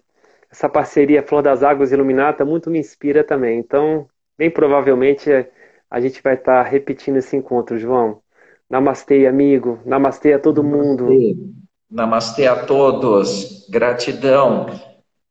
essa 0.51 0.69
parceria 0.69 1.23
Flor 1.23 1.43
das 1.43 1.63
Águas 1.63 1.93
Iluminata 1.93 2.45
muito 2.45 2.71
me 2.71 2.79
inspira 2.79 3.25
também. 3.25 3.59
Então, 3.59 4.07
bem 4.37 4.51
provavelmente 4.51 5.31
a 5.91 6.01
gente 6.01 6.23
vai 6.23 6.35
estar 6.35 6.63
repetindo 6.63 7.17
esse 7.17 7.37
encontro, 7.37 7.79
João. 7.79 8.21
Namastê, 8.69 9.27
amigo. 9.27 9.81
Namastê 9.85 10.33
a 10.33 10.39
todo 10.39 10.65
mundo. 10.65 11.09
Namastê 11.91 12.47
a 12.47 12.65
todos. 12.65 13.67
Gratidão. 13.71 14.67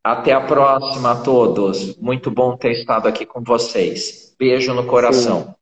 Até 0.04 0.32
a 0.32 0.42
próxima 0.42 1.12
a 1.12 1.22
todos. 1.22 1.98
Muito 1.98 2.32
bom 2.32 2.56
ter 2.56 2.72
estado 2.72 3.08
aqui 3.08 3.26
com 3.26 3.42
vocês. 3.44 4.36
Beijo 4.40 4.74
no 4.74 4.86
coração. 4.86 5.44
Sim. 5.44 5.56